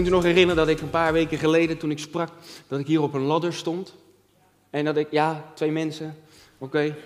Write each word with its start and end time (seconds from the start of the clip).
Kunt 0.00 0.12
u 0.12 0.14
nog 0.16 0.24
herinneren 0.24 0.66
dat 0.66 0.68
ik 0.68 0.80
een 0.80 0.90
paar 0.90 1.12
weken 1.12 1.38
geleden, 1.38 1.78
toen 1.78 1.90
ik 1.90 1.98
sprak, 1.98 2.28
dat 2.68 2.80
ik 2.80 2.86
hier 2.86 3.02
op 3.02 3.14
een 3.14 3.22
ladder 3.22 3.52
stond? 3.52 3.94
En 4.70 4.84
dat 4.84 4.96
ik, 4.96 5.06
ja, 5.10 5.52
twee 5.54 5.70
mensen, 5.70 6.16
oké. 6.58 6.96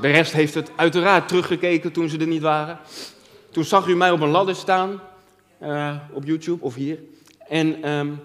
De 0.00 0.10
rest 0.10 0.32
heeft 0.32 0.54
het 0.54 0.70
uiteraard 0.76 1.28
teruggekeken 1.28 1.92
toen 1.92 2.08
ze 2.08 2.18
er 2.18 2.26
niet 2.26 2.42
waren. 2.42 2.78
Toen 3.50 3.64
zag 3.64 3.86
u 3.86 3.96
mij 3.96 4.10
op 4.10 4.20
een 4.20 4.30
ladder 4.30 4.54
staan, 4.54 5.00
uh, 5.62 5.96
op 6.12 6.24
YouTube 6.24 6.64
of 6.64 6.74
hier. 6.74 6.98
En 7.48 7.90
um, 7.90 8.20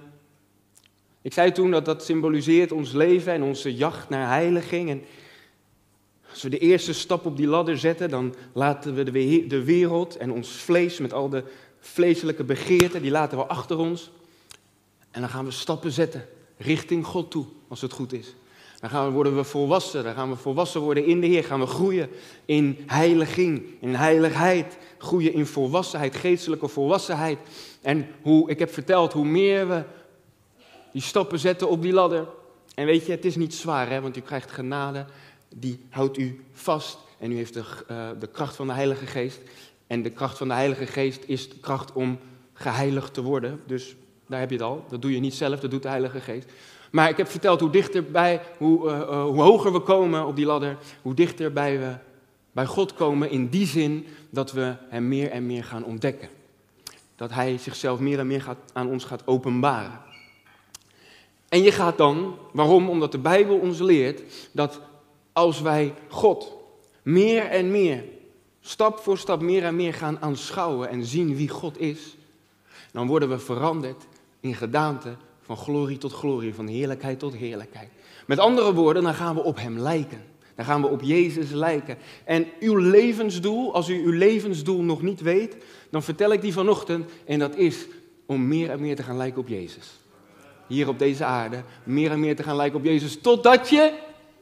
ik 1.22 1.34
zei 1.34 1.52
toen 1.52 1.72
dat 1.72 1.86
dat 1.86 2.06
symboliseert 2.06 2.72
ons 2.72 2.92
leven 2.92 3.34
en 3.34 3.44
onze 3.44 3.76
jacht 3.76 4.10
naar 4.10 4.28
heiliging. 4.28 4.90
En 4.90 5.04
als 6.30 6.44
we 6.44 6.50
de 6.50 6.60
eerste 6.60 6.94
stap 6.94 7.26
op 7.26 7.38
die 7.38 7.48
ladder 7.48 7.78
zetten, 7.78 8.10
dan 8.10 8.36
laten 8.54 8.94
we 8.94 9.04
de 9.48 9.64
wereld 9.64 10.18
en 10.18 10.32
ons 10.32 10.50
vlees 10.50 11.00
met 11.00 11.14
al 11.14 11.30
de 11.30 11.44
vleeselijke 11.80 12.44
begeerten, 12.44 13.02
die 13.02 13.12
laten 13.12 13.38
we 13.38 13.46
achter 13.46 13.78
ons. 13.78 14.12
En 15.12 15.22
dan 15.22 15.30
gaan 15.30 15.46
we 15.46 15.52
stappen 15.52 15.92
zetten 15.92 16.26
richting 16.58 17.06
God 17.06 17.32
toe, 17.32 17.46
als 17.68 17.82
het 17.82 17.94
goed 17.94 18.14
is. 18.14 18.34
Dan 18.80 18.90
gaan 18.90 19.06
we, 19.06 19.12
worden 19.14 19.36
we 19.36 19.44
volwassen, 19.44 20.04
dan 20.04 20.14
gaan 20.14 20.30
we 20.30 20.36
volwassen 20.36 20.82
worden 20.82 21.06
in 21.06 21.22
de 21.22 21.28
Heer, 21.28 21.44
gaan 21.44 21.60
we 21.60 21.66
groeien 21.66 22.10
in 22.46 22.84
heiliging, 22.86 23.64
in 23.80 23.96
heiligheid, 23.96 24.78
groeien 24.98 25.34
in 25.34 25.46
volwassenheid, 25.46 26.16
geestelijke 26.16 26.68
volwassenheid. 26.68 27.40
En 27.82 28.08
hoe, 28.22 28.50
ik 28.50 28.60
heb 28.60 28.74
verteld, 28.74 29.14
hoe 29.14 29.26
meer 29.26 29.68
we 29.68 29.84
die 30.92 31.02
stappen 31.02 31.40
zetten 31.40 31.70
op 31.70 31.82
die 31.82 31.94
ladder. 31.94 32.28
En 32.76 32.86
weet 32.86 33.06
je, 33.06 33.12
het 33.12 33.26
is 33.26 33.36
niet 33.36 33.54
zwaar, 33.54 33.90
hè, 33.90 34.02
want 34.02 34.18
u 34.18 34.22
krijgt 34.22 34.52
genade, 34.52 35.06
die 35.56 35.80
houdt 35.90 36.18
u 36.18 36.44
vast. 36.52 36.98
En 37.18 37.32
u 37.32 37.36
heeft 37.36 37.54
de, 37.54 37.64
uh, 37.92 38.10
de 38.20 38.28
kracht 38.28 38.56
van 38.56 38.68
de 38.68 38.74
Heilige 38.74 39.06
Geest. 39.06 39.40
En 39.90 40.02
de 40.02 40.10
kracht 40.10 40.38
van 40.38 40.48
de 40.48 40.54
Heilige 40.54 40.86
Geest 40.86 41.24
is 41.26 41.50
de 41.50 41.60
kracht 41.60 41.94
om 41.94 42.20
geheiligd 42.54 43.14
te 43.14 43.22
worden. 43.22 43.62
Dus 43.66 43.96
daar 44.28 44.40
heb 44.40 44.50
je 44.50 44.56
het 44.56 44.66
al. 44.66 44.86
Dat 44.90 45.02
doe 45.02 45.14
je 45.14 45.20
niet 45.20 45.34
zelf, 45.34 45.60
dat 45.60 45.72
doet 45.72 45.82
de 45.82 45.90
Heilige 45.90 46.20
Geest. 46.20 46.52
Maar 46.92 47.10
ik 47.10 47.18
heb 47.18 47.28
verteld 47.28 47.60
hoe 47.60 47.70
dichterbij, 47.70 48.42
hoe, 48.58 48.90
uh, 48.90 48.98
uh, 48.98 49.24
hoe 49.24 49.42
hoger 49.42 49.74
we 49.74 49.80
komen 49.80 50.26
op 50.26 50.36
die 50.36 50.46
ladder, 50.46 50.78
hoe 51.02 51.14
dichterbij 51.14 51.80
we 51.80 51.96
bij 52.52 52.66
God 52.66 52.94
komen 52.94 53.30
in 53.30 53.48
die 53.48 53.66
zin 53.66 54.06
dat 54.30 54.52
we 54.52 54.76
Hem 54.90 55.08
meer 55.08 55.30
en 55.30 55.46
meer 55.46 55.64
gaan 55.64 55.84
ontdekken. 55.84 56.30
Dat 57.16 57.30
Hij 57.30 57.58
zichzelf 57.58 58.00
meer 58.00 58.20
en 58.20 58.28
meer 58.28 58.42
gaat, 58.42 58.58
aan 58.74 58.90
ons 58.90 59.04
gaat 59.04 59.28
openbaren. 59.28 60.00
En 61.48 61.62
je 61.62 61.72
gaat 61.72 61.98
dan, 61.98 62.36
waarom? 62.52 62.90
Omdat 62.90 63.12
de 63.12 63.18
Bijbel 63.18 63.58
ons 63.58 63.80
leert 63.80 64.22
dat 64.52 64.82
als 65.34 65.62
wij 65.62 65.94
God 66.08 66.56
meer 67.02 67.44
en 67.46 67.72
meer, 67.72 68.04
stap 68.70 69.00
voor 69.00 69.18
stap 69.18 69.42
meer 69.42 69.64
en 69.64 69.76
meer 69.76 69.94
gaan 69.94 70.22
aanschouwen 70.22 70.90
en 70.90 71.06
zien 71.06 71.36
wie 71.36 71.50
God 71.50 71.80
is, 71.80 72.18
dan 72.92 73.08
worden 73.08 73.30
we 73.30 73.40
veranderd 73.40 74.08
in 74.40 74.56
gedaante 74.56 75.16
van 75.42 75.58
glorie 75.58 75.98
tot 75.98 76.14
glorie, 76.14 76.54
van 76.54 76.68
heerlijkheid 76.68 77.20
tot 77.20 77.36
heerlijkheid. 77.36 77.90
Met 78.28 78.40
andere 78.40 78.74
woorden, 78.74 79.04
dan 79.04 79.14
gaan 79.14 79.36
we 79.36 79.44
op 79.44 79.58
Hem 79.58 79.80
lijken. 79.80 80.24
Dan 80.56 80.66
gaan 80.66 80.82
we 80.82 80.88
op 80.88 81.02
Jezus 81.02 81.52
lijken. 81.52 81.98
En 82.24 82.48
uw 82.60 82.76
levensdoel, 82.76 83.74
als 83.74 83.90
u 83.90 84.04
uw 84.04 84.12
levensdoel 84.12 84.82
nog 84.82 85.02
niet 85.02 85.22
weet, 85.22 85.58
dan 85.90 86.04
vertel 86.04 86.34
ik 86.34 86.42
die 86.42 86.54
vanochtend. 86.54 87.12
En 87.26 87.40
dat 87.40 87.56
is 87.56 87.86
om 88.26 88.48
meer 88.48 88.70
en 88.70 88.80
meer 88.80 88.96
te 88.96 89.04
gaan 89.04 89.18
lijken 89.18 89.42
op 89.42 89.48
Jezus. 89.48 90.00
Hier 90.68 90.88
op 90.88 91.00
deze 91.00 91.24
aarde, 91.26 91.64
meer 91.84 92.12
en 92.12 92.20
meer 92.20 92.36
te 92.36 92.44
gaan 92.44 92.56
lijken 92.56 92.80
op 92.80 92.86
Jezus, 92.86 93.22
totdat 93.22 93.70
je 93.70 93.94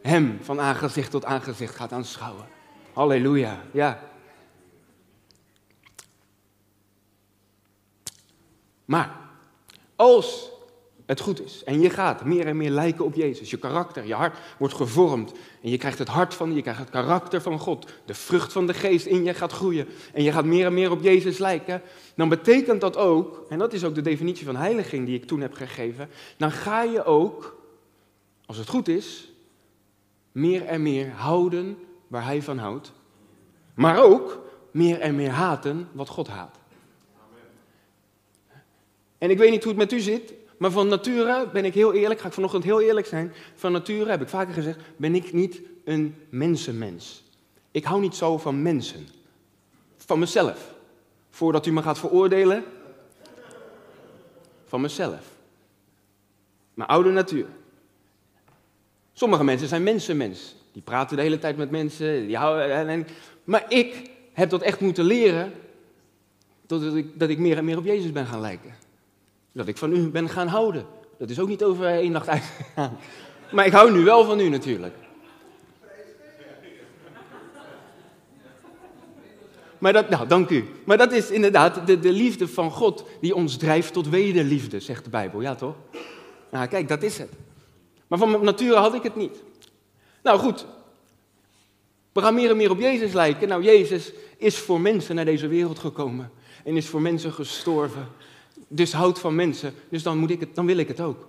Hem 0.02 0.38
van 0.41 0.59
aangezicht 0.59 1.12
tot 1.12 1.25
aangezicht 1.25 1.75
gaat 1.75 1.91
aanschouwen. 1.91 2.46
Halleluja, 2.94 3.62
ja. 3.72 4.16
Maar 8.88 9.16
als 9.96 10.52
het 11.06 11.20
goed 11.20 11.44
is 11.44 11.64
en 11.64 11.81
je 11.81 11.90
gaat 11.90 12.25
meer 12.25 12.46
en 12.46 12.58
meer 12.58 12.70
lijken 12.70 13.06
op 13.06 13.16
Jezus, 13.16 13.50
je 13.50 13.58
karakter, 13.58 14.06
je 14.06 14.14
hart 14.14 14.38
wordt 14.58 14.74
gevormd 14.74 15.31
en 15.62 15.70
je 15.70 15.78
krijgt 15.78 16.00
het 16.00 16.08
hart 16.08 16.34
van, 16.34 16.53
je 16.53 16.62
krijgt 16.62 16.80
het 16.80 16.90
karakter 16.90 17.42
van 17.42 17.59
God, 17.59 17.92
de 18.06 18.14
vrucht 18.14 18.52
van 18.52 18.68
de 18.68 18.74
geest 18.74 19.06
in 19.06 19.24
je 19.24 19.34
gaat 19.34 19.52
groeien 19.52 19.88
en 20.14 20.24
je 20.24 20.31
gaat 20.31 20.46
meer 20.46 20.66
en 20.66 20.74
meer 20.74 20.92
op 20.92 21.03
Jezus 21.03 21.38
lijken, 21.38 21.81
dan 22.16 22.30
betekent 22.30 22.81
dat 22.81 22.97
ook, 22.97 23.46
en 23.50 23.59
dat 23.59 23.74
is 23.74 23.84
ook 23.84 23.96
de 23.96 24.02
definitie 24.02 24.46
van 24.46 24.56
heiliging 24.56 25.06
die 25.06 25.16
ik 25.16 25.26
toen 25.26 25.42
heb 25.42 25.53
gegeven, 25.53 26.09
dan 26.38 26.52
ga 26.52 26.81
je 26.81 27.03
ook, 27.03 27.62
als 28.46 28.58
het 28.58 28.70
goed 28.70 28.88
is, 28.88 29.31
meer 30.31 30.66
en 30.66 30.81
meer 30.81 31.12
houden 31.12 31.78
waar 32.08 32.24
Hij 32.24 32.42
van 32.42 32.58
houdt, 32.58 32.92
maar 33.74 34.03
ook 34.03 34.46
meer 34.72 35.00
en 35.00 35.16
meer 35.16 35.31
haten 35.31 35.88
wat 35.92 36.09
God 36.09 36.28
haat. 36.28 36.59
En 39.17 39.29
ik 39.29 39.38
weet 39.38 39.51
niet 39.51 39.63
hoe 39.63 39.72
het 39.72 39.81
met 39.81 39.91
u 39.91 40.00
zit, 40.00 40.33
maar 40.57 40.72
van 40.72 40.88
nature 40.88 41.50
ben 41.53 41.66
ik 41.66 41.73
heel 41.73 41.94
eerlijk, 41.94 42.19
ga 42.19 42.28
ik 42.28 42.33
vanochtend 42.33 42.63
heel 42.63 42.81
eerlijk 42.81 43.07
zijn. 43.07 43.33
Van 43.55 43.72
nature, 43.72 44.09
heb 44.09 44.22
ik 44.22 44.29
vaker 44.29 44.53
gezegd, 44.53 44.79
ben 44.95 45.16
ik 45.16 45.33
niet 45.33 45.61
een 45.83 46.16
mensenmens. 46.29 47.23
Ik 47.72 47.83
hou 47.83 48.01
niet 48.01 48.16
zo 48.16 48.38
van 48.38 48.61
mensen. 48.61 49.07
Van 49.97 50.19
mezelf. 50.19 50.75
Voordat 51.29 51.66
u 51.66 51.72
me 51.72 51.81
gaat 51.81 52.00
veroordelen. 52.00 52.63
Van 54.66 54.81
mezelf. 54.81 55.35
Mijn 56.73 56.89
oude 56.89 57.09
natuur. 57.09 57.45
Sommige 59.13 59.44
mensen 59.44 59.67
zijn 59.67 59.84
mensenmens. 59.84 60.55
Die 60.72 60.81
praten 60.81 61.16
de 61.16 61.23
hele 61.23 61.39
tijd 61.39 61.57
met 61.57 61.72
mensen. 61.72 62.28
Die 62.28 62.38
houden, 62.38 62.88
en, 62.88 63.07
maar 63.44 63.66
ik 63.69 64.09
heb 64.34 64.49
dat 64.49 64.61
echt 64.61 64.79
moeten 64.79 65.05
leren. 65.05 65.53
Dat 66.66 66.95
ik, 66.95 67.19
dat 67.19 67.29
ik 67.29 67.38
meer 67.38 67.57
en 67.57 67.66
meer 67.66 67.78
op 67.78 67.85
Jezus 67.85 68.11
ben 68.11 68.25
gaan 68.25 68.41
lijken. 68.41 68.75
Dat 69.57 69.68
ik 69.68 69.78
van 69.78 69.91
u 69.91 70.09
ben 70.09 70.29
gaan 70.29 70.47
houden. 70.47 70.85
Dat 71.18 71.29
is 71.29 71.40
ook 71.40 71.47
niet 71.47 71.63
over 71.63 71.85
één 71.85 72.12
nacht 72.12 72.28
uitgegaan. 72.28 72.97
Maar 73.51 73.66
ik 73.66 73.72
hou 73.72 73.91
nu 73.91 74.03
wel 74.03 74.25
van 74.25 74.40
u 74.40 74.50
natuurlijk. 74.50 74.94
Maar 79.78 79.94
dat, 79.94 80.09
nou, 80.09 80.28
dank 80.28 80.50
u. 80.50 80.66
Maar 80.84 80.97
dat 80.97 81.12
is 81.12 81.31
inderdaad 81.31 81.88
de, 81.88 82.00
de 82.00 82.12
liefde 82.12 82.47
van 82.47 82.72
God 82.72 83.06
die 83.22 83.35
ons 83.35 83.57
drijft 83.57 83.94
tot 83.94 84.09
wederliefde, 84.09 84.79
zegt 84.79 85.03
de 85.03 85.09
Bijbel. 85.09 85.41
Ja, 85.41 85.56
toch? 85.56 85.75
Nou, 86.51 86.67
kijk, 86.67 86.88
dat 86.88 87.03
is 87.03 87.17
het. 87.17 87.29
Maar 88.07 88.19
van 88.19 88.44
nature 88.44 88.75
had 88.75 88.94
ik 88.94 89.03
het 89.03 89.16
niet. 89.16 89.44
Nou, 90.23 90.40
goed. 90.40 90.66
We 92.12 92.22
gaan 92.22 92.34
meer 92.34 92.50
en 92.50 92.57
meer 92.57 92.72
op 92.72 92.79
Jezus 92.79 93.13
lijken. 93.13 93.47
Nou, 93.47 93.63
Jezus 93.63 94.12
is 94.38 94.57
voor 94.57 94.81
mensen 94.81 95.16
naar 95.16 95.25
deze 95.25 95.47
wereld 95.47 95.79
gekomen. 95.79 96.31
En 96.63 96.78
is 96.78 96.88
voor 96.88 97.01
mensen 97.01 97.34
gestorven 97.34 98.07
dus 98.67 98.94
houdt 98.94 99.19
van 99.19 99.35
mensen, 99.35 99.73
dus 99.89 100.03
dan, 100.03 100.17
moet 100.17 100.29
ik 100.29 100.39
het, 100.39 100.55
dan 100.55 100.66
wil 100.66 100.78
ik 100.78 100.88
het 100.88 101.01
ook. 101.01 101.28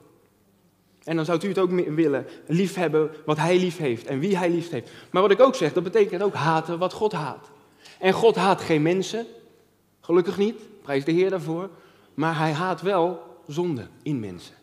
En 1.04 1.16
dan 1.16 1.24
zou 1.24 1.44
u 1.44 1.48
het 1.48 1.58
ook 1.58 1.70
willen, 1.70 2.26
lief 2.46 2.74
hebben 2.74 3.10
wat 3.24 3.36
hij 3.36 3.58
lief 3.58 3.76
heeft 3.76 4.06
en 4.06 4.18
wie 4.18 4.36
hij 4.36 4.50
lief 4.50 4.70
heeft. 4.70 4.90
Maar 5.10 5.22
wat 5.22 5.30
ik 5.30 5.40
ook 5.40 5.54
zeg, 5.54 5.72
dat 5.72 5.82
betekent 5.82 6.22
ook 6.22 6.34
haten 6.34 6.78
wat 6.78 6.92
God 6.92 7.12
haat. 7.12 7.50
En 7.98 8.12
God 8.12 8.36
haat 8.36 8.60
geen 8.60 8.82
mensen, 8.82 9.26
gelukkig 10.00 10.38
niet, 10.38 10.60
prijs 10.82 11.04
de 11.04 11.12
Heer 11.12 11.30
daarvoor. 11.30 11.70
Maar 12.14 12.38
hij 12.38 12.52
haat 12.52 12.82
wel 12.82 13.22
zonde 13.46 13.86
in 14.02 14.20
mensen. 14.20 14.54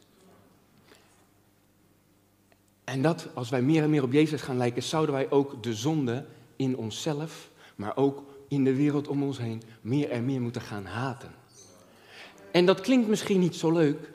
En 2.83 3.01
dat, 3.01 3.27
als 3.33 3.49
wij 3.49 3.61
meer 3.61 3.83
en 3.83 3.89
meer 3.89 4.03
op 4.03 4.11
Jezus 4.11 4.41
gaan 4.41 4.57
lijken, 4.57 4.83
zouden 4.83 5.15
wij 5.15 5.29
ook 5.29 5.63
de 5.63 5.73
zonde 5.73 6.25
in 6.55 6.77
onszelf, 6.77 7.49
maar 7.75 7.97
ook 7.97 8.23
in 8.47 8.63
de 8.63 8.75
wereld 8.75 9.07
om 9.07 9.23
ons 9.23 9.37
heen, 9.37 9.61
meer 9.81 10.09
en 10.09 10.25
meer 10.25 10.41
moeten 10.41 10.61
gaan 10.61 10.85
haten. 10.85 11.34
En 12.55 12.65
dat 12.65 12.81
klinkt 12.81 13.07
misschien 13.07 13.39
niet 13.39 13.55
zo 13.55 13.71
leuk, 13.71 14.09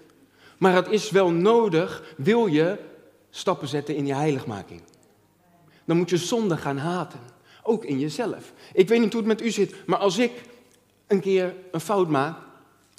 maar 0.58 0.74
het 0.74 0.88
is 0.88 1.10
wel 1.10 1.30
nodig, 1.30 2.14
wil 2.16 2.46
je 2.46 2.78
stappen 3.30 3.68
zetten 3.68 3.96
in 3.96 4.06
je 4.06 4.14
heiligmaking. 4.14 4.80
Dan 5.84 5.96
moet 5.96 6.10
je 6.10 6.16
zonde 6.16 6.56
gaan 6.56 6.76
haten, 6.76 7.20
ook 7.62 7.84
in 7.84 7.98
jezelf. 7.98 8.52
Ik 8.72 8.88
weet 8.88 9.00
niet 9.00 9.12
hoe 9.12 9.20
het 9.20 9.30
met 9.30 9.42
u 9.42 9.50
zit, 9.50 9.74
maar 9.86 9.98
als 9.98 10.18
ik 10.18 10.32
een 11.06 11.20
keer 11.20 11.54
een 11.72 11.80
fout 11.80 12.08
maak 12.08 12.38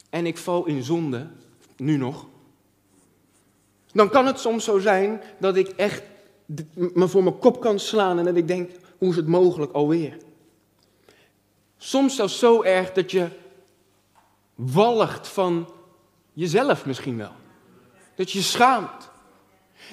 en 0.09 0.25
ik 0.25 0.38
val 0.38 0.65
in 0.65 0.83
zonde, 0.83 1.27
nu 1.77 1.97
nog, 1.97 2.25
dan 3.91 4.09
kan 4.09 4.25
het 4.25 4.39
soms 4.39 4.63
zo 4.63 4.79
zijn 4.79 5.21
dat 5.39 5.55
ik 5.55 5.67
echt 5.67 6.03
me 6.73 7.07
voor 7.07 7.23
mijn 7.23 7.39
kop 7.39 7.61
kan 7.61 7.79
slaan 7.79 8.19
en 8.19 8.25
dat 8.25 8.35
ik 8.35 8.47
denk, 8.47 8.71
hoe 8.97 9.09
is 9.09 9.15
het 9.15 9.27
mogelijk 9.27 9.71
alweer? 9.71 10.17
Soms 11.77 12.15
zelfs 12.15 12.39
zo 12.39 12.61
erg 12.61 12.91
dat 12.91 13.11
je 13.11 13.39
walgt 14.56 15.27
van 15.27 15.69
jezelf 16.33 16.86
misschien 16.86 17.18
wel. 17.18 17.31
Dat 18.15 18.31
je 18.31 18.42
schaamt. 18.42 19.09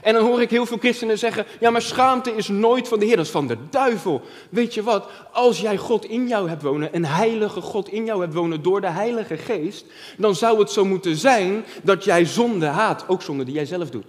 En 0.03 0.15
dan 0.15 0.25
hoor 0.25 0.43
ik 0.43 0.51
heel 0.51 0.67
veel 0.67 0.79
christenen 0.79 1.19
zeggen: 1.19 1.47
ja, 1.61 1.71
maar 1.71 1.83
schaamte 1.83 2.35
is 2.35 2.49
nooit 2.49 2.89
van 2.89 2.99
de 2.99 3.05
Heer, 3.05 3.17
dat 3.17 3.25
is 3.25 3.31
van 3.31 3.47
de 3.47 3.57
duivel. 3.71 4.23
Weet 4.51 4.75
je 4.75 4.83
wat? 4.83 5.09
Als 5.33 5.61
jij 5.61 5.77
God 5.77 6.05
in 6.05 6.29
jou 6.29 6.49
hebt 6.49 6.63
wonen, 6.63 6.95
een 6.95 7.05
heilige 7.05 7.61
God 7.61 7.89
in 7.89 8.05
jou 8.05 8.21
hebt 8.21 8.35
wonen 8.35 8.63
door 8.63 8.81
de 8.81 8.91
Heilige 8.91 9.37
Geest, 9.37 9.87
dan 10.17 10.35
zou 10.35 10.59
het 10.59 10.71
zo 10.71 10.85
moeten 10.85 11.17
zijn 11.17 11.65
dat 11.83 12.05
jij 12.05 12.25
zonde 12.25 12.67
haat, 12.67 13.05
ook 13.09 13.23
zonde 13.23 13.45
die 13.45 13.55
jij 13.55 13.67
zelf 13.67 13.91
doet. 13.91 14.07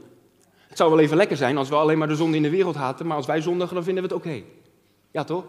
Het 0.67 0.77
zou 0.77 0.89
wel 0.89 0.99
even 0.99 1.17
lekker 1.17 1.37
zijn 1.37 1.57
als 1.57 1.69
we 1.69 1.75
alleen 1.75 1.97
maar 1.97 2.07
de 2.07 2.15
zonde 2.15 2.37
in 2.37 2.43
de 2.43 2.49
wereld 2.49 2.75
haten, 2.75 3.07
maar 3.07 3.17
als 3.17 3.25
wij 3.25 3.41
zondigen, 3.41 3.75
dan 3.75 3.83
vinden 3.83 4.03
we 4.03 4.09
het 4.09 4.17
oké. 4.17 4.41
Ja, 5.11 5.23
toch? 5.23 5.43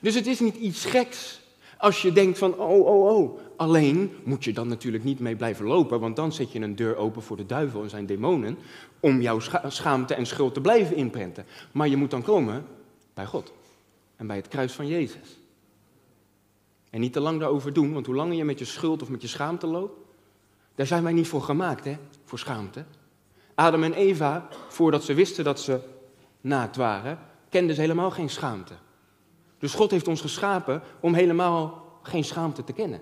Dus 0.00 0.14
het 0.14 0.26
is 0.26 0.40
niet 0.40 0.56
iets 0.56 0.84
geks 0.84 1.40
als 1.78 2.02
je 2.02 2.12
denkt 2.12 2.38
van, 2.38 2.58
oh, 2.58 2.86
oh, 2.86 3.16
oh, 3.16 3.38
Alleen 3.56 4.12
moet 4.24 4.44
je 4.44 4.52
dan 4.52 4.68
natuurlijk 4.68 5.04
niet 5.04 5.20
mee 5.20 5.36
blijven 5.36 5.66
lopen, 5.66 6.00
want 6.00 6.16
dan 6.16 6.32
zet 6.32 6.52
je 6.52 6.60
een 6.60 6.76
deur 6.76 6.96
open 6.96 7.22
voor 7.22 7.36
de 7.36 7.46
duivel 7.46 7.82
en 7.82 7.90
zijn 7.90 8.06
demonen 8.06 8.58
om 9.00 9.20
jouw 9.20 9.38
schaamte 9.66 10.14
en 10.14 10.26
schuld 10.26 10.54
te 10.54 10.60
blijven 10.60 10.96
inprenten. 10.96 11.46
Maar 11.72 11.88
je 11.88 11.96
moet 11.96 12.10
dan 12.10 12.22
komen 12.22 12.66
bij 13.14 13.26
God 13.26 13.52
en 14.16 14.26
bij 14.26 14.36
het 14.36 14.48
kruis 14.48 14.72
van 14.72 14.86
Jezus. 14.86 15.38
En 16.90 17.00
niet 17.00 17.12
te 17.12 17.20
lang 17.20 17.40
daarover 17.40 17.72
doen, 17.72 17.92
want 17.92 18.06
hoe 18.06 18.14
langer 18.14 18.36
je 18.36 18.44
met 18.44 18.58
je 18.58 18.64
schuld 18.64 19.02
of 19.02 19.08
met 19.08 19.22
je 19.22 19.28
schaamte 19.28 19.66
loopt, 19.66 20.00
daar 20.74 20.86
zijn 20.86 21.02
wij 21.02 21.12
niet 21.12 21.28
voor 21.28 21.42
gemaakt, 21.42 21.84
hè, 21.84 21.96
voor 22.24 22.38
schaamte. 22.38 22.84
Adam 23.54 23.82
en 23.82 23.92
Eva, 23.92 24.48
voordat 24.68 25.04
ze 25.04 25.14
wisten 25.14 25.44
dat 25.44 25.60
ze 25.60 25.80
naakt 26.40 26.76
waren, 26.76 27.18
kenden 27.48 27.74
ze 27.74 27.80
helemaal 27.80 28.10
geen 28.10 28.30
schaamte. 28.30 28.74
Dus 29.58 29.74
God 29.74 29.90
heeft 29.90 30.08
ons 30.08 30.20
geschapen 30.20 30.82
om 31.00 31.14
helemaal 31.14 31.98
geen 32.02 32.24
schaamte 32.24 32.64
te 32.64 32.72
kennen. 32.72 33.00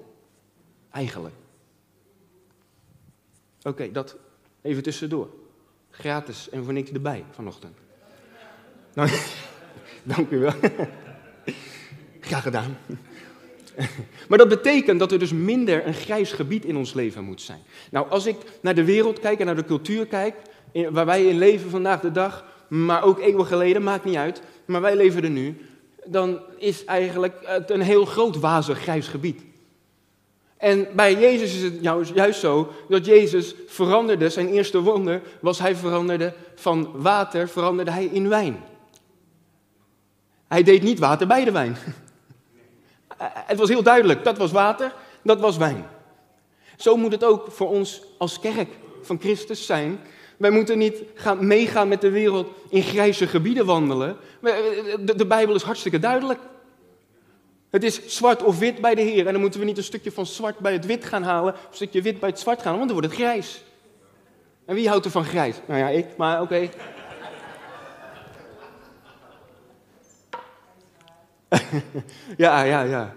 Eigenlijk. 0.92 1.34
Oké, 3.62 3.92
dat 3.92 4.16
even 4.62 4.82
tussendoor. 4.82 5.28
Gratis 5.90 6.48
en 6.48 6.64
voor 6.64 6.72
niks 6.72 6.90
erbij 6.90 7.24
vanochtend. 7.30 7.76
Dank, 8.92 9.10
dank 10.02 10.30
u 10.30 10.38
wel. 10.38 10.54
Graag 12.20 12.42
gedaan. 12.42 12.76
Maar 14.28 14.38
dat 14.38 14.48
betekent 14.48 14.98
dat 14.98 15.12
er 15.12 15.18
dus 15.18 15.32
minder 15.32 15.86
een 15.86 15.94
grijs 15.94 16.32
gebied 16.32 16.64
in 16.64 16.76
ons 16.76 16.92
leven 16.92 17.24
moet 17.24 17.40
zijn. 17.40 17.60
Nou, 17.90 18.10
als 18.10 18.26
ik 18.26 18.36
naar 18.60 18.74
de 18.74 18.84
wereld 18.84 19.20
kijk 19.20 19.40
en 19.40 19.46
naar 19.46 19.56
de 19.56 19.64
cultuur 19.64 20.06
kijk, 20.06 20.34
waar 20.90 21.06
wij 21.06 21.26
in 21.26 21.38
leven 21.38 21.70
vandaag 21.70 22.00
de 22.00 22.10
dag, 22.10 22.44
maar 22.68 23.02
ook 23.02 23.18
eeuwen 23.18 23.46
geleden, 23.46 23.82
maakt 23.82 24.04
niet 24.04 24.16
uit, 24.16 24.42
maar 24.64 24.80
wij 24.80 24.96
leven 24.96 25.24
er 25.24 25.30
nu, 25.30 25.56
dan 26.04 26.40
is 26.58 26.84
eigenlijk 26.84 27.34
het 27.42 27.70
een 27.70 27.80
heel 27.80 28.04
groot 28.04 28.36
wazig 28.36 28.78
grijs 28.78 29.08
gebied. 29.08 29.42
En 30.62 30.88
bij 30.94 31.14
Jezus 31.14 31.54
is 31.54 31.62
het 31.62 32.08
juist 32.14 32.40
zo 32.40 32.72
dat 32.88 33.04
Jezus 33.04 33.54
veranderde, 33.66 34.30
zijn 34.30 34.48
eerste 34.48 34.80
wonder 34.80 35.22
was 35.40 35.58
hij 35.58 35.76
veranderde 35.76 36.34
van 36.54 36.90
water, 36.94 37.48
veranderde 37.48 37.90
hij 37.90 38.04
in 38.04 38.28
wijn. 38.28 38.64
Hij 40.48 40.62
deed 40.62 40.82
niet 40.82 40.98
water 40.98 41.26
bij 41.26 41.44
de 41.44 41.52
wijn. 41.52 41.76
Het 43.50 43.58
was 43.58 43.68
heel 43.68 43.82
duidelijk, 43.82 44.24
dat 44.24 44.38
was 44.38 44.52
water, 44.52 44.94
dat 45.22 45.40
was 45.40 45.56
wijn. 45.56 45.86
Zo 46.76 46.96
moet 46.96 47.12
het 47.12 47.24
ook 47.24 47.50
voor 47.50 47.68
ons 47.68 48.02
als 48.18 48.40
kerk 48.40 48.68
van 49.02 49.20
Christus 49.20 49.66
zijn. 49.66 50.00
Wij 50.36 50.50
moeten 50.50 50.78
niet 50.78 51.02
gaan 51.14 51.46
meegaan 51.46 51.88
met 51.88 52.00
de 52.00 52.10
wereld 52.10 52.48
in 52.68 52.82
grijze 52.82 53.26
gebieden 53.26 53.66
wandelen. 53.66 54.16
De, 54.40 55.14
de 55.16 55.26
Bijbel 55.26 55.54
is 55.54 55.62
hartstikke 55.62 55.98
duidelijk. 55.98 56.40
Het 57.72 57.84
is 57.84 58.06
zwart 58.06 58.42
of 58.42 58.58
wit 58.58 58.80
bij 58.80 58.94
de 58.94 59.00
Heer. 59.00 59.26
En 59.26 59.32
dan 59.32 59.40
moeten 59.40 59.60
we 59.60 59.66
niet 59.66 59.76
een 59.76 59.82
stukje 59.82 60.12
van 60.12 60.26
zwart 60.26 60.58
bij 60.58 60.72
het 60.72 60.86
wit 60.86 61.04
gaan 61.04 61.22
halen, 61.22 61.54
een 61.54 61.60
stukje 61.70 62.02
wit 62.02 62.20
bij 62.20 62.28
het 62.28 62.38
zwart 62.38 62.62
gaan, 62.62 62.76
want 62.76 62.84
dan 62.84 62.92
wordt 62.92 63.06
het 63.06 63.16
grijs. 63.16 63.64
En 64.64 64.74
wie 64.74 64.88
houdt 64.88 65.04
er 65.04 65.10
van 65.10 65.24
grijs? 65.24 65.56
Nou 65.66 65.80
ja, 65.80 65.88
ik, 65.88 66.16
maar 66.16 66.40
oké. 66.40 66.54
ja, 72.36 72.62
ja, 72.62 72.82
ja. 72.82 73.14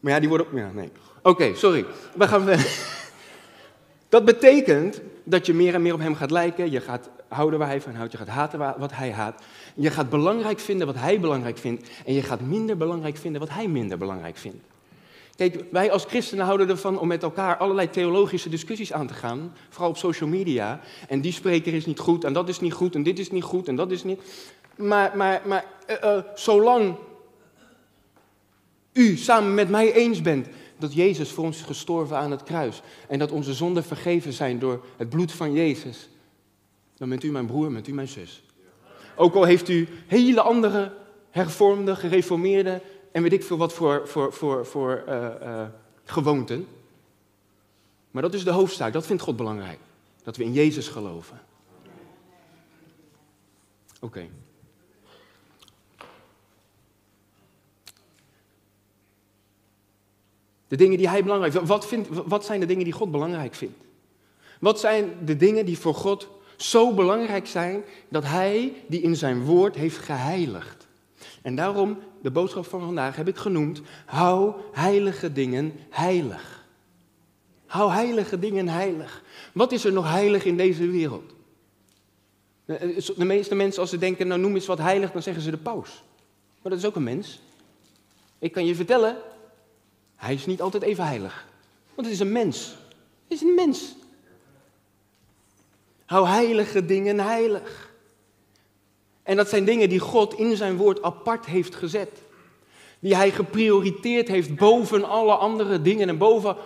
Maar 0.00 0.12
ja, 0.12 0.20
die 0.20 0.28
worden... 0.28 0.46
Ja, 0.54 0.70
nee. 0.72 0.90
Oké, 1.22 1.54
sorry. 1.54 1.84
We 2.14 2.28
gaan 2.28 2.44
verder. 2.44 2.66
Dat 4.08 4.24
betekent 4.24 5.00
dat 5.22 5.46
je 5.46 5.54
meer 5.54 5.74
en 5.74 5.82
meer 5.82 5.94
op 5.94 6.00
hem 6.00 6.14
gaat 6.14 6.30
lijken. 6.30 6.70
Je 6.70 6.80
gaat 6.80 7.10
houden 7.28 7.58
waar 7.58 7.68
hij 7.68 7.80
van 7.80 7.94
houdt. 7.94 8.12
Je 8.12 8.18
gaat 8.18 8.28
haten 8.28 8.58
wat 8.78 8.92
hij 8.92 9.12
haat. 9.12 9.42
Je 9.74 9.90
gaat 9.90 10.10
belangrijk 10.10 10.60
vinden 10.60 10.86
wat 10.86 10.96
hij 10.96 11.20
belangrijk 11.20 11.58
vindt. 11.58 11.88
En 12.06 12.14
je 12.14 12.22
gaat 12.22 12.40
minder 12.40 12.76
belangrijk 12.76 13.16
vinden 13.16 13.40
wat 13.40 13.50
hij 13.50 13.68
minder 13.68 13.98
belangrijk 13.98 14.36
vindt. 14.36 14.64
Kijk, 15.36 15.64
wij 15.70 15.90
als 15.90 16.04
christenen 16.04 16.44
houden 16.44 16.68
ervan 16.68 16.98
om 16.98 17.08
met 17.08 17.22
elkaar 17.22 17.56
allerlei 17.56 17.90
theologische 17.90 18.48
discussies 18.48 18.92
aan 18.92 19.06
te 19.06 19.14
gaan. 19.14 19.52
Vooral 19.68 19.90
op 19.90 19.96
social 19.96 20.28
media. 20.28 20.80
En 21.08 21.20
die 21.20 21.32
spreker 21.32 21.74
is 21.74 21.86
niet 21.86 21.98
goed 21.98 22.24
en 22.24 22.32
dat 22.32 22.48
is 22.48 22.60
niet 22.60 22.72
goed 22.72 22.94
en 22.94 23.02
dit 23.02 23.18
is 23.18 23.30
niet 23.30 23.42
goed 23.42 23.68
en 23.68 23.76
dat 23.76 23.90
is 23.90 24.04
niet. 24.04 24.20
Maar, 24.76 25.16
maar, 25.16 25.42
maar 25.46 25.64
uh, 25.90 25.96
uh, 26.04 26.18
zolang 26.34 26.96
u 28.92 29.16
samen 29.16 29.54
met 29.54 29.68
mij 29.68 29.92
eens 29.92 30.20
bent 30.20 30.48
dat 30.78 30.94
Jezus 30.94 31.30
voor 31.30 31.44
ons 31.44 31.56
is 31.56 31.62
gestorven 31.62 32.16
aan 32.16 32.30
het 32.30 32.42
kruis 32.42 32.82
en 33.08 33.18
dat 33.18 33.32
onze 33.32 33.54
zonden 33.54 33.84
vergeven 33.84 34.32
zijn 34.32 34.58
door 34.58 34.84
het 34.96 35.08
bloed 35.08 35.32
van 35.32 35.52
Jezus, 35.52 36.08
dan 36.96 37.08
bent 37.08 37.24
u 37.24 37.30
mijn 37.30 37.46
broer, 37.46 37.72
bent 37.72 37.88
u 37.88 37.92
mijn 37.92 38.08
zus. 38.08 38.43
Ook 39.16 39.34
al 39.34 39.44
heeft 39.44 39.68
u 39.68 39.88
hele 40.06 40.40
andere 40.40 40.92
hervormde, 41.30 41.96
gereformeerde 41.96 42.80
en 43.12 43.22
weet 43.22 43.32
ik 43.32 43.44
veel 43.44 43.56
wat 43.56 43.72
voor, 43.72 44.08
voor, 44.08 44.32
voor, 44.32 44.66
voor 44.66 45.04
uh, 45.08 45.28
uh, 45.42 45.62
gewoonten. 46.04 46.66
Maar 48.10 48.22
dat 48.22 48.34
is 48.34 48.44
de 48.44 48.50
hoofdzaak, 48.50 48.92
dat 48.92 49.06
vindt 49.06 49.22
God 49.22 49.36
belangrijk. 49.36 49.78
Dat 50.22 50.36
we 50.36 50.44
in 50.44 50.52
Jezus 50.52 50.88
geloven. 50.88 51.40
Oké. 54.00 54.28
De 60.68 60.76
dingen 60.76 60.98
die 60.98 61.08
hij 61.08 61.22
belangrijk 61.22 61.52
vindt. 61.52 61.68
Wat, 61.68 61.86
vindt. 61.86 62.08
wat 62.08 62.44
zijn 62.44 62.60
de 62.60 62.66
dingen 62.66 62.84
die 62.84 62.92
God 62.92 63.10
belangrijk 63.10 63.54
vindt? 63.54 63.78
Wat 64.60 64.80
zijn 64.80 65.24
de 65.24 65.36
dingen 65.36 65.66
die 65.66 65.78
voor 65.78 65.94
God 65.94 66.28
zo 66.56 66.94
belangrijk 66.94 67.46
zijn 67.46 67.84
dat 68.08 68.24
hij 68.24 68.72
die 68.86 69.00
in 69.00 69.16
zijn 69.16 69.42
woord 69.42 69.74
heeft 69.74 69.98
geheiligd? 69.98 70.86
En 71.42 71.54
daarom, 71.54 71.98
de 72.22 72.30
boodschap 72.30 72.66
van 72.66 72.80
vandaag 72.80 73.16
heb 73.16 73.28
ik 73.28 73.36
genoemd, 73.36 73.80
hou 74.04 74.54
heilige 74.72 75.32
dingen 75.32 75.72
heilig. 75.90 76.64
Hou 77.66 77.90
heilige 77.90 78.38
dingen 78.38 78.68
heilig. 78.68 79.22
Wat 79.52 79.72
is 79.72 79.84
er 79.84 79.92
nog 79.92 80.10
heilig 80.10 80.44
in 80.44 80.56
deze 80.56 80.86
wereld? 80.86 81.34
De 83.16 83.24
meeste 83.24 83.54
mensen, 83.54 83.80
als 83.80 83.90
ze 83.90 83.98
denken, 83.98 84.26
nou 84.26 84.40
noem 84.40 84.54
eens 84.54 84.66
wat 84.66 84.78
heilig, 84.78 85.12
dan 85.12 85.22
zeggen 85.22 85.42
ze 85.42 85.50
de 85.50 85.56
paus. 85.56 86.02
Maar 86.62 86.72
dat 86.72 86.80
is 86.80 86.86
ook 86.86 86.96
een 86.96 87.02
mens. 87.02 87.40
Ik 88.38 88.52
kan 88.52 88.66
je 88.66 88.74
vertellen, 88.74 89.16
hij 90.16 90.34
is 90.34 90.46
niet 90.46 90.60
altijd 90.60 90.82
even 90.82 91.06
heilig. 91.06 91.46
Want 91.94 92.06
het 92.06 92.16
is 92.16 92.20
een 92.20 92.32
mens. 92.32 92.76
Het 93.28 93.32
is 93.32 93.40
een 93.40 93.54
mens. 93.54 93.94
Hou 96.04 96.26
heilige 96.26 96.84
dingen 96.84 97.20
heilig. 97.20 97.92
En 99.22 99.36
dat 99.36 99.48
zijn 99.48 99.64
dingen 99.64 99.88
die 99.88 99.98
God 99.98 100.34
in 100.34 100.56
zijn 100.56 100.76
woord 100.76 101.02
apart 101.02 101.46
heeft 101.46 101.74
gezet. 101.74 102.10
Die 102.98 103.16
hij 103.16 103.30
geprioriteerd 103.30 104.28
heeft 104.28 104.56
boven 104.56 105.04
alle 105.04 105.34
andere 105.34 105.82
dingen 105.82 106.08
en 106.08 106.18
boven 106.18 106.56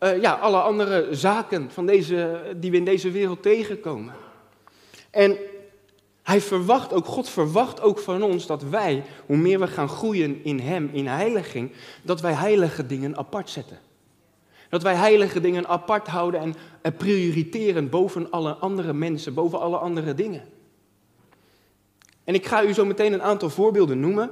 uh, 0.00 0.20
ja, 0.20 0.32
alle 0.32 0.60
andere 0.60 1.08
zaken 1.10 1.70
van 1.70 1.86
deze, 1.86 2.42
die 2.56 2.70
we 2.70 2.76
in 2.76 2.84
deze 2.84 3.10
wereld 3.10 3.42
tegenkomen. 3.42 4.14
En 5.10 5.36
hij 6.22 6.40
verwacht 6.40 6.92
ook, 6.92 7.06
God 7.06 7.28
verwacht 7.28 7.80
ook 7.80 7.98
van 7.98 8.22
ons 8.22 8.46
dat 8.46 8.62
wij, 8.62 9.04
hoe 9.26 9.36
meer 9.36 9.60
we 9.60 9.66
gaan 9.66 9.88
groeien 9.88 10.44
in 10.44 10.60
Hem, 10.60 10.90
in 10.92 11.06
heiliging, 11.06 11.72
dat 12.02 12.20
wij 12.20 12.32
heilige 12.32 12.86
dingen 12.86 13.16
apart 13.16 13.50
zetten. 13.50 13.78
Dat 14.72 14.82
wij 14.82 14.94
heilige 14.94 15.40
dingen 15.40 15.66
apart 15.66 16.06
houden 16.06 16.54
en 16.82 16.96
prioriteren 16.96 17.88
boven 17.88 18.30
alle 18.30 18.52
andere 18.52 18.92
mensen, 18.92 19.34
boven 19.34 19.60
alle 19.60 19.76
andere 19.76 20.14
dingen. 20.14 20.48
En 22.24 22.34
ik 22.34 22.46
ga 22.46 22.64
u 22.64 22.72
zo 22.72 22.84
meteen 22.84 23.12
een 23.12 23.22
aantal 23.22 23.50
voorbeelden 23.50 24.00
noemen. 24.00 24.30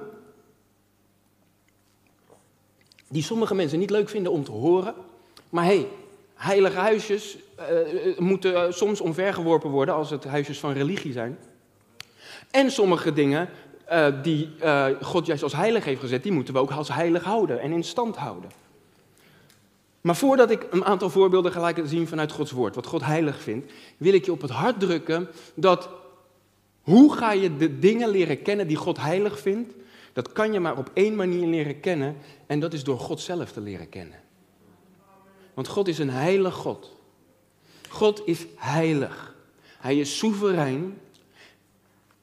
Die 3.08 3.22
sommige 3.22 3.54
mensen 3.54 3.78
niet 3.78 3.90
leuk 3.90 4.08
vinden 4.08 4.32
om 4.32 4.44
te 4.44 4.50
horen. 4.50 4.94
Maar 5.50 5.64
hé, 5.64 5.76
hey, 5.76 5.88
heilige 6.34 6.78
huisjes 6.78 7.38
uh, 7.58 8.18
moeten 8.18 8.74
soms 8.74 9.00
omvergeworpen 9.00 9.70
worden 9.70 9.94
als 9.94 10.10
het 10.10 10.24
huisjes 10.24 10.58
van 10.58 10.72
religie 10.72 11.12
zijn. 11.12 11.38
En 12.50 12.70
sommige 12.70 13.12
dingen 13.12 13.48
die 14.22 14.50
God 15.00 15.26
juist 15.26 15.42
als 15.42 15.52
heilig 15.52 15.84
heeft 15.84 16.00
gezet, 16.00 16.22
die 16.22 16.32
moeten 16.32 16.54
we 16.54 16.60
ook 16.60 16.70
als 16.70 16.92
heilig 16.92 17.24
houden 17.24 17.60
en 17.60 17.72
in 17.72 17.84
stand 17.84 18.16
houden. 18.16 18.50
Maar 20.00 20.16
voordat 20.16 20.50
ik 20.50 20.66
een 20.70 20.84
aantal 20.84 21.10
voorbeelden 21.10 21.52
ga 21.52 21.60
laten 21.60 21.88
zien 21.88 22.08
vanuit 22.08 22.32
Gods 22.32 22.50
woord, 22.50 22.74
wat 22.74 22.86
God 22.86 23.04
heilig 23.04 23.40
vindt, 23.40 23.72
wil 23.96 24.12
ik 24.12 24.24
je 24.24 24.32
op 24.32 24.40
het 24.40 24.50
hart 24.50 24.80
drukken 24.80 25.28
dat 25.54 25.88
hoe 26.80 27.14
ga 27.14 27.32
je 27.32 27.56
de 27.56 27.78
dingen 27.78 28.08
leren 28.08 28.42
kennen 28.42 28.66
die 28.66 28.76
God 28.76 28.98
heilig 28.98 29.40
vindt? 29.40 29.72
Dat 30.12 30.32
kan 30.32 30.52
je 30.52 30.60
maar 30.60 30.78
op 30.78 30.90
één 30.94 31.14
manier 31.14 31.46
leren 31.46 31.80
kennen 31.80 32.16
en 32.46 32.60
dat 32.60 32.72
is 32.72 32.84
door 32.84 32.98
God 32.98 33.20
zelf 33.20 33.52
te 33.52 33.60
leren 33.60 33.88
kennen. 33.88 34.18
Want 35.54 35.68
God 35.68 35.88
is 35.88 35.98
een 35.98 36.10
heilig 36.10 36.54
God. 36.54 36.96
God 37.88 38.22
is 38.24 38.46
heilig. 38.56 39.34
Hij 39.78 39.98
is 39.98 40.18
soeverein 40.18 40.98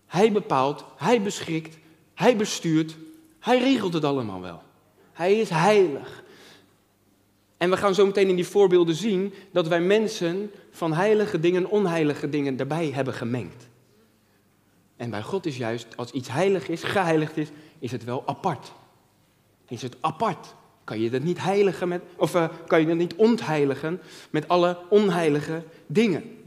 hij 0.07 0.31
bepaalt, 0.31 0.83
hij 0.95 1.21
beschikt, 1.21 1.77
hij 2.13 2.37
bestuurt, 2.37 2.95
hij 3.39 3.59
regelt 3.59 3.93
het 3.93 4.03
allemaal 4.03 4.41
wel. 4.41 4.61
Hij 5.13 5.39
is 5.39 5.49
heilig. 5.49 6.23
En 7.57 7.69
we 7.69 7.77
gaan 7.77 7.95
zo 7.95 8.05
meteen 8.05 8.29
in 8.29 8.35
die 8.35 8.47
voorbeelden 8.47 8.95
zien 8.95 9.33
dat 9.51 9.67
wij 9.67 9.81
mensen 9.81 10.51
van 10.71 10.93
heilige 10.93 11.39
dingen 11.39 11.69
onheilige 11.69 12.29
dingen 12.29 12.59
erbij 12.59 12.91
hebben 12.93 13.13
gemengd. 13.13 13.67
En 14.95 15.09
bij 15.09 15.21
God 15.21 15.45
is 15.45 15.57
juist, 15.57 15.87
als 15.95 16.11
iets 16.11 16.31
heilig 16.31 16.69
is, 16.69 16.83
geheiligd 16.83 17.37
is, 17.37 17.47
is 17.79 17.91
het 17.91 18.03
wel 18.03 18.23
apart. 18.25 18.71
Is 19.67 19.81
het 19.81 19.95
apart. 19.99 20.55
kan 20.83 20.99
je 20.99 21.09
dat 21.09 21.21
niet 21.21 21.41
heiligen 21.41 21.87
met, 21.87 22.01
of 22.15 22.35
uh, 22.35 22.49
kan 22.67 22.79
je 22.79 22.85
dat 22.85 22.95
niet 22.95 23.15
ontheiligen 23.15 24.01
met 24.29 24.47
alle 24.47 24.77
onheilige 24.89 25.63
dingen. 25.85 26.37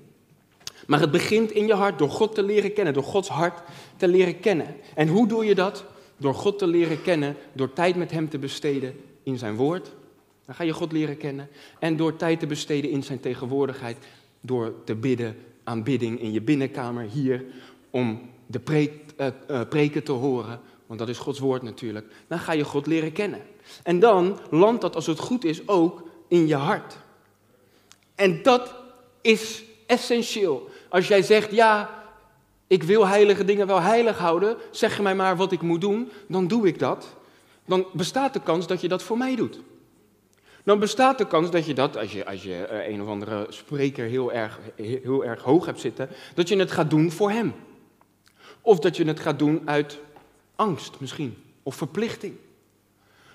Maar 0.87 1.00
het 1.00 1.11
begint 1.11 1.50
in 1.50 1.67
je 1.67 1.75
hart 1.75 1.99
door 1.99 2.11
God 2.11 2.35
te 2.35 2.43
leren 2.43 2.73
kennen, 2.73 2.95
door 2.95 3.02
Gods 3.02 3.29
hart 3.29 3.62
te 3.97 4.09
leren 4.09 4.40
kennen. 4.40 4.76
En 4.95 5.09
hoe 5.09 5.29
doe 5.29 5.45
je 5.45 5.55
dat? 5.55 5.85
Door 6.17 6.35
God 6.35 6.59
te 6.59 6.67
leren 6.67 7.02
kennen, 7.02 7.37
door 7.52 7.73
tijd 7.73 7.97
met 7.97 8.11
Hem 8.11 8.29
te 8.29 8.38
besteden 8.38 9.00
in 9.23 9.38
Zijn 9.38 9.57
woord. 9.57 9.90
Dan 10.50 10.59
ga 10.59 10.64
je 10.64 10.73
God 10.73 10.92
leren 10.92 11.16
kennen. 11.16 11.49
En 11.78 11.97
door 11.97 12.16
tijd 12.16 12.40
te 12.40 12.47
besteden 12.47 12.90
in 12.90 13.02
Zijn 13.02 13.21
tegenwoordigheid, 13.21 13.97
door 14.40 14.75
te 14.85 14.95
bidden, 14.95 15.37
aanbidding 15.64 16.21
in 16.21 16.33
je 16.33 16.40
binnenkamer 16.40 17.04
hier, 17.04 17.45
om 17.90 18.30
de 18.47 18.59
preek, 18.59 18.92
uh, 19.16 19.26
uh, 19.50 19.61
preken 19.69 20.02
te 20.02 20.12
horen, 20.12 20.61
want 20.87 20.99
dat 20.99 21.09
is 21.09 21.19
Gods 21.19 21.38
woord 21.38 21.62
natuurlijk. 21.62 22.07
Dan 22.26 22.38
ga 22.38 22.52
je 22.52 22.64
God 22.64 22.87
leren 22.87 23.12
kennen. 23.12 23.40
En 23.83 23.99
dan 23.99 24.38
landt 24.50 24.80
dat, 24.80 24.95
als 24.95 25.07
het 25.07 25.19
goed 25.19 25.45
is, 25.45 25.69
ook 25.69 26.09
in 26.28 26.47
je 26.47 26.54
hart. 26.54 26.97
En 28.14 28.42
dat 28.42 28.75
is 29.21 29.64
essentieel. 29.87 30.69
Als 30.88 31.09
jij 31.09 31.23
zegt, 31.23 31.50
ja, 31.50 32.04
ik 32.66 32.83
wil 32.83 33.07
heilige 33.07 33.45
dingen 33.45 33.66
wel 33.66 33.80
heilig 33.80 34.19
houden, 34.19 34.57
zeg 34.71 35.00
mij 35.00 35.14
maar 35.14 35.37
wat 35.37 35.52
ik 35.52 35.62
moet 35.62 35.80
doen, 35.80 36.11
dan 36.28 36.47
doe 36.47 36.66
ik 36.66 36.78
dat. 36.78 37.14
Dan 37.64 37.87
bestaat 37.92 38.33
de 38.33 38.42
kans 38.42 38.66
dat 38.66 38.80
je 38.80 38.88
dat 38.88 39.02
voor 39.02 39.19
mij 39.19 39.37
doet. 39.37 39.61
Dan 40.64 40.79
bestaat 40.79 41.19
de 41.19 41.26
kans 41.26 41.50
dat 41.50 41.67
je 41.67 41.75
dat, 41.75 41.97
als 41.97 42.12
je, 42.12 42.26
als 42.26 42.43
je 42.43 42.64
eh, 42.64 42.93
een 42.93 43.02
of 43.02 43.09
andere 43.09 43.47
spreker 43.49 44.07
heel 44.07 44.33
erg, 44.33 44.59
heel 44.76 45.25
erg 45.25 45.43
hoog 45.43 45.67
hebt 45.67 45.81
zitten, 45.81 46.09
dat 46.35 46.49
je 46.49 46.57
het 46.57 46.71
gaat 46.71 46.90
doen 46.90 47.11
voor 47.11 47.31
hem. 47.31 47.55
Of 48.61 48.79
dat 48.79 48.97
je 48.97 49.05
het 49.05 49.21
gaat 49.21 49.38
doen 49.38 49.62
uit 49.64 49.99
angst 50.57 51.00
misschien, 51.00 51.37
of 51.62 51.75
verplichting. 51.75 52.35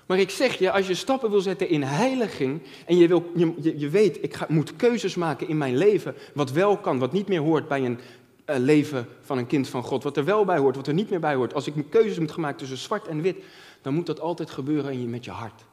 Maar 0.05 0.19
ik 0.19 0.29
zeg 0.29 0.59
je, 0.59 0.71
als 0.71 0.87
je 0.87 0.93
stappen 0.93 1.29
wil 1.29 1.41
zetten 1.41 1.69
in 1.69 1.83
heiliging 1.83 2.61
en 2.85 2.97
je, 2.97 3.07
wil, 3.07 3.31
je, 3.35 3.79
je 3.79 3.89
weet, 3.89 4.23
ik 4.23 4.49
moet 4.49 4.75
keuzes 4.75 5.15
maken 5.15 5.47
in 5.47 5.57
mijn 5.57 5.77
leven, 5.77 6.15
wat 6.33 6.51
wel 6.51 6.77
kan, 6.77 6.99
wat 6.99 7.11
niet 7.11 7.27
meer 7.27 7.39
hoort 7.41 7.67
bij 7.67 7.85
een 7.85 7.99
uh, 8.49 8.55
leven 8.57 9.07
van 9.21 9.37
een 9.37 9.47
kind 9.47 9.67
van 9.67 9.83
God, 9.83 10.03
wat 10.03 10.17
er 10.17 10.25
wel 10.25 10.45
bij 10.45 10.57
hoort, 10.57 10.75
wat 10.75 10.87
er 10.87 10.93
niet 10.93 11.09
meer 11.09 11.19
bij 11.19 11.35
hoort. 11.35 11.53
Als 11.53 11.67
ik 11.67 11.73
keuzes 11.89 12.19
moet 12.19 12.31
gemaakt 12.31 12.57
tussen 12.57 12.77
zwart 12.77 13.07
en 13.07 13.21
wit, 13.21 13.43
dan 13.81 13.93
moet 13.93 14.05
dat 14.05 14.19
altijd 14.19 14.51
gebeuren 14.51 14.91
in 14.91 15.01
je, 15.01 15.07
met 15.07 15.25
je 15.25 15.31
hart. 15.31 15.63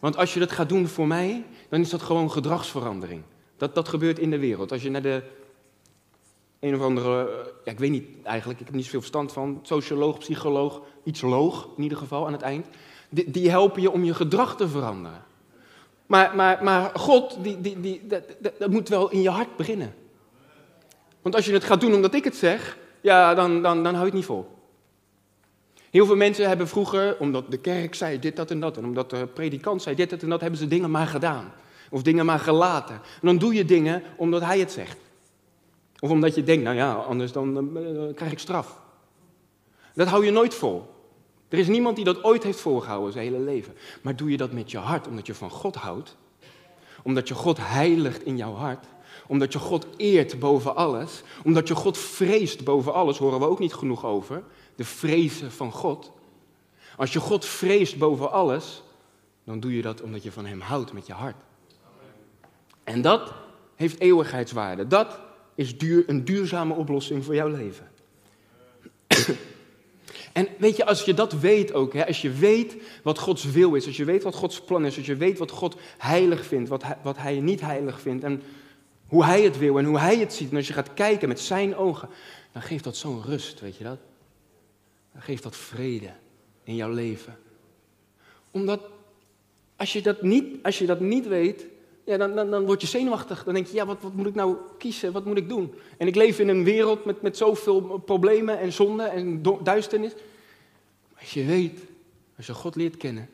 Want 0.00 0.16
als 0.16 0.34
je 0.34 0.40
dat 0.40 0.52
gaat 0.52 0.68
doen 0.68 0.86
voor 0.86 1.06
mij, 1.06 1.44
dan 1.68 1.80
is 1.80 1.90
dat 1.90 2.02
gewoon 2.02 2.30
gedragsverandering. 2.30 3.22
Dat, 3.56 3.74
dat 3.74 3.88
gebeurt 3.88 4.18
in 4.18 4.30
de 4.30 4.38
wereld. 4.38 4.72
Als 4.72 4.82
je 4.82 4.90
naar 4.90 5.02
de 5.02 5.22
een 6.60 6.74
of 6.74 6.80
andere, 6.80 7.44
ja, 7.64 7.70
ik 7.72 7.78
weet 7.78 7.90
niet 7.90 8.08
eigenlijk, 8.22 8.60
ik 8.60 8.66
heb 8.66 8.74
niet 8.74 8.84
zoveel 8.84 9.00
verstand 9.00 9.32
van, 9.32 9.58
socioloog, 9.62 10.18
psycholoog, 10.18 10.82
iets 11.04 11.20
loog 11.20 11.68
in 11.76 11.82
ieder 11.82 11.98
geval 11.98 12.26
aan 12.26 12.32
het 12.32 12.42
eind. 12.42 12.66
Die, 13.08 13.30
die 13.30 13.50
helpen 13.50 13.82
je 13.82 13.90
om 13.90 14.04
je 14.04 14.14
gedrag 14.14 14.56
te 14.56 14.68
veranderen. 14.68 15.22
Maar, 16.06 16.36
maar, 16.36 16.64
maar 16.64 16.90
God, 16.94 17.36
die, 17.42 17.60
die, 17.60 17.80
die, 17.80 18.06
dat, 18.06 18.22
dat, 18.58 18.70
moet 18.70 18.88
wel 18.88 19.10
in 19.10 19.20
je 19.20 19.30
hart 19.30 19.56
beginnen. 19.56 19.94
Want 21.22 21.34
als 21.34 21.44
je 21.46 21.52
het 21.52 21.64
gaat 21.64 21.80
doen 21.80 21.94
omdat 21.94 22.14
ik 22.14 22.24
het 22.24 22.36
zeg, 22.36 22.78
ja, 23.00 23.34
dan, 23.34 23.62
dan, 23.62 23.82
dan 23.82 23.94
hou 23.94 23.98
je 23.98 24.04
het 24.04 24.14
niet 24.14 24.24
vol. 24.24 24.53
Heel 25.94 26.06
veel 26.06 26.16
mensen 26.16 26.48
hebben 26.48 26.68
vroeger, 26.68 27.16
omdat 27.18 27.50
de 27.50 27.56
kerk 27.56 27.94
zei 27.94 28.18
dit, 28.18 28.36
dat 28.36 28.50
en 28.50 28.60
dat, 28.60 28.76
en 28.76 28.84
omdat 28.84 29.10
de 29.10 29.26
predikant 29.26 29.82
zei 29.82 29.96
dit, 29.96 30.10
dat 30.10 30.22
en 30.22 30.28
dat, 30.28 30.40
hebben 30.40 30.58
ze 30.58 30.68
dingen 30.68 30.90
maar 30.90 31.06
gedaan. 31.06 31.52
Of 31.90 32.02
dingen 32.02 32.26
maar 32.26 32.38
gelaten. 32.38 32.94
En 32.94 33.20
dan 33.26 33.38
doe 33.38 33.54
je 33.54 33.64
dingen 33.64 34.02
omdat 34.16 34.40
hij 34.40 34.58
het 34.58 34.72
zegt. 34.72 34.98
Of 35.98 36.10
omdat 36.10 36.34
je 36.34 36.42
denkt, 36.42 36.64
nou 36.64 36.76
ja, 36.76 36.92
anders 36.92 37.32
dan 37.32 37.78
uh, 37.78 38.14
krijg 38.14 38.32
ik 38.32 38.38
straf. 38.38 38.80
Dat 39.94 40.08
hou 40.08 40.24
je 40.24 40.30
nooit 40.30 40.54
vol. 40.54 40.86
Er 41.48 41.58
is 41.58 41.68
niemand 41.68 41.96
die 41.96 42.04
dat 42.04 42.24
ooit 42.24 42.42
heeft 42.42 42.60
volgehouden 42.60 43.12
zijn 43.12 43.24
hele 43.24 43.44
leven. 43.44 43.74
Maar 44.02 44.16
doe 44.16 44.30
je 44.30 44.36
dat 44.36 44.52
met 44.52 44.70
je 44.70 44.78
hart, 44.78 45.08
omdat 45.08 45.26
je 45.26 45.34
van 45.34 45.50
God 45.50 45.74
houdt, 45.74 46.16
omdat 47.02 47.28
je 47.28 47.34
God 47.34 47.58
heiligt 47.60 48.24
in 48.24 48.36
jouw 48.36 48.54
hart, 48.54 48.86
omdat 49.26 49.52
je 49.52 49.58
God 49.58 49.86
eert 49.96 50.38
boven 50.38 50.76
alles, 50.76 51.22
omdat 51.44 51.68
je 51.68 51.74
God 51.74 51.98
vreest 51.98 52.64
boven 52.64 52.92
alles, 52.92 53.18
horen 53.18 53.38
we 53.38 53.48
ook 53.48 53.58
niet 53.58 53.74
genoeg 53.74 54.04
over, 54.04 54.42
de 54.76 54.84
vrezen 54.84 55.52
van 55.52 55.72
God. 55.72 56.12
Als 56.96 57.12
je 57.12 57.20
God 57.20 57.44
vreest 57.44 57.98
boven 57.98 58.32
alles, 58.32 58.82
dan 59.44 59.60
doe 59.60 59.76
je 59.76 59.82
dat 59.82 60.02
omdat 60.02 60.22
je 60.22 60.32
van 60.32 60.46
Hem 60.46 60.60
houdt 60.60 60.92
met 60.92 61.06
je 61.06 61.12
hart. 61.12 61.36
En 62.84 63.02
dat 63.02 63.32
heeft 63.74 64.00
eeuwigheidswaarde. 64.00 64.86
Dat 64.86 65.18
is 65.54 65.78
duur, 65.78 66.04
een 66.06 66.24
duurzame 66.24 66.74
oplossing 66.74 67.24
voor 67.24 67.34
jouw 67.34 67.48
leven. 67.48 67.90
En 70.32 70.48
weet 70.58 70.76
je, 70.76 70.86
als 70.86 71.04
je 71.04 71.14
dat 71.14 71.32
weet 71.32 71.72
ook, 71.72 71.92
hè, 71.92 72.06
als 72.06 72.22
je 72.22 72.30
weet 72.30 72.76
wat 73.02 73.18
Gods 73.18 73.44
wil 73.44 73.74
is, 73.74 73.86
als 73.86 73.96
je 73.96 74.04
weet 74.04 74.22
wat 74.22 74.34
Gods 74.34 74.60
plan 74.60 74.84
is, 74.84 74.96
als 74.96 75.06
je 75.06 75.16
weet 75.16 75.38
wat 75.38 75.50
God 75.50 75.76
heilig 75.98 76.46
vindt, 76.46 76.68
wat 76.68 76.82
hij, 76.82 76.98
wat 77.02 77.16
hij 77.16 77.40
niet 77.40 77.60
heilig 77.60 78.00
vindt 78.00 78.24
en 78.24 78.42
hoe 79.06 79.24
Hij 79.24 79.42
het 79.42 79.58
wil 79.58 79.78
en 79.78 79.84
hoe 79.84 79.98
Hij 79.98 80.18
het 80.18 80.32
ziet, 80.32 80.50
en 80.50 80.56
als 80.56 80.66
je 80.66 80.72
gaat 80.72 80.94
kijken 80.94 81.28
met 81.28 81.40
Zijn 81.40 81.76
ogen, 81.76 82.08
dan 82.52 82.62
geeft 82.62 82.84
dat 82.84 82.96
zo'n 82.96 83.22
rust, 83.22 83.60
weet 83.60 83.76
je 83.76 83.84
dat? 83.84 83.98
Dan 85.14 85.22
geeft 85.22 85.42
dat 85.42 85.56
vrede 85.56 86.10
in 86.62 86.74
jouw 86.74 86.92
leven. 86.92 87.38
Omdat 88.50 88.80
als 89.76 89.92
je 89.92 90.02
dat 90.02 90.22
niet, 90.22 90.62
als 90.62 90.78
je 90.78 90.86
dat 90.86 91.00
niet 91.00 91.26
weet, 91.26 91.66
ja, 92.04 92.16
dan, 92.16 92.34
dan, 92.34 92.50
dan 92.50 92.64
word 92.64 92.80
je 92.80 92.86
zenuwachtig. 92.86 93.44
Dan 93.44 93.54
denk 93.54 93.66
je, 93.66 93.74
ja, 93.74 93.86
wat, 93.86 94.02
wat 94.02 94.14
moet 94.14 94.26
ik 94.26 94.34
nou 94.34 94.56
kiezen? 94.78 95.12
Wat 95.12 95.24
moet 95.24 95.36
ik 95.36 95.48
doen? 95.48 95.74
En 95.98 96.06
ik 96.06 96.14
leef 96.14 96.38
in 96.38 96.48
een 96.48 96.64
wereld 96.64 97.04
met, 97.04 97.22
met 97.22 97.36
zoveel 97.36 97.80
problemen 97.98 98.58
en 98.58 98.72
zonden 98.72 99.10
en 99.10 99.42
duisternis. 99.62 100.12
Maar 101.12 101.20
als 101.20 101.34
je 101.34 101.44
weet, 101.44 101.80
als 102.36 102.46
je 102.46 102.54
God 102.54 102.76
leert 102.76 102.96
kennen, 102.96 103.28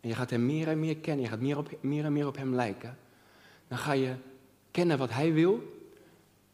en 0.00 0.08
je 0.08 0.14
gaat 0.14 0.30
hem 0.30 0.46
meer 0.46 0.68
en 0.68 0.80
meer 0.80 0.96
kennen, 0.96 1.24
je 1.24 1.30
gaat 1.30 1.40
meer, 1.40 1.58
op, 1.58 1.68
meer 1.80 2.04
en 2.04 2.12
meer 2.12 2.26
op 2.26 2.36
hem 2.36 2.54
lijken, 2.54 2.98
dan 3.68 3.78
ga 3.78 3.92
je 3.92 4.14
kennen 4.70 4.98
wat 4.98 5.10
hij 5.10 5.32
wil 5.32 5.73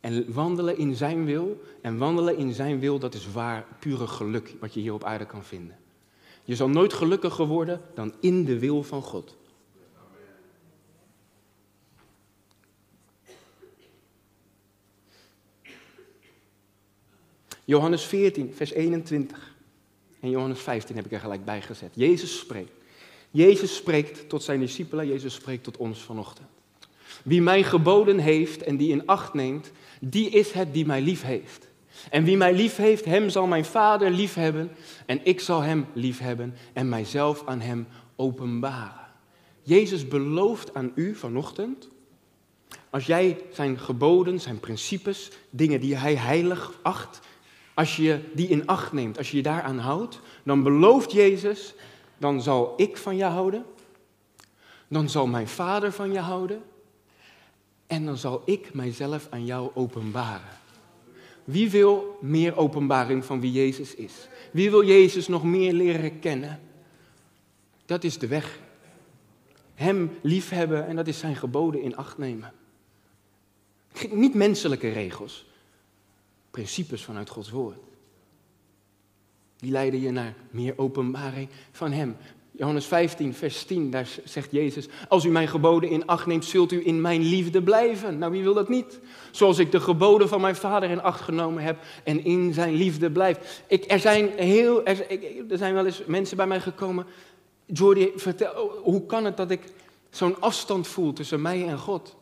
en 0.00 0.32
wandelen 0.32 0.76
in 0.76 0.94
zijn 0.94 1.24
wil. 1.24 1.62
En 1.80 1.98
wandelen 1.98 2.36
in 2.36 2.52
zijn 2.52 2.78
wil, 2.78 2.98
dat 2.98 3.14
is 3.14 3.32
waar, 3.32 3.66
pure 3.78 4.06
geluk 4.06 4.54
wat 4.60 4.74
je 4.74 4.80
hier 4.80 4.94
op 4.94 5.04
aarde 5.04 5.26
kan 5.26 5.44
vinden. 5.44 5.76
Je 6.44 6.56
zal 6.56 6.68
nooit 6.68 6.92
gelukkiger 6.92 7.46
worden 7.46 7.80
dan 7.94 8.14
in 8.20 8.44
de 8.44 8.58
wil 8.58 8.82
van 8.82 9.02
God. 9.02 9.36
Johannes 17.64 18.04
14, 18.04 18.54
vers 18.54 18.72
21 18.72 19.54
en 20.20 20.30
Johannes 20.30 20.60
15 20.60 20.96
heb 20.96 21.04
ik 21.04 21.12
er 21.12 21.20
gelijk 21.20 21.44
bij 21.44 21.62
gezet. 21.62 21.90
Jezus 21.94 22.38
spreekt. 22.38 22.72
Jezus 23.30 23.76
spreekt 23.76 24.28
tot 24.28 24.42
zijn 24.42 24.60
discipelen, 24.60 25.06
Jezus 25.06 25.34
spreekt 25.34 25.64
tot 25.64 25.76
ons 25.76 26.00
vanochtend. 26.00 26.48
Wie 27.24 27.42
mij 27.42 27.62
geboden 27.62 28.18
heeft 28.18 28.62
en 28.62 28.76
die 28.76 28.90
in 28.90 29.06
acht 29.06 29.34
neemt, 29.34 29.72
die 30.00 30.30
is 30.30 30.52
het 30.52 30.74
die 30.74 30.86
mij 30.86 31.00
lief 31.00 31.22
heeft. 31.22 31.68
En 32.10 32.24
wie 32.24 32.36
mij 32.36 32.54
lief 32.54 32.76
heeft, 32.76 33.04
hem 33.04 33.28
zal 33.28 33.46
mijn 33.46 33.64
Vader 33.64 34.10
lief 34.10 34.34
hebben 34.34 34.70
en 35.06 35.20
ik 35.22 35.40
zal 35.40 35.60
hem 35.60 35.86
lief 35.92 36.18
hebben 36.18 36.54
en 36.72 36.88
mijzelf 36.88 37.42
aan 37.46 37.60
hem 37.60 37.86
openbaren. 38.16 39.08
Jezus 39.62 40.08
belooft 40.08 40.74
aan 40.74 40.92
u 40.94 41.14
vanochtend, 41.14 41.88
als 42.90 43.06
jij 43.06 43.38
zijn 43.52 43.78
geboden, 43.78 44.40
zijn 44.40 44.60
principes, 44.60 45.30
dingen 45.50 45.80
die 45.80 45.96
hij 45.96 46.14
heilig 46.14 46.78
acht, 46.82 47.20
als 47.74 47.96
je 47.96 48.20
die 48.34 48.48
in 48.48 48.66
acht 48.66 48.92
neemt, 48.92 49.18
als 49.18 49.30
je 49.30 49.36
je 49.36 49.42
daaraan 49.42 49.78
houdt, 49.78 50.20
dan 50.42 50.62
belooft 50.62 51.12
Jezus, 51.12 51.74
dan 52.18 52.42
zal 52.42 52.74
ik 52.76 52.96
van 52.96 53.16
je 53.16 53.24
houden, 53.24 53.64
dan 54.88 55.08
zal 55.08 55.26
mijn 55.26 55.48
Vader 55.48 55.92
van 55.92 56.12
je 56.12 56.18
houden 56.18 56.62
en 57.90 58.04
dan 58.04 58.16
zal 58.16 58.42
ik 58.44 58.74
mijzelf 58.74 59.26
aan 59.30 59.44
jou 59.44 59.70
openbaren. 59.74 60.58
Wie 61.44 61.70
wil 61.70 62.18
meer 62.20 62.56
openbaring 62.56 63.24
van 63.24 63.40
wie 63.40 63.52
Jezus 63.52 63.94
is? 63.94 64.28
Wie 64.52 64.70
wil 64.70 64.84
Jezus 64.84 65.28
nog 65.28 65.44
meer 65.44 65.72
leren 65.72 66.18
kennen? 66.18 66.60
Dat 67.86 68.04
is 68.04 68.18
de 68.18 68.26
weg. 68.26 68.58
Hem 69.74 70.10
liefhebben 70.22 70.86
en 70.86 70.96
dat 70.96 71.06
is 71.06 71.18
zijn 71.18 71.36
geboden 71.36 71.82
in 71.82 71.96
acht 71.96 72.18
nemen. 72.18 72.52
Niet 74.10 74.34
menselijke 74.34 74.88
regels 74.88 75.46
principes 76.50 77.04
vanuit 77.04 77.30
Gods 77.30 77.50
woord. 77.50 77.78
Die 79.56 79.70
leiden 79.70 80.00
je 80.00 80.10
naar 80.10 80.34
meer 80.50 80.78
openbaring 80.78 81.48
van 81.70 81.92
Hem. 81.92 82.16
Johannes 82.60 82.86
15, 82.86 83.34
vers 83.34 83.64
10, 83.64 83.90
daar 83.90 84.08
zegt 84.24 84.50
Jezus: 84.50 84.88
Als 85.08 85.24
u 85.24 85.30
mijn 85.30 85.48
geboden 85.48 85.90
in 85.90 86.06
acht 86.06 86.26
neemt, 86.26 86.44
zult 86.44 86.72
u 86.72 86.86
in 86.86 87.00
mijn 87.00 87.22
liefde 87.22 87.62
blijven. 87.62 88.18
Nou, 88.18 88.32
wie 88.32 88.42
wil 88.42 88.54
dat 88.54 88.68
niet? 88.68 89.00
Zoals 89.30 89.58
ik 89.58 89.72
de 89.72 89.80
geboden 89.80 90.28
van 90.28 90.40
mijn 90.40 90.56
vader 90.56 90.90
in 90.90 91.02
acht 91.02 91.20
genomen 91.20 91.62
heb 91.62 91.78
en 92.04 92.24
in 92.24 92.52
zijn 92.54 92.74
liefde 92.74 93.10
blijf. 93.10 93.62
Ik, 93.66 93.84
er, 93.90 93.98
zijn 93.98 94.30
heel, 94.36 94.84
er, 94.84 95.06
er 95.50 95.58
zijn 95.58 95.74
wel 95.74 95.86
eens 95.86 96.02
mensen 96.06 96.36
bij 96.36 96.46
mij 96.46 96.60
gekomen. 96.60 97.06
Jordi, 97.66 98.12
vertel, 98.16 98.80
hoe 98.82 99.06
kan 99.06 99.24
het 99.24 99.36
dat 99.36 99.50
ik 99.50 99.60
zo'n 100.10 100.40
afstand 100.40 100.86
voel 100.86 101.12
tussen 101.12 101.42
mij 101.42 101.66
en 101.66 101.78
God? 101.78 102.16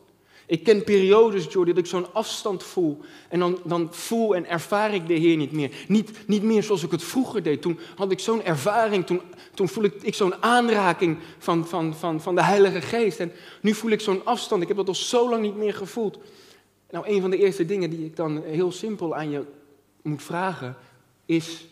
Ik 0.49 0.63
ken 0.63 0.83
periodes, 0.83 1.45
Jordi, 1.49 1.73
dat 1.73 1.83
ik 1.83 1.89
zo'n 1.89 2.13
afstand 2.13 2.63
voel. 2.63 2.99
En 3.27 3.39
dan, 3.39 3.59
dan 3.63 3.87
voel 3.91 4.35
en 4.35 4.47
ervaar 4.47 4.93
ik 4.93 5.07
de 5.07 5.13
Heer 5.13 5.37
niet 5.37 5.51
meer. 5.51 5.71
Niet, 5.87 6.27
niet 6.27 6.43
meer 6.43 6.63
zoals 6.63 6.83
ik 6.83 6.91
het 6.91 7.03
vroeger 7.03 7.43
deed. 7.43 7.61
Toen 7.61 7.79
had 7.95 8.11
ik 8.11 8.19
zo'n 8.19 8.43
ervaring, 8.43 9.05
toen, 9.05 9.21
toen 9.53 9.67
voel 9.67 9.83
ik, 9.83 9.93
ik 10.01 10.15
zo'n 10.15 10.43
aanraking 10.43 11.17
van, 11.37 11.67
van, 11.67 11.95
van, 11.95 12.21
van 12.21 12.35
de 12.35 12.43
Heilige 12.43 12.81
Geest. 12.81 13.19
En 13.19 13.31
nu 13.61 13.73
voel 13.73 13.91
ik 13.91 14.01
zo'n 14.01 14.25
afstand. 14.25 14.61
Ik 14.61 14.67
heb 14.67 14.77
dat 14.77 14.87
al 14.87 14.95
zo 14.95 15.29
lang 15.29 15.41
niet 15.41 15.55
meer 15.55 15.73
gevoeld. 15.73 16.17
Nou, 16.89 17.07
een 17.07 17.21
van 17.21 17.29
de 17.29 17.37
eerste 17.37 17.65
dingen 17.65 17.89
die 17.89 18.05
ik 18.05 18.15
dan 18.15 18.43
heel 18.43 18.71
simpel 18.71 19.15
aan 19.15 19.29
je 19.29 19.43
moet 20.01 20.23
vragen, 20.23 20.75
is: 21.25 21.65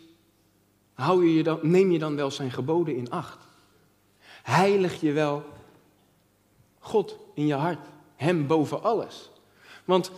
hou 0.94 1.26
je 1.26 1.34
je 1.34 1.44
dan, 1.44 1.60
neem 1.62 1.92
je 1.92 2.00
dan 2.00 2.16
wel 2.16 2.32
zijn 2.32 2.52
geboden 2.52 2.96
in 2.96 3.10
acht? 3.10 3.38
Heilig 4.44 5.02
je 5.02 5.12
wel 5.12 5.44
God 6.80 7.18
in 7.34 7.48
je 7.48 7.54
hart? 7.56 7.88
Hem 8.18 8.48
boven 8.48 8.84
alles. 8.84 9.32
Want 9.86 10.12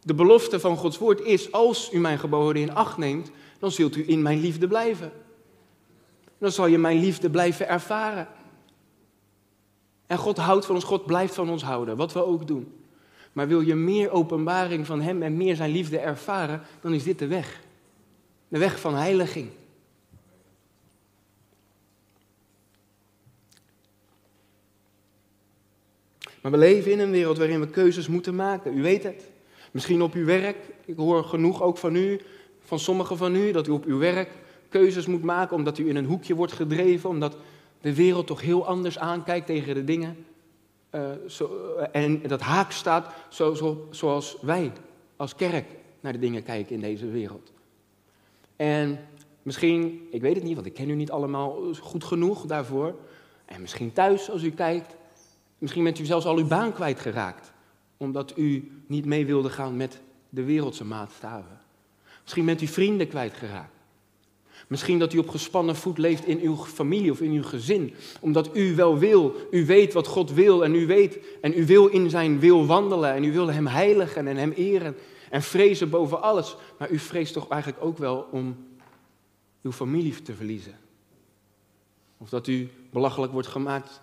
de 0.00 0.14
belofte 0.14 0.60
van 0.60 0.76
Gods 0.76 0.98
woord 0.98 1.20
is, 1.20 1.52
als 1.52 1.92
u 1.92 1.98
mijn 1.98 2.18
geboden 2.18 2.62
in 2.62 2.74
acht 2.74 2.96
neemt, 2.96 3.30
dan 3.58 3.70
zult 3.70 3.96
u 3.96 4.08
in 4.08 4.22
mijn 4.22 4.40
liefde 4.40 4.66
blijven. 4.66 5.12
Dan 6.38 6.52
zal 6.52 6.66
je 6.66 6.78
mijn 6.78 6.98
liefde 6.98 7.30
blijven 7.30 7.68
ervaren. 7.68 8.28
En 10.06 10.18
God 10.18 10.36
houdt 10.36 10.66
van 10.66 10.74
ons, 10.74 10.84
God 10.84 11.06
blijft 11.06 11.34
van 11.34 11.50
ons 11.50 11.62
houden, 11.62 11.96
wat 11.96 12.12
we 12.12 12.24
ook 12.24 12.46
doen. 12.46 12.72
Maar 13.32 13.48
wil 13.48 13.60
je 13.60 13.74
meer 13.74 14.10
openbaring 14.10 14.86
van 14.86 15.00
Hem 15.00 15.22
en 15.22 15.36
meer 15.36 15.56
Zijn 15.56 15.70
liefde 15.70 15.98
ervaren, 15.98 16.62
dan 16.80 16.94
is 16.94 17.02
dit 17.02 17.18
de 17.18 17.26
weg. 17.26 17.60
De 18.48 18.58
weg 18.58 18.80
van 18.80 18.94
heiliging. 18.94 19.50
Maar 26.44 26.52
we 26.52 26.58
leven 26.58 26.92
in 26.92 26.98
een 26.98 27.10
wereld 27.10 27.38
waarin 27.38 27.60
we 27.60 27.68
keuzes 27.68 28.08
moeten 28.08 28.34
maken. 28.34 28.78
U 28.78 28.82
weet 28.82 29.02
het. 29.02 29.30
Misschien 29.70 30.02
op 30.02 30.12
uw 30.12 30.24
werk. 30.24 30.56
Ik 30.84 30.96
hoor 30.96 31.24
genoeg 31.24 31.62
ook 31.62 31.78
van 31.78 31.96
u, 31.96 32.20
van 32.60 32.78
sommigen 32.78 33.16
van 33.16 33.34
u, 33.34 33.52
dat 33.52 33.66
u 33.66 33.70
op 33.70 33.84
uw 33.84 33.98
werk 33.98 34.30
keuzes 34.68 35.06
moet 35.06 35.22
maken 35.22 35.56
omdat 35.56 35.78
u 35.78 35.88
in 35.88 35.96
een 35.96 36.04
hoekje 36.04 36.34
wordt 36.34 36.52
gedreven, 36.52 37.08
omdat 37.08 37.36
de 37.80 37.94
wereld 37.94 38.26
toch 38.26 38.40
heel 38.40 38.66
anders 38.66 38.98
aankijkt 38.98 39.46
tegen 39.46 39.74
de 39.74 39.84
dingen. 39.84 40.26
Uh, 40.94 41.10
zo, 41.28 41.74
en 41.92 42.22
dat 42.22 42.40
haak 42.40 42.72
staat 42.72 43.14
zo, 43.28 43.54
zo, 43.54 43.88
zoals 43.90 44.36
wij 44.40 44.72
als 45.16 45.34
kerk 45.34 45.66
naar 46.00 46.12
de 46.12 46.18
dingen 46.18 46.42
kijken 46.42 46.74
in 46.74 46.80
deze 46.80 47.10
wereld. 47.10 47.52
En 48.56 48.98
misschien, 49.42 50.08
ik 50.10 50.20
weet 50.20 50.34
het 50.34 50.44
niet, 50.44 50.54
want 50.54 50.66
ik 50.66 50.74
ken 50.74 50.90
u 50.90 50.94
niet 50.94 51.10
allemaal 51.10 51.74
goed 51.80 52.04
genoeg 52.04 52.46
daarvoor. 52.46 52.94
En 53.44 53.60
misschien 53.60 53.92
thuis, 53.92 54.30
als 54.30 54.42
u 54.42 54.50
kijkt, 54.50 54.96
Misschien 55.64 55.84
bent 55.84 55.98
u 55.98 56.04
zelfs 56.04 56.26
al 56.26 56.36
uw 56.36 56.46
baan 56.46 56.72
kwijtgeraakt, 56.72 57.52
omdat 57.96 58.32
u 58.36 58.72
niet 58.86 59.04
mee 59.04 59.26
wilde 59.26 59.50
gaan 59.50 59.76
met 59.76 60.00
de 60.28 60.44
wereldse 60.44 60.84
maatstaven. 60.84 61.60
Misschien 62.22 62.44
bent 62.44 62.62
u 62.62 62.66
vrienden 62.66 63.08
kwijtgeraakt. 63.08 63.76
Misschien 64.68 64.98
dat 64.98 65.12
u 65.12 65.18
op 65.18 65.28
gespannen 65.28 65.76
voet 65.76 65.98
leeft 65.98 66.26
in 66.26 66.40
uw 66.40 66.56
familie 66.56 67.10
of 67.10 67.20
in 67.20 67.30
uw 67.30 67.42
gezin, 67.42 67.94
omdat 68.20 68.56
u 68.56 68.74
wel 68.74 68.98
wil, 68.98 69.34
u 69.50 69.66
weet 69.66 69.92
wat 69.92 70.06
God 70.06 70.32
wil 70.32 70.64
en 70.64 70.74
u 70.74 70.86
weet 70.86 71.18
en 71.40 71.58
u 71.58 71.66
wil 71.66 71.86
in 71.86 72.10
zijn 72.10 72.38
wil 72.38 72.66
wandelen 72.66 73.12
en 73.12 73.24
u 73.24 73.32
wil 73.32 73.52
hem 73.52 73.66
heiligen 73.66 74.26
en 74.26 74.36
hem 74.36 74.52
eren 74.52 74.96
en 75.30 75.42
vrezen 75.42 75.90
boven 75.90 76.22
alles. 76.22 76.56
Maar 76.78 76.90
u 76.90 76.98
vreest 76.98 77.32
toch 77.32 77.48
eigenlijk 77.48 77.84
ook 77.84 77.98
wel 77.98 78.28
om 78.30 78.56
uw 79.62 79.72
familie 79.72 80.22
te 80.22 80.34
verliezen. 80.34 80.78
Of 82.18 82.28
dat 82.28 82.46
u 82.46 82.70
belachelijk 82.90 83.32
wordt 83.32 83.48
gemaakt 83.48 84.02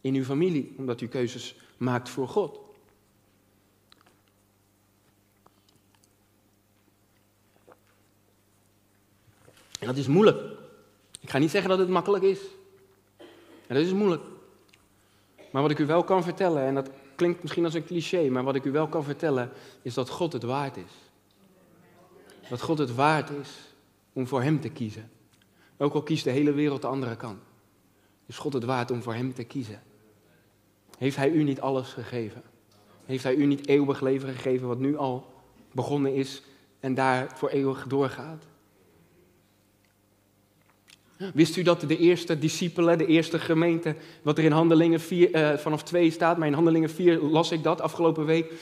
in 0.00 0.14
uw 0.14 0.24
familie, 0.24 0.74
omdat 0.76 1.00
u 1.00 1.08
keuzes 1.08 1.56
maakt 1.76 2.08
voor 2.08 2.28
God. 2.28 2.60
En 9.78 9.86
dat 9.86 9.96
is 9.96 10.06
moeilijk. 10.06 10.38
Ik 11.20 11.30
ga 11.30 11.38
niet 11.38 11.50
zeggen 11.50 11.70
dat 11.70 11.78
het 11.78 11.88
makkelijk 11.88 12.24
is. 12.24 12.40
En 13.66 13.74
dat 13.74 13.84
is 13.84 13.92
moeilijk. 13.92 14.22
Maar 15.50 15.62
wat 15.62 15.70
ik 15.70 15.78
u 15.78 15.86
wel 15.86 16.04
kan 16.04 16.22
vertellen, 16.22 16.62
en 16.62 16.74
dat 16.74 16.90
klinkt 17.14 17.42
misschien 17.42 17.64
als 17.64 17.74
een 17.74 17.84
cliché, 17.84 18.28
maar 18.28 18.44
wat 18.44 18.54
ik 18.54 18.64
u 18.64 18.70
wel 18.70 18.88
kan 18.88 19.04
vertellen, 19.04 19.50
is 19.82 19.94
dat 19.94 20.08
God 20.08 20.32
het 20.32 20.42
waard 20.42 20.76
is. 20.76 20.92
Dat 22.48 22.60
God 22.60 22.78
het 22.78 22.94
waard 22.94 23.30
is 23.30 23.48
om 24.12 24.26
voor 24.26 24.42
Hem 24.42 24.60
te 24.60 24.68
kiezen. 24.68 25.10
Ook 25.76 25.94
al 25.94 26.02
kiest 26.02 26.24
de 26.24 26.30
hele 26.30 26.52
wereld 26.52 26.82
de 26.82 26.86
andere 26.86 27.16
kant. 27.16 27.42
Is 28.26 28.38
God 28.38 28.52
het 28.52 28.64
waard 28.64 28.90
om 28.90 29.02
voor 29.02 29.14
Hem 29.14 29.34
te 29.34 29.44
kiezen? 29.44 29.82
Heeft 30.98 31.16
Hij 31.16 31.30
u 31.30 31.42
niet 31.42 31.60
alles 31.60 31.88
gegeven? 31.88 32.42
Heeft 33.06 33.22
Hij 33.22 33.34
u 33.34 33.46
niet 33.46 33.68
eeuwig 33.68 34.00
leven 34.00 34.28
gegeven 34.28 34.68
wat 34.68 34.78
nu 34.78 34.96
al 34.96 35.26
begonnen 35.72 36.14
is 36.14 36.42
en 36.80 36.94
daar 36.94 37.32
voor 37.34 37.48
eeuwig 37.48 37.86
doorgaat? 37.86 38.44
Wist 41.34 41.56
u 41.56 41.62
dat 41.62 41.80
de 41.80 41.98
eerste 41.98 42.38
discipelen, 42.38 42.98
de 42.98 43.06
eerste 43.06 43.38
gemeente, 43.38 43.94
wat 44.22 44.38
er 44.38 44.44
in 44.44 44.52
Handelingen 44.52 45.00
4, 45.00 45.32
eh, 45.32 45.58
vanaf 45.58 45.82
2 45.82 46.10
staat, 46.10 46.38
maar 46.38 46.46
in 46.46 46.52
Handelingen 46.52 46.90
4 46.90 47.18
las 47.18 47.50
ik 47.50 47.62
dat 47.62 47.80
afgelopen 47.80 48.24
week, 48.24 48.52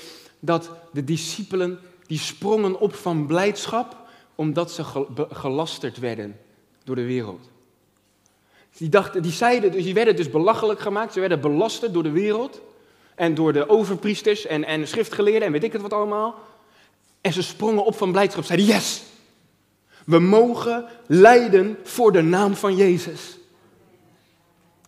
dat 0.40 0.70
de 0.92 1.04
discipelen 1.04 1.78
die 2.06 2.18
sprongen 2.18 2.80
op 2.80 2.94
van 2.94 3.26
blijdschap 3.26 3.96
omdat 4.34 4.70
ze 4.70 4.84
gelasterd 5.30 5.98
werden 5.98 6.36
door 6.84 6.96
de 6.96 7.04
wereld. 7.04 7.50
Die, 8.76 8.88
dachten, 8.88 9.22
die, 9.22 9.32
zeiden, 9.32 9.72
dus 9.72 9.84
die 9.84 9.94
werden 9.94 10.16
dus 10.16 10.30
belachelijk 10.30 10.80
gemaakt, 10.80 11.12
ze 11.12 11.20
werden 11.20 11.40
belasterd 11.40 11.92
door 11.92 12.02
de 12.02 12.10
wereld 12.10 12.60
en 13.14 13.34
door 13.34 13.52
de 13.52 13.68
overpriesters 13.68 14.46
en, 14.46 14.64
en 14.64 14.88
schriftgeleerden 14.88 15.46
en 15.46 15.52
weet 15.52 15.64
ik 15.64 15.72
het 15.72 15.82
wat 15.82 15.92
allemaal. 15.92 16.34
En 17.20 17.32
ze 17.32 17.42
sprongen 17.42 17.84
op 17.84 17.96
van 17.96 18.12
blijdschap, 18.12 18.44
zeiden 18.44 18.66
yes, 18.66 19.02
we 20.04 20.18
mogen 20.18 20.84
lijden 21.06 21.78
voor 21.82 22.12
de 22.12 22.22
naam 22.22 22.54
van 22.54 22.76
Jezus. 22.76 23.38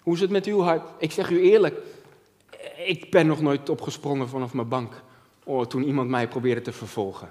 Hoe 0.03 0.14
is 0.14 0.20
het 0.20 0.31
met 0.31 0.46
uw 0.46 0.61
hart? 0.61 0.88
Ik 0.98 1.12
zeg 1.12 1.31
u 1.31 1.40
eerlijk, 1.40 1.77
ik 2.87 3.11
ben 3.11 3.27
nog 3.27 3.40
nooit 3.40 3.68
opgesprongen 3.68 4.29
vanaf 4.29 4.53
mijn 4.53 4.68
bank 4.68 5.03
oh, 5.44 5.66
toen 5.66 5.83
iemand 5.83 6.09
mij 6.09 6.29
probeerde 6.29 6.61
te 6.61 6.72
vervolgen. 6.72 7.31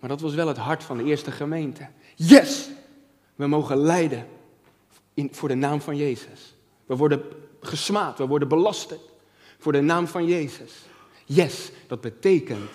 Maar 0.00 0.08
dat 0.08 0.20
was 0.20 0.34
wel 0.34 0.48
het 0.48 0.56
hart 0.56 0.84
van 0.84 0.96
de 0.96 1.04
eerste 1.04 1.30
gemeente. 1.30 1.88
Yes, 2.14 2.68
we 3.34 3.46
mogen 3.46 3.76
lijden 3.76 4.26
in, 5.14 5.28
voor 5.32 5.48
de 5.48 5.54
naam 5.54 5.80
van 5.80 5.96
Jezus. 5.96 6.54
We 6.86 6.96
worden 6.96 7.22
gesmaad, 7.60 8.18
we 8.18 8.26
worden 8.26 8.48
belasterd 8.48 9.00
voor 9.58 9.72
de 9.72 9.80
naam 9.80 10.06
van 10.06 10.26
Jezus. 10.26 10.72
Yes, 11.24 11.70
dat 11.86 12.00
betekent 12.00 12.70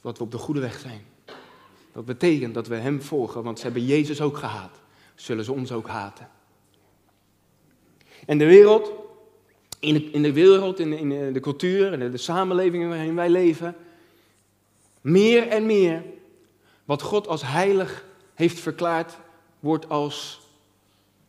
dat 0.00 0.18
we 0.18 0.24
op 0.24 0.30
de 0.30 0.38
goede 0.38 0.60
weg 0.60 0.78
zijn. 0.78 1.04
Dat 1.92 2.04
betekent 2.04 2.54
dat 2.54 2.66
we 2.66 2.74
Hem 2.74 3.02
volgen, 3.02 3.42
want 3.42 3.58
ze 3.58 3.64
hebben 3.64 3.84
Jezus 3.84 4.20
ook 4.20 4.36
gehaat. 4.36 4.80
Zullen 5.14 5.44
ze 5.44 5.52
ons 5.52 5.72
ook 5.72 5.88
haten. 5.88 6.30
En 8.26 8.38
de 8.38 8.46
wereld, 8.46 8.92
in 9.78 9.94
de, 9.94 10.10
in 10.10 10.22
de 10.22 10.32
wereld, 10.32 10.78
in 10.78 10.90
de, 10.90 10.98
in 10.98 11.32
de 11.32 11.40
cultuur, 11.40 11.92
en 11.92 12.10
de 12.10 12.16
samenleving 12.16 12.88
waarin 12.88 13.14
wij 13.14 13.30
leven, 13.30 13.76
meer 15.00 15.48
en 15.48 15.66
meer 15.66 16.04
wat 16.84 17.02
God 17.02 17.28
als 17.28 17.42
heilig 17.42 18.04
heeft 18.34 18.60
verklaard, 18.60 19.18
wordt 19.60 19.88
als 19.88 20.41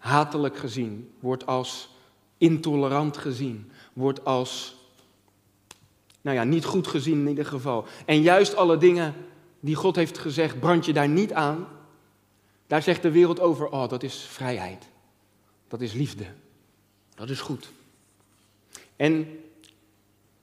hatelijk 0.04 0.58
gezien, 0.58 1.12
wordt 1.20 1.46
als 1.46 1.90
intolerant 2.38 3.18
gezien, 3.18 3.72
wordt 3.94 4.26
als, 4.26 4.76
nou 6.22 6.38
ja, 6.38 6.44
niet 6.44 6.66
goed 6.66 6.88
gezien 6.88 7.20
in 7.20 7.28
ieder 7.28 7.46
geval. 7.46 7.86
En 8.06 8.22
juist 8.22 8.56
alle 8.56 8.78
dingen 8.78 9.14
die 9.60 9.76
God 9.76 9.96
heeft 9.96 10.18
gezegd, 10.18 10.60
brand 10.60 10.86
je 10.86 10.94
daar 10.94 11.10
niet 11.10 11.34
aan. 11.34 11.68
Daar 12.68 12.82
zegt 12.82 13.02
de 13.02 13.12
wereld 13.12 13.40
over, 13.40 13.70
oh, 13.70 13.90
dat 13.90 14.04
is 14.04 14.16
vrijheid. 14.16 14.88
Dat 15.68 15.82
is 15.82 15.94
liefde. 15.94 16.26
Dat 17.16 17.30
is 17.30 17.42
goed. 17.42 17.72
En 18.96 19.28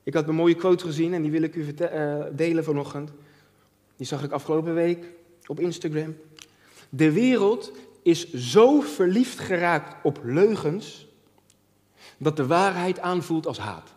ik 0.02 0.14
had 0.14 0.28
een 0.28 0.34
mooie 0.34 0.54
quote 0.54 0.84
gezien 0.84 1.14
en 1.14 1.22
die 1.22 1.30
wil 1.30 1.42
ik 1.42 1.54
u 1.54 1.74
uh, 1.80 2.24
delen 2.32 2.64
vanochtend. 2.64 3.10
Die 3.96 4.06
zag 4.06 4.22
ik 4.22 4.32
afgelopen 4.32 4.74
week 4.74 5.06
op 5.46 5.60
Instagram. 5.60 6.16
De 6.88 7.12
wereld 7.12 7.72
is 8.02 8.32
zo 8.32 8.80
verliefd 8.80 9.38
geraakt 9.38 9.94
op 10.02 10.20
leugens 10.22 11.06
dat 12.18 12.36
de 12.36 12.46
waarheid 12.46 12.98
aanvoelt 12.98 13.46
als 13.46 13.58
haat. 13.58 13.94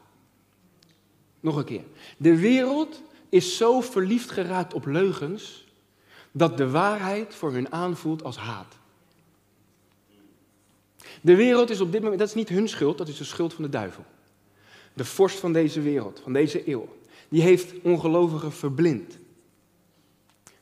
Nog 1.40 1.56
een 1.56 1.66
keer. 1.66 1.84
De 2.18 2.38
wereld 2.38 3.02
is 3.30 3.58
zo 3.58 3.82
verliefd 3.82 4.32
geraakt 4.32 4.74
op 4.74 4.86
leugens 4.86 5.68
dat 6.32 6.58
de 6.58 6.70
waarheid 6.70 7.36
voor 7.36 7.52
hun 7.52 7.72
aanvoelt 7.72 8.24
als 8.24 8.38
haat. 8.38 8.78
De 11.22 11.36
wereld 11.36 11.70
is 11.70 11.82
op 11.82 11.92
dit 11.92 12.02
moment, 12.02 12.20
dat 12.20 12.28
is 12.28 12.34
niet 12.34 12.50
hun 12.50 12.68
schuld, 12.68 12.98
dat 12.98 13.08
is 13.08 13.18
de 13.18 13.24
schuld 13.24 13.54
van 13.54 13.64
de 13.64 13.70
duivel. 13.70 14.06
De 14.94 15.06
vorst 15.06 15.40
van 15.40 15.54
deze 15.54 15.82
wereld, 15.82 16.20
van 16.24 16.34
deze 16.34 16.70
eeuw, 16.70 16.98
die 17.30 17.42
heeft 17.42 17.74
ongelovigen 17.82 18.52
verblind. 18.52 19.18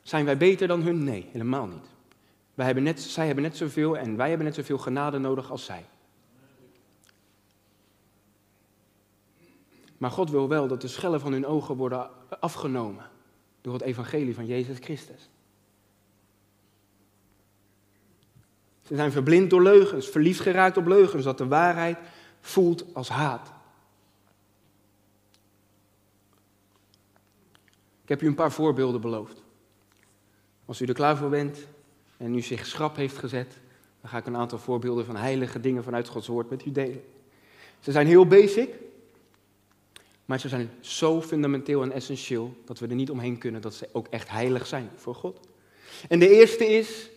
Zijn 0.02 0.24
wij 0.24 0.36
beter 0.36 0.68
dan 0.68 0.82
hun? 0.82 1.04
Nee, 1.04 1.28
helemaal 1.32 1.66
niet. 1.66 1.91
Wij 2.54 2.66
hebben 2.66 2.84
net, 2.84 3.00
zij 3.00 3.26
hebben 3.26 3.44
net 3.44 3.56
zoveel 3.56 3.98
en 3.98 4.16
wij 4.16 4.28
hebben 4.28 4.46
net 4.46 4.54
zoveel 4.54 4.78
genade 4.78 5.18
nodig 5.18 5.50
als 5.50 5.64
zij. 5.64 5.84
Maar 9.98 10.10
God 10.10 10.30
wil 10.30 10.48
wel 10.48 10.68
dat 10.68 10.80
de 10.80 10.88
schellen 10.88 11.20
van 11.20 11.32
hun 11.32 11.46
ogen 11.46 11.76
worden 11.76 12.10
afgenomen 12.40 13.10
door 13.60 13.72
het 13.72 13.82
evangelie 13.82 14.34
van 14.34 14.46
Jezus 14.46 14.78
Christus. 14.78 15.30
Ze 18.82 18.96
zijn 18.96 19.12
verblind 19.12 19.50
door 19.50 19.62
leugens, 19.62 20.08
verliefd 20.08 20.40
geraakt 20.40 20.76
op 20.76 20.86
leugens, 20.86 21.24
dat 21.24 21.38
de 21.38 21.46
waarheid 21.46 21.98
voelt 22.40 22.94
als 22.94 23.08
haat. 23.08 23.52
Ik 28.02 28.08
heb 28.08 28.22
u 28.22 28.26
een 28.26 28.34
paar 28.34 28.52
voorbeelden 28.52 29.00
beloofd. 29.00 29.42
Als 30.64 30.80
u 30.80 30.86
er 30.86 30.94
klaar 30.94 31.16
voor 31.16 31.28
bent 31.28 31.66
en 32.22 32.34
u 32.34 32.40
zich 32.40 32.66
schrap 32.66 32.96
heeft 32.96 33.18
gezet, 33.18 33.58
dan 34.00 34.10
ga 34.10 34.18
ik 34.18 34.26
een 34.26 34.36
aantal 34.36 34.58
voorbeelden 34.58 35.04
van 35.04 35.16
heilige 35.16 35.60
dingen 35.60 35.84
vanuit 35.84 36.08
Gods 36.08 36.26
woord 36.26 36.50
met 36.50 36.66
u 36.66 36.72
delen. 36.72 37.04
Ze 37.80 37.92
zijn 37.92 38.06
heel 38.06 38.26
basic, 38.26 38.74
maar 40.24 40.40
ze 40.40 40.48
zijn 40.48 40.70
zo 40.80 41.22
fundamenteel 41.22 41.82
en 41.82 41.92
essentieel 41.92 42.54
dat 42.64 42.78
we 42.78 42.86
er 42.86 42.94
niet 42.94 43.10
omheen 43.10 43.38
kunnen 43.38 43.60
dat 43.60 43.74
ze 43.74 43.88
ook 43.92 44.06
echt 44.08 44.30
heilig 44.30 44.66
zijn 44.66 44.90
voor 44.96 45.14
God. 45.14 45.40
En 46.08 46.18
de 46.18 46.28
eerste 46.28 46.66
is, 46.66 47.10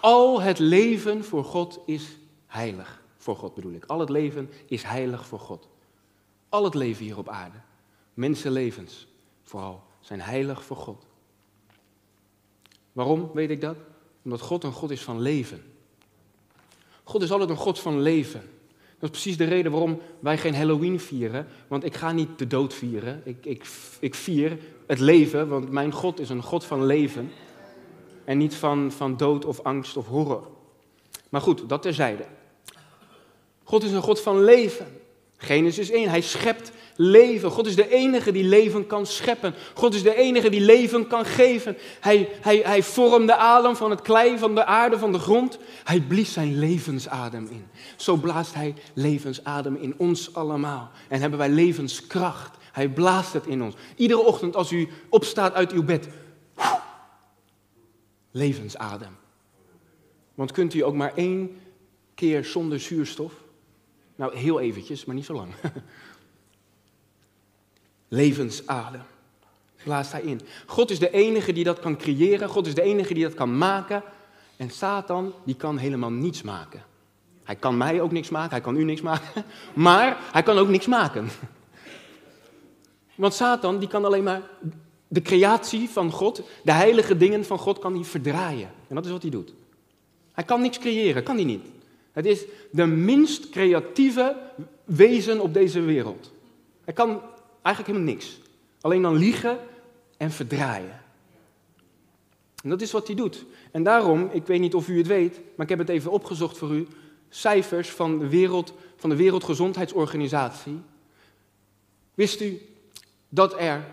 al 0.00 0.40
het 0.40 0.58
leven 0.58 1.24
voor 1.24 1.44
God 1.44 1.80
is 1.86 2.18
heilig. 2.46 3.02
Voor 3.16 3.36
God 3.36 3.54
bedoel 3.54 3.72
ik. 3.72 3.84
Al 3.84 4.00
het 4.00 4.08
leven 4.08 4.50
is 4.66 4.82
heilig 4.82 5.26
voor 5.26 5.40
God. 5.40 5.68
Al 6.48 6.64
het 6.64 6.74
leven 6.74 7.04
hier 7.04 7.18
op 7.18 7.28
aarde, 7.28 7.58
mensenlevens 8.14 9.06
vooral, 9.42 9.82
zijn 10.00 10.20
heilig 10.20 10.64
voor 10.64 10.76
God. 10.76 11.06
Waarom 12.92 13.30
weet 13.34 13.50
ik 13.50 13.60
dat? 13.60 13.76
Omdat 14.26 14.40
God 14.40 14.64
een 14.64 14.72
God 14.72 14.90
is 14.90 15.02
van 15.02 15.20
leven. 15.20 15.62
God 17.04 17.22
is 17.22 17.30
altijd 17.30 17.50
een 17.50 17.56
God 17.56 17.80
van 17.80 18.00
leven. 18.00 18.40
Dat 18.98 19.02
is 19.02 19.10
precies 19.10 19.36
de 19.36 19.44
reden 19.44 19.72
waarom 19.72 20.00
wij 20.20 20.38
geen 20.38 20.54
Halloween 20.54 21.00
vieren. 21.00 21.46
Want 21.68 21.84
ik 21.84 21.94
ga 21.94 22.12
niet 22.12 22.38
de 22.38 22.46
dood 22.46 22.74
vieren. 22.74 23.22
Ik, 23.24 23.46
ik, 23.46 23.64
ik 24.00 24.14
vier 24.14 24.58
het 24.86 24.98
leven, 24.98 25.48
want 25.48 25.70
mijn 25.70 25.92
God 25.92 26.20
is 26.20 26.28
een 26.28 26.42
God 26.42 26.64
van 26.64 26.86
leven. 26.86 27.32
En 28.24 28.38
niet 28.38 28.54
van, 28.54 28.92
van 28.92 29.16
dood 29.16 29.44
of 29.44 29.60
angst 29.60 29.96
of 29.96 30.06
horror. 30.06 30.48
Maar 31.28 31.40
goed, 31.40 31.68
dat 31.68 31.82
terzijde. 31.82 32.24
God 33.62 33.82
is 33.82 33.92
een 33.92 34.02
God 34.02 34.20
van 34.20 34.44
leven. 34.44 35.00
Genesis 35.36 35.90
1, 35.90 36.08
hij 36.08 36.20
schept 36.20 36.72
leven. 36.96 37.50
God 37.50 37.66
is 37.66 37.76
de 37.76 37.88
enige 37.88 38.32
die 38.32 38.44
leven 38.44 38.86
kan 38.86 39.06
scheppen. 39.06 39.54
God 39.74 39.94
is 39.94 40.02
de 40.02 40.14
enige 40.14 40.48
die 40.48 40.60
leven 40.60 41.06
kan 41.06 41.24
geven. 41.24 41.76
Hij, 42.00 42.28
hij, 42.40 42.60
hij 42.64 42.82
vormde 42.82 43.36
adem 43.36 43.76
van 43.76 43.90
het 43.90 44.02
klei, 44.02 44.38
van 44.38 44.54
de 44.54 44.64
aarde, 44.64 44.98
van 44.98 45.12
de 45.12 45.18
grond. 45.18 45.58
Hij 45.84 46.00
blies 46.00 46.32
zijn 46.32 46.58
levensadem 46.58 47.48
in. 47.50 47.66
Zo 47.96 48.16
blaast 48.16 48.54
hij 48.54 48.74
levensadem 48.94 49.76
in 49.76 49.94
ons 49.96 50.34
allemaal. 50.34 50.90
En 51.08 51.20
hebben 51.20 51.38
wij 51.38 51.48
levenskracht. 51.48 52.56
Hij 52.72 52.88
blaast 52.88 53.32
het 53.32 53.46
in 53.46 53.62
ons. 53.62 53.74
Iedere 53.96 54.20
ochtend 54.20 54.56
als 54.56 54.72
u 54.72 54.88
opstaat 55.08 55.54
uit 55.54 55.72
uw 55.72 55.84
bed. 55.84 56.08
Levensadem. 58.30 59.16
Want 60.34 60.52
kunt 60.52 60.74
u 60.74 60.80
ook 60.80 60.94
maar 60.94 61.12
één 61.14 61.60
keer 62.14 62.44
zonder 62.44 62.80
zuurstof? 62.80 63.32
Nou, 64.16 64.36
heel 64.36 64.60
eventjes, 64.60 65.04
maar 65.04 65.14
niet 65.14 65.24
zo 65.24 65.34
lang. 65.34 65.52
Levensadem. 68.08 69.02
Blaast 69.84 70.12
hij 70.12 70.22
in. 70.22 70.40
God 70.66 70.90
is 70.90 70.98
de 70.98 71.10
enige 71.10 71.52
die 71.52 71.64
dat 71.64 71.80
kan 71.80 71.96
creëren. 71.96 72.48
God 72.48 72.66
is 72.66 72.74
de 72.74 72.82
enige 72.82 73.14
die 73.14 73.22
dat 73.22 73.34
kan 73.34 73.58
maken. 73.58 74.02
En 74.56 74.70
Satan, 74.70 75.32
die 75.44 75.54
kan 75.54 75.76
helemaal 75.76 76.10
niets 76.10 76.42
maken. 76.42 76.82
Hij 77.44 77.56
kan 77.56 77.76
mij 77.76 78.00
ook 78.00 78.12
niks 78.12 78.28
maken, 78.28 78.50
hij 78.50 78.60
kan 78.60 78.76
u 78.76 78.84
niks 78.84 79.00
maken. 79.00 79.44
Maar 79.74 80.18
hij 80.32 80.42
kan 80.42 80.58
ook 80.58 80.68
niks 80.68 80.86
maken. 80.86 81.28
Want 83.14 83.34
Satan, 83.34 83.78
die 83.78 83.88
kan 83.88 84.04
alleen 84.04 84.22
maar 84.22 84.42
de 85.08 85.22
creatie 85.22 85.88
van 85.88 86.10
God, 86.10 86.42
de 86.64 86.72
heilige 86.72 87.16
dingen 87.16 87.44
van 87.44 87.58
God, 87.58 87.78
kan 87.78 87.94
hij 87.94 88.04
verdraaien. 88.04 88.70
En 88.88 88.94
dat 88.94 89.04
is 89.04 89.10
wat 89.10 89.22
hij 89.22 89.30
doet. 89.30 89.52
Hij 90.32 90.44
kan 90.44 90.60
niks 90.60 90.78
creëren, 90.78 91.22
kan 91.22 91.36
hij 91.36 91.44
niet. 91.44 91.64
Het 92.16 92.26
is 92.26 92.44
de 92.70 92.86
minst 92.86 93.50
creatieve 93.50 94.36
wezen 94.84 95.40
op 95.40 95.54
deze 95.54 95.80
wereld. 95.80 96.32
Hij 96.84 96.94
kan 96.94 97.20
eigenlijk 97.62 97.86
helemaal 97.86 98.14
niks. 98.14 98.40
Alleen 98.80 99.02
dan 99.02 99.16
liegen 99.16 99.58
en 100.16 100.30
verdraaien. 100.30 101.02
En 102.62 102.68
dat 102.68 102.80
is 102.80 102.92
wat 102.92 103.06
hij 103.06 103.16
doet. 103.16 103.44
En 103.70 103.82
daarom, 103.82 104.28
ik 104.32 104.46
weet 104.46 104.60
niet 104.60 104.74
of 104.74 104.88
u 104.88 104.98
het 104.98 105.06
weet, 105.06 105.40
maar 105.56 105.64
ik 105.64 105.68
heb 105.68 105.78
het 105.78 105.88
even 105.88 106.10
opgezocht 106.10 106.58
voor 106.58 106.70
u. 106.70 106.86
Cijfers 107.28 107.90
van 107.90 108.18
de, 108.18 108.28
wereld, 108.28 108.72
van 108.96 109.10
de 109.10 109.16
Wereldgezondheidsorganisatie. 109.16 110.80
Wist 112.14 112.40
u 112.40 112.60
dat 113.28 113.60
er 113.60 113.84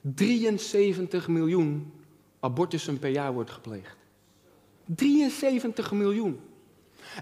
73 0.00 1.28
miljoen 1.28 1.92
abortussen 2.40 2.98
per 2.98 3.10
jaar 3.10 3.32
wordt 3.32 3.50
gepleegd? 3.50 3.96
73 4.84 5.92
miljoen. 5.92 6.40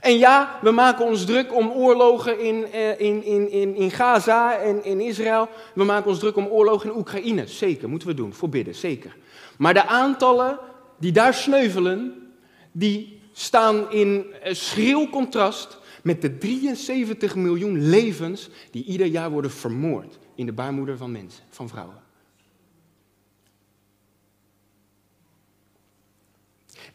En 0.00 0.18
ja, 0.18 0.58
we 0.62 0.70
maken 0.70 1.04
ons 1.04 1.24
druk 1.24 1.54
om 1.54 1.70
oorlogen 1.70 2.40
in, 2.40 2.72
in, 2.98 3.24
in, 3.24 3.50
in, 3.50 3.74
in 3.74 3.90
Gaza 3.90 4.56
en 4.56 4.84
in 4.84 5.00
Israël. 5.00 5.48
We 5.74 5.84
maken 5.84 6.10
ons 6.10 6.18
druk 6.18 6.36
om 6.36 6.46
oorlogen 6.46 6.90
in 6.90 6.96
Oekraïne. 6.96 7.46
Zeker, 7.46 7.88
moeten 7.88 8.08
we 8.08 8.14
doen, 8.14 8.32
voor 8.32 8.48
bidden, 8.48 8.74
zeker. 8.74 9.16
Maar 9.58 9.74
de 9.74 9.86
aantallen 9.86 10.58
die 10.98 11.12
daar 11.12 11.34
sneuvelen, 11.34 12.30
die 12.72 13.20
staan 13.32 13.90
in 13.90 14.26
schril 14.42 15.08
contrast 15.08 15.78
met 16.02 16.22
de 16.22 16.38
73 16.38 17.34
miljoen 17.34 17.88
levens 17.88 18.48
die 18.70 18.84
ieder 18.84 19.06
jaar 19.06 19.30
worden 19.30 19.50
vermoord 19.50 20.18
in 20.34 20.46
de 20.46 20.52
baarmoeder 20.52 20.96
van 20.96 21.12
mensen, 21.12 21.42
van 21.50 21.68
vrouwen. 21.68 21.96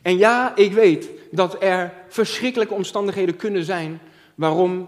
En 0.01 0.17
ja, 0.17 0.55
ik 0.55 0.73
weet 0.73 1.09
dat 1.31 1.63
er 1.63 1.93
verschrikkelijke 2.07 2.73
omstandigheden 2.73 3.35
kunnen 3.35 3.63
zijn 3.63 3.99
waarom 4.35 4.87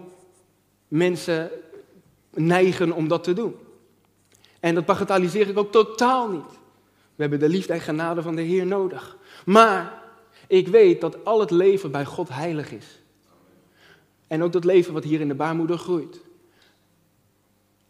mensen 0.88 1.50
neigen 2.34 2.92
om 2.92 3.08
dat 3.08 3.24
te 3.24 3.34
doen. 3.34 3.56
En 4.60 4.76
dat 4.76 4.86
bagatelliseer 4.86 5.50
ik 5.50 5.58
ook 5.58 5.72
totaal 5.72 6.30
niet. 6.30 6.60
We 7.16 7.22
hebben 7.22 7.40
de 7.40 7.50
liefde 7.50 7.74
en 7.74 7.82
genade 7.82 8.22
van 8.22 8.36
de 8.36 8.42
Heer 8.42 8.66
nodig. 8.66 9.18
Maar 9.46 10.02
ik 10.48 10.68
weet 10.68 11.02
dat 11.02 11.26
al 11.26 11.40
het 11.40 11.52
leven 11.52 11.92
bij 11.92 12.06
God 12.06 12.30
heilig 12.30 12.72
is. 12.72 13.02
En 14.28 14.44
ook 14.44 14.52
dat 14.52 14.64
leven 14.64 14.94
wat 14.94 15.04
hier 15.04 15.22
in 15.22 15.28
de 15.28 15.36
baarmoeder 15.36 15.78
groeit. 15.78 16.22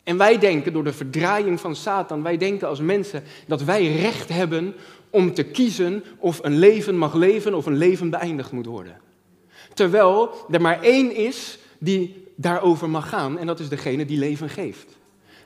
En 0.04 0.18
wij 0.18 0.38
denken 0.38 0.74
door 0.74 0.84
de 0.84 0.94
verdraaiing 0.94 1.60
van 1.60 1.76
Satan, 1.76 2.24
wij 2.24 2.38
denken 2.38 2.68
als 2.68 2.80
mensen 2.80 3.24
dat 3.48 3.64
wij 3.64 3.96
recht 3.96 4.30
hebben 4.30 4.76
om 5.10 5.34
te 5.34 5.44
kiezen 5.44 6.04
of 6.18 6.40
een 6.44 6.58
leven 6.58 6.98
mag 6.98 7.14
leven 7.14 7.54
of 7.54 7.66
een 7.66 7.78
leven 7.78 8.10
beëindigd 8.10 8.52
moet 8.52 8.66
worden. 8.66 8.98
Terwijl 9.74 10.32
er 10.50 10.62
maar 10.62 10.82
één 10.82 11.16
is 11.16 11.60
die 11.80 12.28
daarover 12.36 12.90
mag 12.90 13.10
gaan 13.10 13.38
en 13.38 13.48
dat 13.48 13.60
is 13.60 13.70
degene 13.70 14.06
die 14.06 14.20
leven 14.20 14.50
geeft. 14.50 14.98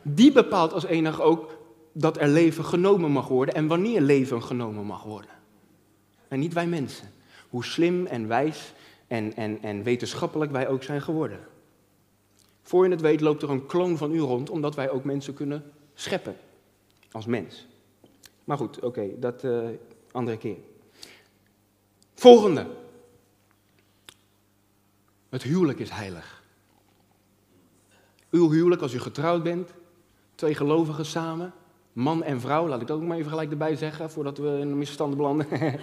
Die 0.01 0.31
bepaalt 0.31 0.73
als 0.73 0.85
enig 0.85 1.21
ook 1.21 1.57
dat 1.93 2.17
er 2.17 2.27
leven 2.27 2.65
genomen 2.65 3.11
mag 3.11 3.27
worden 3.27 3.55
en 3.55 3.67
wanneer 3.67 4.01
leven 4.01 4.43
genomen 4.43 4.85
mag 4.85 5.03
worden. 5.03 5.31
En 6.27 6.39
niet 6.39 6.53
wij 6.53 6.67
mensen. 6.67 7.11
Hoe 7.49 7.65
slim 7.65 8.05
en 8.05 8.27
wijs 8.27 8.73
en, 9.07 9.35
en, 9.35 9.57
en 9.61 9.83
wetenschappelijk 9.83 10.51
wij 10.51 10.67
ook 10.67 10.83
zijn 10.83 11.01
geworden. 11.01 11.39
Voor 12.61 12.85
je 12.85 12.91
het 12.91 13.01
weet 13.01 13.21
loopt 13.21 13.41
er 13.41 13.49
een 13.49 13.65
kloon 13.65 13.97
van 13.97 14.13
u 14.13 14.19
rond, 14.19 14.49
omdat 14.49 14.75
wij 14.75 14.89
ook 14.89 15.03
mensen 15.03 15.33
kunnen 15.33 15.63
scheppen. 15.93 16.35
Als 17.11 17.25
mens. 17.25 17.67
Maar 18.43 18.57
goed, 18.57 18.79
oké, 18.79 19.19
dat 19.19 19.43
uh, 19.43 19.69
andere 20.11 20.37
keer. 20.37 20.57
Volgende. 22.13 22.67
Het 25.29 25.43
huwelijk 25.43 25.79
is 25.79 25.89
heilig. 25.89 26.43
Uw 28.29 28.49
huwelijk, 28.49 28.81
als 28.81 28.93
u 28.93 28.99
getrouwd 28.99 29.43
bent, 29.43 29.73
twee 30.35 30.55
gelovigen 30.55 31.05
samen, 31.05 31.53
man 31.93 32.23
en 32.23 32.39
vrouw, 32.39 32.67
laat 32.67 32.81
ik 32.81 32.87
dat 32.87 32.97
ook 32.97 33.03
maar 33.03 33.17
even 33.17 33.29
gelijk 33.29 33.51
erbij 33.51 33.75
zeggen, 33.75 34.11
voordat 34.11 34.37
we 34.37 34.47
in 34.47 34.67
een 34.67 34.77
misverstand 34.77 35.17
belanden. 35.17 35.47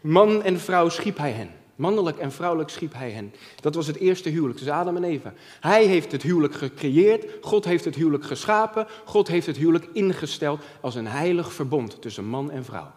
man 0.00 0.42
en 0.42 0.60
vrouw 0.60 0.88
schiep 0.88 1.16
hij 1.16 1.32
hen. 1.32 1.57
Mannelijk 1.78 2.18
en 2.18 2.32
vrouwelijk 2.32 2.70
schiep 2.70 2.92
hij 2.92 3.10
hen. 3.10 3.34
Dat 3.60 3.74
was 3.74 3.86
het 3.86 3.96
eerste 3.96 4.28
huwelijk 4.28 4.58
tussen 4.58 4.76
Adam 4.76 4.96
en 4.96 5.04
Eva. 5.04 5.32
Hij 5.60 5.84
heeft 5.84 6.12
het 6.12 6.22
huwelijk 6.22 6.54
gecreëerd, 6.54 7.24
God 7.40 7.64
heeft 7.64 7.84
het 7.84 7.94
huwelijk 7.94 8.24
geschapen, 8.24 8.86
God 9.04 9.28
heeft 9.28 9.46
het 9.46 9.56
huwelijk 9.56 9.88
ingesteld 9.92 10.60
als 10.80 10.94
een 10.94 11.06
heilig 11.06 11.52
verbond 11.52 12.02
tussen 12.02 12.24
man 12.24 12.50
en 12.50 12.64
vrouw. 12.64 12.90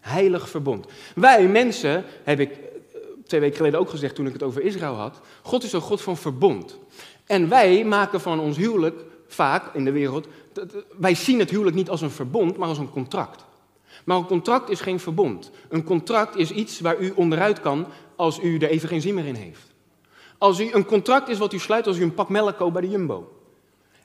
Heilig 0.00 0.48
verbond. 0.48 0.86
Wij 1.14 1.48
mensen, 1.48 2.04
heb 2.24 2.40
ik 2.40 2.50
eh, 2.50 3.00
twee 3.26 3.40
weken 3.40 3.56
geleden 3.56 3.80
ook 3.80 3.90
gezegd 3.90 4.14
toen 4.14 4.26
ik 4.26 4.32
het 4.32 4.42
over 4.42 4.62
Israël 4.62 4.94
had, 4.94 5.20
God 5.42 5.64
is 5.64 5.72
een 5.72 5.80
God 5.80 6.00
van 6.00 6.16
verbond. 6.16 6.78
En 7.26 7.48
wij 7.48 7.84
maken 7.84 8.20
van 8.20 8.40
ons 8.40 8.56
huwelijk 8.56 9.04
vaak 9.26 9.74
in 9.74 9.84
de 9.84 9.92
wereld, 9.92 10.26
wij 10.98 11.14
zien 11.14 11.38
het 11.38 11.50
huwelijk 11.50 11.76
niet 11.76 11.90
als 11.90 12.00
een 12.00 12.10
verbond, 12.10 12.56
maar 12.56 12.68
als 12.68 12.78
een 12.78 12.90
contract. 12.90 13.44
Maar 14.04 14.16
een 14.16 14.26
contract 14.26 14.70
is 14.70 14.80
geen 14.80 15.00
verbond. 15.00 15.50
Een 15.68 15.84
contract 15.84 16.36
is 16.36 16.50
iets 16.50 16.80
waar 16.80 17.00
u 17.00 17.12
onderuit 17.14 17.60
kan 17.60 17.86
als 18.16 18.42
u 18.42 18.58
er 18.58 18.68
even 18.68 18.88
geen 18.88 19.00
zin 19.00 19.14
meer 19.14 19.26
in 19.26 19.34
heeft. 19.34 19.72
Als 20.38 20.60
u 20.60 20.72
een 20.72 20.84
contract 20.84 21.28
is 21.28 21.38
wat 21.38 21.52
u 21.52 21.58
sluit 21.58 21.86
als 21.86 21.98
u 21.98 22.02
een 22.02 22.14
pak 22.14 22.28
melk 22.28 22.56
koopt 22.56 22.72
bij 22.72 22.82
de 22.82 22.88
Jumbo. 22.88 23.32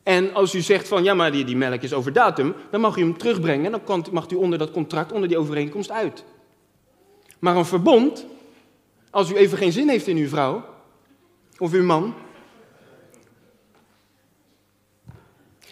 En 0.04 0.34
als 0.34 0.56
u 0.56 0.62
zegt 0.62 0.88
van 0.88 1.04
ja, 1.04 1.14
maar 1.14 1.32
die, 1.32 1.56
melk 1.56 1.82
is 1.82 1.94
over 1.94 2.14
datum, 2.14 2.54
dan 2.72 2.82
mag 2.82 2.98
u 2.98 3.02
hem 3.02 3.18
terugbrengen 3.18 3.74
en 3.74 3.82
dan 3.86 4.06
mag 4.12 4.30
u 4.30 4.36
onder 4.36 4.60
dat 4.60 4.72
contract, 4.72 5.12
onder 5.12 5.30
die 5.30 5.38
overeenkomst 5.38 5.92
uit. 5.92 6.24
Maar 7.40 7.56
een 7.56 7.66
verbond, 7.66 8.26
als 9.10 9.32
u 9.32 9.36
even 9.36 9.58
geen 9.58 9.72
zin 9.72 9.90
heeft 9.90 10.08
in 10.08 10.18
uw 10.18 10.28
vrouw 10.28 10.66
of 11.58 11.74
uw 11.74 11.84
man, 11.84 12.14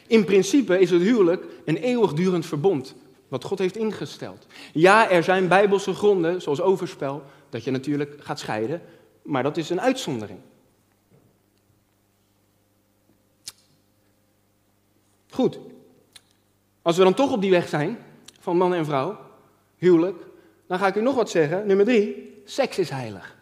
in 0.07 0.25
principe 0.25 0.79
is 0.79 0.89
het 0.89 1.01
huwelijk 1.01 1.45
een 1.65 1.77
eeuwigdurend 1.77 2.45
verbond 2.45 2.95
wat 3.27 3.43
God 3.43 3.59
heeft 3.59 3.77
ingesteld. 3.77 4.45
Ja, 4.73 5.09
er 5.09 5.23
zijn 5.23 5.47
bijbelse 5.47 5.93
gronden, 5.93 6.41
zoals 6.41 6.61
overspel, 6.61 7.23
dat 7.49 7.63
je 7.63 7.71
natuurlijk 7.71 8.15
gaat 8.19 8.39
scheiden, 8.39 8.81
maar 9.21 9.43
dat 9.43 9.57
is 9.57 9.69
een 9.69 9.81
uitzondering. 9.81 10.39
Goed. 15.29 15.59
Als 16.81 16.97
we 16.97 17.03
dan 17.03 17.13
toch 17.13 17.31
op 17.31 17.41
die 17.41 17.51
weg 17.51 17.67
zijn, 17.67 17.97
van 18.39 18.57
man 18.57 18.73
en 18.73 18.85
vrouw, 18.85 19.19
huwelijk, 19.75 20.23
dan 20.67 20.79
ga 20.79 20.87
ik 20.87 20.95
u 20.95 21.01
nog 21.01 21.15
wat 21.15 21.29
zeggen. 21.29 21.67
Nummer 21.67 21.85
drie, 21.85 22.41
seks 22.45 22.79
is 22.79 22.89
heilig. 22.89 23.35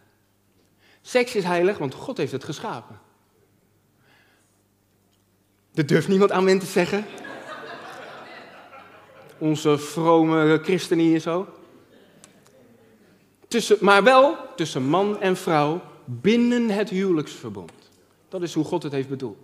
Seks 1.01 1.35
is 1.35 1.43
heilig, 1.43 1.77
want 1.77 1.93
God 1.93 2.17
heeft 2.17 2.31
het 2.31 2.43
geschapen. 2.43 2.99
Dat 5.73 5.87
durft 5.87 6.07
niemand 6.07 6.31
aan 6.31 6.43
men 6.43 6.59
te 6.59 6.65
zeggen. 6.65 7.05
Onze 9.37 9.77
vrome 9.77 10.59
christenen 10.63 11.05
hier 11.05 11.19
zo. 11.19 11.47
Tussen, 13.47 13.77
maar 13.79 14.03
wel 14.03 14.37
tussen 14.55 14.83
man 14.83 15.21
en 15.21 15.35
vrouw 15.35 15.81
binnen 16.05 16.69
het 16.69 16.89
huwelijksverbond. 16.89 17.71
Dat 18.29 18.41
is 18.41 18.53
hoe 18.53 18.63
God 18.63 18.83
het 18.83 18.91
heeft 18.91 19.09
bedoeld. 19.09 19.37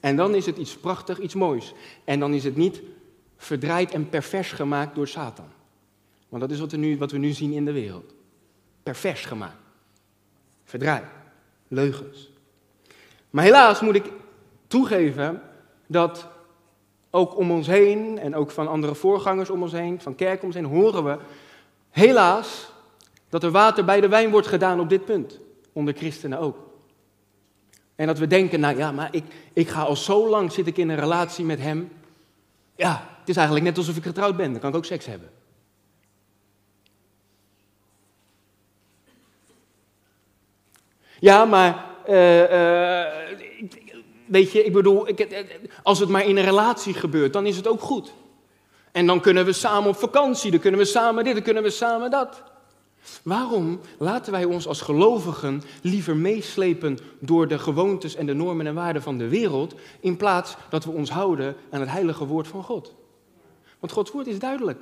En 0.00 0.16
dan 0.16 0.34
is 0.34 0.46
het 0.46 0.56
iets 0.56 0.76
prachtig, 0.76 1.18
iets 1.18 1.34
moois. 1.34 1.74
En 2.04 2.20
dan 2.20 2.34
is 2.34 2.44
het 2.44 2.56
niet 2.56 2.82
verdraaid 3.36 3.90
en 3.90 4.08
pervers 4.08 4.52
gemaakt 4.52 4.94
door 4.94 5.08
Satan. 5.08 5.48
Want 6.28 6.42
dat 6.42 6.50
is 6.50 6.58
wat 6.58 6.70
we 6.70 6.76
nu, 6.76 6.98
wat 6.98 7.10
we 7.10 7.18
nu 7.18 7.32
zien 7.32 7.52
in 7.52 7.64
de 7.64 7.72
wereld. 7.72 8.14
Pervers 8.82 9.24
gemaakt. 9.24 9.56
Verdraaid. 10.64 11.04
Leugens. 11.68 12.30
Maar 13.30 13.44
helaas 13.44 13.80
moet 13.80 13.94
ik 13.94 14.10
toegeven 14.66 15.42
dat 15.86 16.26
ook 17.14 17.36
om 17.36 17.50
ons 17.50 17.66
heen 17.66 18.18
en 18.18 18.34
ook 18.34 18.50
van 18.50 18.68
andere 18.68 18.94
voorgangers 18.94 19.50
om 19.50 19.62
ons 19.62 19.72
heen, 19.72 20.00
van 20.00 20.14
kerk 20.14 20.40
om 20.40 20.46
ons 20.46 20.54
heen, 20.54 20.64
horen 20.64 21.04
we 21.04 21.18
helaas 21.90 22.72
dat 23.28 23.42
er 23.42 23.50
water 23.50 23.84
bij 23.84 24.00
de 24.00 24.08
wijn 24.08 24.30
wordt 24.30 24.46
gedaan 24.46 24.80
op 24.80 24.88
dit 24.88 25.04
punt. 25.04 25.40
Onder 25.72 25.94
christenen 25.94 26.38
ook. 26.38 26.56
En 27.94 28.06
dat 28.06 28.18
we 28.18 28.26
denken, 28.26 28.60
nou 28.60 28.76
ja, 28.76 28.92
maar 28.92 29.08
ik, 29.10 29.24
ik 29.52 29.68
ga 29.68 29.82
al 29.82 29.96
zo 29.96 30.28
lang 30.28 30.52
zit 30.52 30.66
ik 30.66 30.76
in 30.76 30.88
een 30.88 30.98
relatie 30.98 31.44
met 31.44 31.60
hem. 31.60 31.92
Ja, 32.76 33.08
het 33.20 33.28
is 33.28 33.36
eigenlijk 33.36 33.66
net 33.66 33.76
alsof 33.76 33.96
ik 33.96 34.02
getrouwd 34.02 34.36
ben, 34.36 34.50
dan 34.50 34.60
kan 34.60 34.70
ik 34.70 34.76
ook 34.76 34.84
seks 34.84 35.06
hebben. 35.06 35.30
Ja, 41.18 41.44
maar 41.44 41.84
uh, 42.08 42.42
uh, 42.42 43.21
weet 44.32 44.52
je, 44.52 44.64
ik 44.64 44.72
bedoel, 44.72 45.08
ik, 45.08 45.46
als 45.82 45.98
het 45.98 46.08
maar 46.08 46.26
in 46.26 46.36
een 46.36 46.44
relatie 46.44 46.94
gebeurt, 46.94 47.32
dan 47.32 47.46
is 47.46 47.56
het 47.56 47.66
ook 47.66 47.80
goed. 47.80 48.12
En 48.92 49.06
dan 49.06 49.20
kunnen 49.20 49.44
we 49.44 49.52
samen 49.52 49.88
op 49.88 49.96
vakantie, 49.96 50.50
dan 50.50 50.60
kunnen 50.60 50.80
we 50.80 50.86
samen 50.86 51.24
dit, 51.24 51.34
dan 51.34 51.42
kunnen 51.42 51.62
we 51.62 51.70
samen 51.70 52.10
dat. 52.10 52.42
Waarom 53.22 53.80
laten 53.98 54.32
wij 54.32 54.44
ons 54.44 54.66
als 54.66 54.80
gelovigen 54.80 55.62
liever 55.82 56.16
meeslepen 56.16 56.98
door 57.18 57.48
de 57.48 57.58
gewoontes 57.58 58.14
en 58.14 58.26
de 58.26 58.34
normen 58.34 58.66
en 58.66 58.74
waarden 58.74 59.02
van 59.02 59.18
de 59.18 59.28
wereld, 59.28 59.74
in 60.00 60.16
plaats 60.16 60.56
dat 60.70 60.84
we 60.84 60.90
ons 60.90 61.10
houden 61.10 61.56
aan 61.70 61.80
het 61.80 61.90
heilige 61.90 62.26
woord 62.26 62.48
van 62.48 62.62
God? 62.62 62.94
Want 63.78 63.92
Gods 63.92 64.10
woord 64.10 64.26
is 64.26 64.38
duidelijk. 64.38 64.80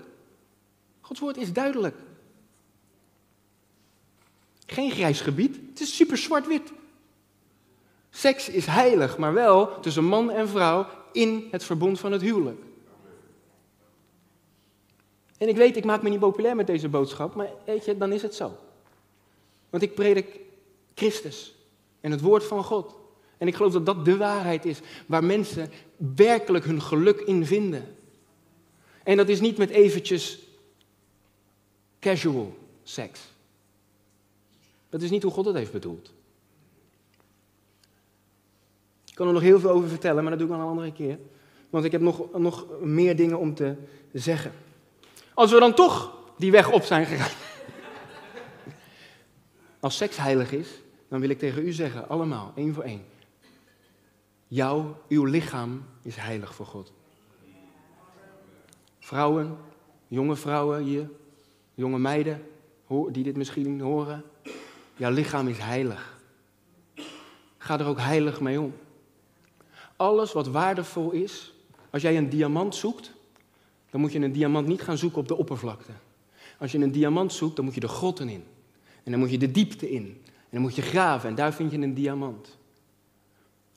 Gods 1.00 1.20
woord 1.20 1.36
is 1.36 1.52
duidelijk. 1.52 1.96
Geen 4.66 4.90
grijs 4.90 5.20
gebied, 5.20 5.58
het 5.70 5.80
is 5.80 5.96
super 5.96 6.16
zwart-wit. 6.16 6.72
Seks 8.10 8.48
is 8.48 8.66
heilig, 8.66 9.18
maar 9.18 9.32
wel 9.32 9.80
tussen 9.80 10.04
man 10.04 10.30
en 10.30 10.48
vrouw 10.48 10.86
in 11.12 11.48
het 11.50 11.64
verbond 11.64 12.00
van 12.00 12.12
het 12.12 12.22
huwelijk. 12.22 12.62
En 15.38 15.48
ik 15.48 15.56
weet, 15.56 15.76
ik 15.76 15.84
maak 15.84 16.02
me 16.02 16.08
niet 16.08 16.18
populair 16.18 16.56
met 16.56 16.66
deze 16.66 16.88
boodschap, 16.88 17.34
maar 17.34 17.50
weet 17.64 17.84
je, 17.84 17.96
dan 17.96 18.12
is 18.12 18.22
het 18.22 18.34
zo. 18.34 18.56
Want 19.70 19.82
ik 19.82 19.94
predik 19.94 20.40
Christus 20.94 21.54
en 22.00 22.10
het 22.10 22.20
woord 22.20 22.44
van 22.44 22.64
God. 22.64 22.94
En 23.38 23.46
ik 23.46 23.54
geloof 23.54 23.72
dat 23.72 23.86
dat 23.86 24.04
de 24.04 24.16
waarheid 24.16 24.64
is 24.64 24.80
waar 25.06 25.24
mensen 25.24 25.70
werkelijk 26.14 26.64
hun 26.64 26.82
geluk 26.82 27.20
in 27.20 27.46
vinden. 27.46 27.96
En 29.02 29.16
dat 29.16 29.28
is 29.28 29.40
niet 29.40 29.56
met 29.56 29.70
eventjes 29.70 30.38
casual 32.00 32.56
seks. 32.82 33.20
Dat 34.88 35.02
is 35.02 35.10
niet 35.10 35.22
hoe 35.22 35.32
God 35.32 35.44
het 35.46 35.54
heeft 35.54 35.72
bedoeld. 35.72 36.12
Ik 39.04 39.09
kan 39.20 39.28
er 39.28 39.34
nog 39.34 39.44
heel 39.44 39.60
veel 39.60 39.70
over 39.70 39.88
vertellen, 39.88 40.22
maar 40.22 40.30
dat 40.30 40.40
doe 40.40 40.48
ik 40.48 40.54
wel 40.54 40.64
een 40.64 40.70
andere 40.70 40.92
keer. 40.92 41.18
Want 41.70 41.84
ik 41.84 41.92
heb 41.92 42.00
nog, 42.00 42.38
nog 42.38 42.66
meer 42.80 43.16
dingen 43.16 43.38
om 43.38 43.54
te 43.54 43.74
zeggen. 44.12 44.52
Als 45.34 45.52
we 45.52 45.58
dan 45.58 45.74
toch 45.74 46.18
die 46.36 46.50
weg 46.50 46.70
op 46.70 46.82
zijn 46.82 47.06
gegaan. 47.06 47.36
Als 49.80 49.96
seks 49.96 50.16
heilig 50.16 50.52
is, 50.52 50.80
dan 51.08 51.20
wil 51.20 51.28
ik 51.28 51.38
tegen 51.38 51.66
u 51.66 51.72
zeggen, 51.72 52.08
allemaal, 52.08 52.52
één 52.54 52.74
voor 52.74 52.82
één. 52.82 53.04
Jouw, 54.48 54.96
uw 55.08 55.24
lichaam 55.24 55.84
is 56.02 56.16
heilig 56.16 56.54
voor 56.54 56.66
God. 56.66 56.92
Vrouwen, 58.98 59.56
jonge 60.08 60.36
vrouwen 60.36 60.82
hier, 60.82 61.10
jonge 61.74 61.98
meiden 61.98 62.42
die 63.10 63.22
dit 63.22 63.36
misschien 63.36 63.80
horen. 63.80 64.24
Jouw 64.96 65.10
lichaam 65.10 65.48
is 65.48 65.58
heilig. 65.58 66.18
Ga 67.58 67.78
er 67.78 67.86
ook 67.86 67.98
heilig 67.98 68.40
mee 68.40 68.60
om. 68.60 68.74
Alles 70.00 70.32
wat 70.32 70.48
waardevol 70.48 71.10
is, 71.10 71.54
als 71.90 72.02
jij 72.02 72.16
een 72.16 72.28
diamant 72.28 72.74
zoekt, 72.74 73.12
dan 73.90 74.00
moet 74.00 74.12
je 74.12 74.18
een 74.18 74.32
diamant 74.32 74.66
niet 74.66 74.82
gaan 74.82 74.98
zoeken 74.98 75.18
op 75.18 75.28
de 75.28 75.36
oppervlakte. 75.36 75.92
Als 76.58 76.72
je 76.72 76.78
een 76.78 76.92
diamant 76.92 77.32
zoekt, 77.32 77.56
dan 77.56 77.64
moet 77.64 77.74
je 77.74 77.80
de 77.80 77.88
grotten 77.88 78.28
in. 78.28 78.44
En 79.02 79.10
dan 79.10 79.20
moet 79.20 79.30
je 79.30 79.38
de 79.38 79.50
diepte 79.50 79.90
in. 79.90 80.04
En 80.26 80.50
dan 80.50 80.60
moet 80.60 80.74
je 80.74 80.82
graven 80.82 81.28
en 81.28 81.34
daar 81.34 81.52
vind 81.52 81.70
je 81.70 81.78
een 81.78 81.94
diamant. 81.94 82.58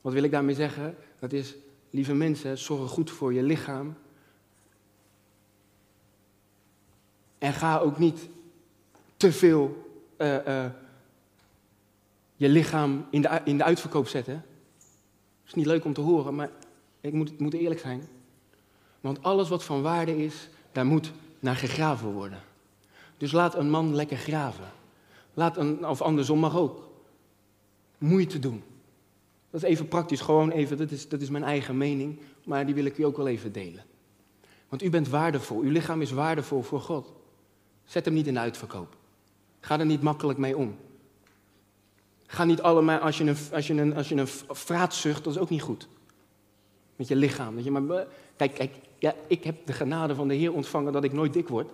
Wat 0.00 0.12
wil 0.12 0.22
ik 0.22 0.30
daarmee 0.30 0.54
zeggen? 0.54 0.96
Dat 1.18 1.32
is, 1.32 1.54
lieve 1.90 2.14
mensen, 2.14 2.58
zorg 2.58 2.90
goed 2.90 3.10
voor 3.10 3.32
je 3.32 3.42
lichaam. 3.42 3.94
En 7.38 7.52
ga 7.52 7.78
ook 7.78 7.98
niet 7.98 8.28
te 9.16 9.32
veel 9.32 9.88
uh, 10.18 10.46
uh, 10.46 10.66
je 12.36 12.48
lichaam 12.48 13.06
in 13.10 13.22
de, 13.22 13.40
in 13.44 13.56
de 13.56 13.64
uitverkoop 13.64 14.08
zetten. 14.08 14.44
Is 15.46 15.54
niet 15.54 15.66
leuk 15.66 15.84
om 15.84 15.92
te 15.92 16.00
horen, 16.00 16.34
maar 16.34 16.50
ik 17.00 17.12
moet, 17.12 17.38
moet 17.38 17.54
eerlijk 17.54 17.80
zijn. 17.80 18.08
Want 19.00 19.22
alles 19.22 19.48
wat 19.48 19.64
van 19.64 19.82
waarde 19.82 20.24
is, 20.24 20.48
daar 20.72 20.86
moet 20.86 21.12
naar 21.40 21.56
gegraven 21.56 22.12
worden. 22.12 22.42
Dus 23.16 23.32
laat 23.32 23.54
een 23.54 23.70
man 23.70 23.94
lekker 23.94 24.16
graven. 24.16 24.72
Laat 25.34 25.56
een, 25.56 25.86
of 25.86 26.02
andersom 26.02 26.38
mag 26.38 26.56
ook. 26.56 26.88
Moeite 27.98 28.38
doen. 28.38 28.62
Dat 29.50 29.62
is 29.62 29.68
even 29.68 29.88
praktisch, 29.88 30.20
gewoon 30.20 30.50
even, 30.50 30.76
dat 30.76 30.90
is, 30.90 31.08
dat 31.08 31.20
is 31.20 31.30
mijn 31.30 31.44
eigen 31.44 31.76
mening, 31.76 32.18
maar 32.44 32.66
die 32.66 32.74
wil 32.74 32.84
ik 32.84 32.98
u 32.98 33.02
ook 33.02 33.16
wel 33.16 33.28
even 33.28 33.52
delen. 33.52 33.84
Want 34.68 34.82
u 34.82 34.90
bent 34.90 35.08
waardevol, 35.08 35.60
uw 35.60 35.70
lichaam 35.70 36.00
is 36.00 36.10
waardevol 36.10 36.62
voor 36.62 36.80
God. 36.80 37.12
Zet 37.84 38.04
hem 38.04 38.14
niet 38.14 38.26
in 38.26 38.34
de 38.34 38.40
uitverkoop. 38.40 38.96
Ga 39.60 39.78
er 39.78 39.86
niet 39.86 40.02
makkelijk 40.02 40.38
mee 40.38 40.56
om. 40.56 40.76
Ga 42.26 42.44
niet 42.44 42.62
allemaal, 42.62 42.98
als 42.98 43.18
je 43.18 43.24
een, 43.24 43.36
als 43.52 43.66
je 43.66 43.74
een, 43.74 43.96
als 43.96 44.08
je 44.08 44.14
een 44.14 44.92
zucht, 44.92 45.24
dat 45.24 45.34
is 45.34 45.40
ook 45.40 45.50
niet 45.50 45.62
goed. 45.62 45.88
Met 46.96 47.08
je 47.08 47.16
lichaam. 47.16 47.54
Dat 47.54 47.64
je 47.64 47.70
maar, 47.70 48.06
kijk, 48.36 48.54
kijk, 48.54 48.72
ja, 48.98 49.14
ik 49.26 49.44
heb 49.44 49.66
de 49.66 49.72
genade 49.72 50.14
van 50.14 50.28
de 50.28 50.34
Heer 50.34 50.52
ontvangen 50.52 50.92
dat 50.92 51.04
ik 51.04 51.12
nooit 51.12 51.32
dik 51.32 51.48
word. 51.48 51.70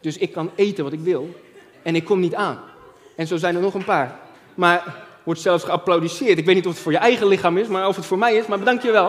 Dus 0.00 0.18
ik 0.18 0.32
kan 0.32 0.50
eten 0.54 0.84
wat 0.84 0.92
ik 0.92 1.00
wil 1.00 1.34
en 1.82 1.94
ik 1.94 2.04
kom 2.04 2.20
niet 2.20 2.34
aan. 2.34 2.60
En 3.16 3.26
zo 3.26 3.36
zijn 3.36 3.54
er 3.54 3.60
nog 3.60 3.74
een 3.74 3.84
paar. 3.84 4.20
Maar 4.54 5.06
wordt 5.22 5.40
zelfs 5.40 5.64
geapplaudisseerd. 5.64 6.38
Ik 6.38 6.44
weet 6.44 6.54
niet 6.54 6.66
of 6.66 6.72
het 6.72 6.82
voor 6.82 6.92
je 6.92 6.98
eigen 6.98 7.26
lichaam 7.26 7.56
is, 7.56 7.68
maar 7.68 7.88
of 7.88 7.96
het 7.96 8.06
voor 8.06 8.18
mij 8.18 8.36
is, 8.36 8.46
maar 8.46 8.58
bedank 8.58 8.82
je 8.82 8.90
wel. 8.90 9.08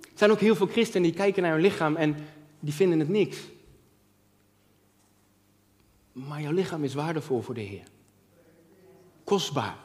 Er 0.00 0.26
zijn 0.26 0.30
ook 0.30 0.40
heel 0.40 0.54
veel 0.54 0.66
christenen 0.66 1.02
die 1.02 1.12
kijken 1.12 1.42
naar 1.42 1.52
hun 1.52 1.60
lichaam 1.60 1.96
en 1.96 2.16
die 2.60 2.74
vinden 2.74 2.98
het 2.98 3.08
niks. 3.08 3.38
Maar 6.12 6.42
jouw 6.42 6.52
lichaam 6.52 6.84
is 6.84 6.94
waardevol 6.94 7.40
voor 7.40 7.54
de 7.54 7.60
Heer. 7.60 7.84
Kostbaar. 9.30 9.76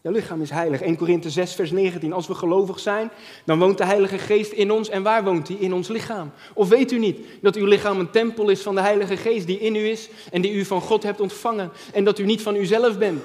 Jouw 0.00 0.12
lichaam 0.12 0.40
is 0.40 0.50
heilig. 0.50 0.80
1 0.80 0.96
Korinthe 0.96 1.30
6, 1.30 1.54
vers 1.54 1.70
19. 1.70 2.12
Als 2.12 2.26
we 2.26 2.34
gelovig 2.34 2.78
zijn, 2.78 3.10
dan 3.44 3.58
woont 3.58 3.78
de 3.78 3.84
Heilige 3.84 4.18
Geest 4.18 4.52
in 4.52 4.70
ons. 4.70 4.88
En 4.88 5.02
waar 5.02 5.24
woont 5.24 5.48
hij? 5.48 5.56
In 5.56 5.72
ons 5.72 5.88
lichaam. 5.88 6.30
Of 6.54 6.68
weet 6.68 6.92
u 6.92 6.98
niet 6.98 7.18
dat 7.40 7.56
uw 7.56 7.66
lichaam 7.66 7.98
een 7.98 8.10
tempel 8.10 8.48
is 8.48 8.62
van 8.62 8.74
de 8.74 8.80
Heilige 8.80 9.16
Geest 9.16 9.46
die 9.46 9.58
in 9.58 9.74
u 9.74 9.88
is 9.88 10.08
en 10.32 10.42
die 10.42 10.52
u 10.52 10.64
van 10.64 10.80
God 10.80 11.02
hebt 11.02 11.20
ontvangen? 11.20 11.70
En 11.92 12.04
dat 12.04 12.18
u 12.18 12.24
niet 12.24 12.42
van 12.42 12.56
uzelf 12.56 12.98
bent. 12.98 13.22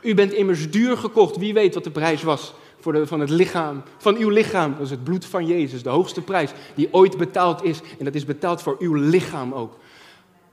U 0.00 0.14
bent 0.14 0.32
immers 0.32 0.70
duur 0.70 0.96
gekocht. 0.96 1.36
Wie 1.36 1.54
weet 1.54 1.74
wat 1.74 1.84
de 1.84 1.90
prijs 1.90 2.22
was 2.22 2.54
voor 2.80 3.06
van 3.06 3.20
het 3.20 3.30
lichaam, 3.30 3.82
van 3.96 4.16
uw 4.16 4.28
lichaam. 4.28 4.72
Dat 4.72 4.84
is 4.84 4.90
het 4.90 5.04
bloed 5.04 5.24
van 5.24 5.46
Jezus, 5.46 5.82
de 5.82 5.88
hoogste 5.88 6.20
prijs 6.20 6.50
die 6.74 6.88
ooit 6.90 7.16
betaald 7.16 7.64
is. 7.64 7.80
En 7.98 8.04
dat 8.04 8.14
is 8.14 8.24
betaald 8.24 8.62
voor 8.62 8.76
uw 8.78 8.94
lichaam 8.94 9.54
ook. 9.54 9.76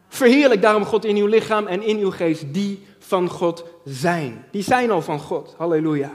Verheerlijk 0.07 0.61
daarom 0.61 0.85
God 0.85 1.05
in 1.05 1.15
uw 1.15 1.25
lichaam 1.25 1.67
en 1.67 1.83
in 1.83 1.97
uw 1.97 2.11
geest, 2.11 2.53
die 2.53 2.85
van 2.99 3.29
God 3.29 3.65
zijn. 3.85 4.45
Die 4.51 4.63
zijn 4.63 4.91
al 4.91 5.01
van 5.01 5.19
God. 5.19 5.53
Halleluja. 5.57 6.11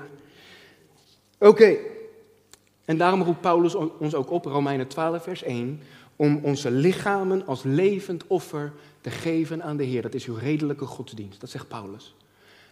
Oké. 1.39 1.77
En 2.85 2.97
daarom 2.97 3.23
roept 3.23 3.41
Paulus 3.41 3.75
ons 3.75 4.15
ook 4.15 4.31
op, 4.31 4.45
Romeinen 4.45 4.87
12, 4.87 5.23
vers 5.23 5.43
1, 5.43 5.81
om 6.17 6.41
onze 6.43 6.71
lichamen 6.71 7.47
als 7.47 7.63
levend 7.63 8.27
offer 8.27 8.73
te 9.01 9.11
geven 9.11 9.63
aan 9.63 9.77
de 9.77 9.85
Heer. 9.85 10.03
Dat 10.03 10.15
is 10.15 10.27
uw 10.27 10.35
redelijke 10.35 10.87
godsdienst. 10.87 11.41
Dat 11.41 11.51
zegt 11.51 11.69
Paulus. 11.69 12.15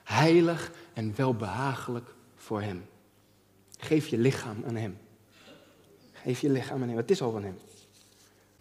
Heilig 0.04 0.72
en 0.92 1.12
welbehagelijk 1.16 2.14
voor 2.36 2.60
Hem. 2.60 2.84
Geef 3.78 4.06
je 4.06 4.18
lichaam 4.18 4.56
aan 4.66 4.76
Hem. 4.76 4.98
Geef 6.12 6.40
je 6.40 6.50
lichaam 6.50 6.82
aan 6.82 6.88
Hem. 6.88 6.96
Het 6.96 7.10
is 7.10 7.22
al 7.22 7.30
van 7.30 7.42
Hem. 7.42 7.58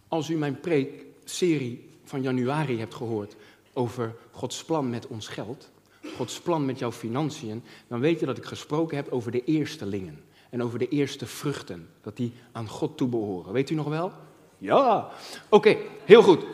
Als 0.07 0.29
u 0.29 0.35
mijn 0.35 0.59
preekserie 0.59 1.86
van 2.09 2.21
januari 2.21 2.79
hebt 2.79 2.93
gehoord 2.93 3.35
over 3.73 4.15
Gods 4.31 4.63
plan 4.63 4.89
met 4.89 5.07
ons 5.07 5.27
geld, 5.27 5.69
Gods 6.15 6.39
plan 6.41 6.65
met 6.65 6.79
jouw 6.79 6.91
financiën, 6.91 7.63
dan 7.87 7.99
weet 7.99 8.19
je 8.19 8.25
dat 8.25 8.37
ik 8.37 8.45
gesproken 8.45 8.95
heb 8.95 9.11
over 9.11 9.31
de 9.31 9.43
eerstelingen 9.43 10.23
en 10.49 10.63
over 10.63 10.79
de 10.79 10.87
eerste 10.87 11.25
vruchten, 11.25 11.89
dat 12.01 12.17
die 12.17 12.33
aan 12.51 12.67
God 12.67 12.97
toebehoren. 12.97 13.53
Weet 13.53 13.69
u 13.69 13.75
nog 13.75 13.87
wel? 13.87 14.11
Ja. 14.57 15.11
Oké, 15.49 15.77
heel 16.05 16.21
goed. 16.23 16.45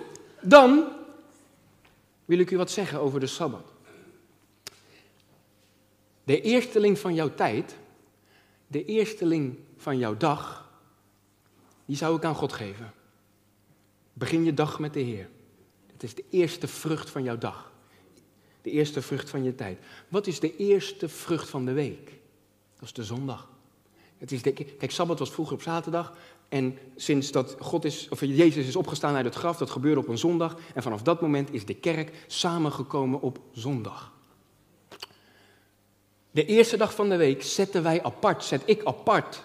Dan 0.42 0.88
wil 2.26 2.40
ik 2.40 2.52
u 2.52 2.58
wat 2.58 2.72
zeggen 2.72 3.00
over 3.00 3.20
de 3.20 3.28
Sabbat. 3.28 3.72
De 6.24 6.42
eersteling 6.42 7.00
van 7.00 7.14
jouw 7.14 7.34
tijd, 7.34 7.76
de 8.68 8.86
eersteling 8.86 9.58
van 9.78 9.98
jouw 9.98 10.18
dag, 10.18 10.70
die 11.86 11.96
zou 11.96 12.16
ik 12.16 12.24
aan 12.24 12.36
God 12.36 12.54
geven. 12.54 12.94
Begin 14.14 14.44
je 14.44 14.54
dag 14.54 14.80
met 14.80 14.94
de 14.94 15.00
Heer. 15.00 15.30
Het 16.04 16.18
is 16.18 16.24
de 16.24 16.38
eerste 16.38 16.68
vrucht 16.68 17.10
van 17.10 17.24
jouw 17.24 17.38
dag. 17.38 17.72
De 18.62 18.72
eerste 18.72 19.02
vrucht 19.02 19.30
van 19.30 19.44
je 19.44 19.56
tijd. 19.56 19.80
Wat 20.08 20.28
is 20.28 20.40
de 20.40 20.56
eerste 20.56 21.10
vrucht 21.10 21.50
van 21.50 21.66
de 21.66 21.72
week? 21.72 22.06
Dat 22.76 22.84
is 22.84 22.94
de 22.94 23.04
zondag. 23.04 23.50
Het 24.18 24.32
is 24.32 24.42
de, 24.42 24.52
kijk, 24.54 24.92
Sabbat 24.92 25.20
was 25.20 25.32
vroeger 25.32 25.54
op 25.56 25.62
zaterdag. 25.62 26.14
En 26.50 26.78
sinds 26.96 27.32
dat 27.32 27.56
God 27.60 27.86
is, 27.86 28.08
of 28.10 28.20
Jezus 28.22 28.68
is 28.68 28.76
opgestaan 28.76 29.16
uit 29.16 29.26
het 29.26 29.36
graf, 29.36 29.58
dat 29.58 29.70
gebeurde 29.70 30.00
op 30.00 30.08
een 30.08 30.18
zondag. 30.18 30.58
En 30.74 30.84
vanaf 30.84 31.02
dat 31.02 31.22
moment 31.22 31.54
is 31.54 31.66
de 31.66 31.76
kerk 31.76 32.26
samengekomen 32.28 33.22
op 33.22 33.40
zondag. 33.52 34.12
De 36.32 36.46
eerste 36.46 36.78
dag 36.78 36.96
van 36.96 37.10
de 37.10 37.18
week 37.18 37.44
zetten 37.44 37.84
wij 37.84 38.04
apart, 38.04 38.44
zet 38.44 38.62
ik 38.66 38.84
apart, 38.84 39.44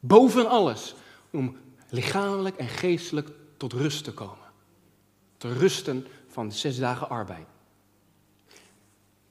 boven 0.00 0.48
alles, 0.48 0.94
om 1.30 1.56
lichamelijk 1.88 2.56
en 2.56 2.68
geestelijk 2.68 3.28
tot 3.56 3.72
rust 3.72 4.04
te 4.04 4.12
komen. 4.12 4.41
Te 5.42 5.52
rusten 5.52 6.06
van 6.28 6.52
zes 6.52 6.78
dagen 6.78 7.08
arbeid. 7.08 7.46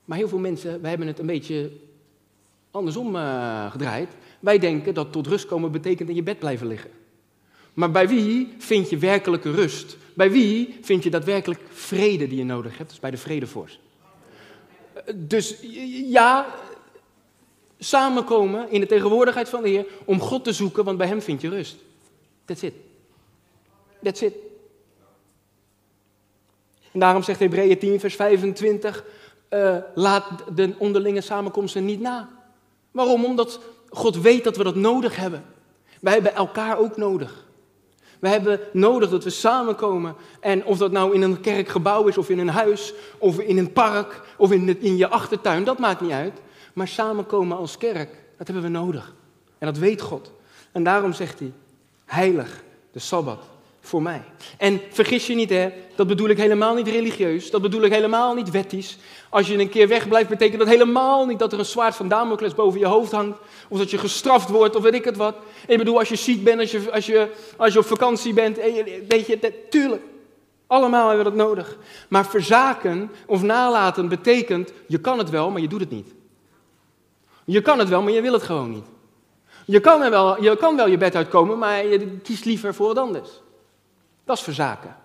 Maar 0.06 0.18
heel 0.18 0.28
veel 0.28 0.40
mensen, 0.40 0.82
wij 0.82 0.90
hebben 0.90 1.08
het 1.08 1.20
een 1.20 1.26
beetje 1.26 1.72
andersom 2.72 3.16
uh, 3.16 3.72
gedraaid. 3.72 4.10
Wij 4.40 4.60
denken 4.60 4.94
dat 4.94 5.12
tot 5.12 5.28
rust 5.28 5.46
komen 5.46 5.72
betekent 5.72 6.10
in 6.10 6.16
je 6.16 6.24
bed 6.24 6.40
blijven 6.40 6.68
liggen. 6.68 6.90
Maar 7.74 7.92
bij 7.92 8.08
wie 8.08 8.54
vind 8.58 8.90
je 8.90 8.98
werkelijke 8.98 9.52
rust? 9.52 9.98
Bij 10.14 10.32
wie 10.32 10.78
vind 10.82 11.04
je 11.04 11.10
daadwerkelijk 11.10 11.62
vrede 11.70 12.28
die 12.28 12.38
je 12.38 12.46
nodig 12.46 12.78
hebt? 12.78 12.90
Dus 12.90 13.00
bij 13.00 13.12
de 13.12 13.18
vredevorst. 13.18 13.80
Dus 15.16 15.58
ja, 16.08 16.56
samenkomen 17.80 18.72
in 18.72 18.80
de 18.80 18.86
tegenwoordigheid 18.86 19.50
van 19.50 19.62
de 19.62 19.70
Heer 19.70 19.86
om 20.06 20.20
God 20.20 20.44
te 20.44 20.54
zoeken, 20.54 20.84
want 20.84 20.98
bij 20.98 21.08
Hem 21.08 21.22
vind 21.22 21.42
je 21.42 21.50
rust. 21.50 21.76
That's 22.46 22.62
it. 22.62 22.74
That's 24.02 24.22
it. 24.22 24.34
En 26.92 27.00
daarom 27.00 27.24
zegt 27.24 27.40
Hebreeën 27.40 27.80
10, 27.80 28.00
vers 28.00 28.16
25, 28.16 29.04
uh, 29.50 29.78
laat 29.96 30.26
de 30.56 30.74
onderlinge 30.78 31.22
samenkomsten 31.22 31.86
niet 31.86 32.02
na. 32.02 32.30
Waarom? 32.92 33.26
Omdat 33.26 33.60
God 33.90 34.22
weet 34.22 34.44
dat 34.44 34.58
we 34.58 34.64
dat 34.64 34.76
nodig 34.76 35.16
hebben. 35.16 35.44
Wij 36.02 36.14
hebben 36.14 36.36
elkaar 36.36 36.78
ook 36.78 36.98
nodig. 36.98 37.46
We 38.20 38.28
hebben 38.28 38.60
nodig 38.74 39.10
dat 39.10 39.24
we 39.24 39.30
samenkomen. 39.30 40.16
En 40.40 40.66
of 40.66 40.78
dat 40.78 40.92
nou 40.92 41.14
in 41.14 41.22
een 41.22 41.42
kerkgebouw 41.42 42.08
is, 42.08 42.18
of 42.18 42.30
in 42.30 42.40
een 42.40 42.50
huis, 42.50 42.94
of 43.18 43.40
in 43.40 43.58
een 43.58 43.72
park, 43.72 44.22
of 44.38 44.52
in, 44.52 44.82
in 44.82 44.98
je 44.98 45.08
achtertuin, 45.08 45.64
dat 45.64 45.80
maakt 45.80 46.02
niet 46.02 46.12
uit. 46.12 46.42
Maar 46.74 46.88
samenkomen 46.88 47.58
als 47.58 47.78
kerk, 47.78 48.10
dat 48.38 48.48
hebben 48.48 48.64
we 48.64 48.70
nodig. 48.70 49.14
En 49.58 49.68
dat 49.68 49.78
weet 49.78 50.02
God. 50.02 50.32
En 50.72 50.84
daarom 50.84 51.14
zegt 51.14 51.40
hij, 51.40 51.52
heilig 52.06 52.64
de 52.92 53.00
Sabbat 53.00 53.51
voor 53.82 54.02
mij. 54.02 54.24
En 54.58 54.82
vergis 54.90 55.28
je 55.28 55.36
niet, 55.36 55.50
hè, 55.50 55.70
dat 55.96 56.08
bedoel 56.08 56.30
ik 56.30 56.38
helemaal 56.38 56.76
niet 56.76 56.88
religieus, 56.88 57.52
dat 57.52 57.62
bedoel 57.62 57.82
ik 57.82 57.92
helemaal 57.92 58.34
niet 58.34 58.52
wettisch. 58.52 58.98
Als 59.30 59.48
je 59.48 59.58
een 59.58 59.70
keer 59.70 59.88
wegblijft, 59.88 60.30
betekent 60.30 60.60
dat 60.60 60.68
helemaal 60.68 61.26
niet 61.26 61.40
dat 61.40 61.54
er 61.54 61.60
een 61.60 61.66
zwaard 61.66 61.96
van 61.96 62.08
Damocles 62.08 62.56
boven 62.56 62.80
je 62.80 62.86
hoofd 62.86 63.12
hangt, 63.12 63.38
of 63.70 63.78
dat 63.78 63.92
je 63.92 63.98
gestraft 63.98 64.50
wordt, 64.50 64.76
of 64.76 64.84
weet 64.84 64.94
ik 64.94 65.06
het 65.06 65.18
wat. 65.18 65.36
Ik 65.68 65.78
bedoel, 65.78 66.00
als 66.00 66.10
je 66.10 66.16
ziek 66.16 66.44
bent, 66.44 66.60
als 66.60 66.72
je, 66.72 66.92
als 66.92 67.06
je, 67.06 67.32
als 67.58 67.74
je 67.74 67.80
op 67.80 67.86
vakantie 67.86 68.34
bent, 68.34 68.58
weet 69.08 69.28
je, 69.28 69.40
dat, 69.40 69.52
tuurlijk, 69.70 70.02
allemaal 70.68 71.08
hebben 71.08 71.26
we 71.26 71.38
dat 71.38 71.48
nodig. 71.48 71.78
Maar 72.10 72.26
verzaken 72.26 73.12
of 73.26 73.42
nalaten 73.42 74.10
betekent, 74.10 74.72
je 74.88 75.00
kan 75.00 75.18
het 75.18 75.30
wel, 75.30 75.52
maar 75.52 75.62
je 75.62 75.68
doet 75.68 75.80
het 75.80 75.92
niet. 75.92 76.14
Je 77.46 77.62
kan 77.62 77.80
het 77.80 77.90
wel, 77.90 78.02
maar 78.02 78.14
je 78.14 78.22
wil 78.22 78.34
het 78.34 78.44
gewoon 78.44 78.72
niet. 78.72 78.86
Je 79.66 79.80
kan, 79.80 80.02
er 80.02 80.10
wel, 80.10 80.44
je 80.44 80.58
kan 80.58 80.76
wel 80.76 80.88
je 80.88 80.98
bed 80.98 81.16
uitkomen, 81.16 81.58
maar 81.58 81.86
je 81.86 82.18
kiest 82.24 82.46
liever 82.46 82.74
voor 82.74 82.88
wat 82.88 82.98
anders. 82.98 83.30
Dat 84.24 84.38
is 84.38 84.44
verzaken. 84.44 84.96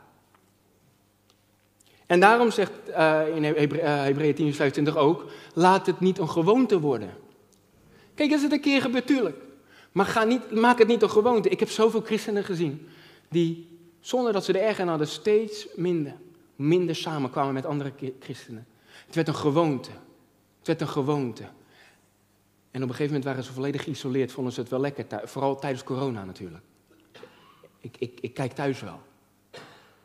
En 2.06 2.20
daarom 2.20 2.50
zegt 2.50 2.72
uh, 2.88 3.22
in 3.34 3.44
Hebreeën 3.44 4.34
10, 4.34 4.54
25 4.54 4.96
ook, 4.96 5.30
laat 5.54 5.86
het 5.86 6.00
niet 6.00 6.18
een 6.18 6.28
gewoonte 6.28 6.80
worden. 6.80 7.10
Kijk, 8.14 8.32
als 8.32 8.42
het 8.42 8.52
een 8.52 8.60
keer 8.60 8.80
gebeurt, 8.80 9.06
tuurlijk. 9.06 9.36
Maar 9.92 10.06
ga 10.06 10.24
niet, 10.24 10.50
maak 10.50 10.78
het 10.78 10.88
niet 10.88 11.02
een 11.02 11.10
gewoonte. 11.10 11.48
Ik 11.48 11.60
heb 11.60 11.70
zoveel 11.70 12.00
christenen 12.00 12.44
gezien 12.44 12.88
die, 13.28 13.78
zonder 14.00 14.32
dat 14.32 14.44
ze 14.44 14.52
er 14.52 14.66
erg 14.66 14.80
aan 14.80 14.88
hadden, 14.88 15.08
steeds 15.08 15.66
minder, 15.74 16.14
minder 16.56 16.96
samenkwamen 16.96 17.54
met 17.54 17.66
andere 17.66 17.92
christenen. 18.20 18.66
Het 19.06 19.14
werd 19.14 19.28
een 19.28 19.34
gewoonte. 19.34 19.90
Het 20.58 20.66
werd 20.66 20.80
een 20.80 20.88
gewoonte. 20.88 21.42
En 22.70 22.82
op 22.82 22.88
een 22.88 22.94
gegeven 22.94 23.06
moment 23.06 23.24
waren 23.24 23.44
ze 23.44 23.52
volledig 23.52 23.82
geïsoleerd, 23.82 24.32
vonden 24.32 24.52
ze 24.52 24.60
het 24.60 24.70
wel 24.70 24.80
lekker, 24.80 25.06
vooral 25.24 25.58
tijdens 25.58 25.84
corona 25.84 26.24
natuurlijk. 26.24 26.64
Ik, 27.80 27.96
ik, 27.98 28.18
ik 28.20 28.34
kijk 28.34 28.52
thuis 28.52 28.80
wel. 28.80 29.00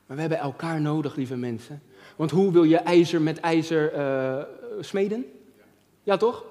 Maar 0.05 0.15
we 0.15 0.21
hebben 0.21 0.39
elkaar 0.39 0.81
nodig, 0.81 1.15
lieve 1.15 1.35
mensen. 1.35 1.81
Want 2.15 2.31
hoe 2.31 2.51
wil 2.51 2.63
je 2.63 2.77
ijzer 2.77 3.21
met 3.21 3.39
ijzer 3.39 3.93
uh, 3.95 4.43
smeden? 4.79 5.25
Ja, 6.03 6.17
toch? 6.17 6.45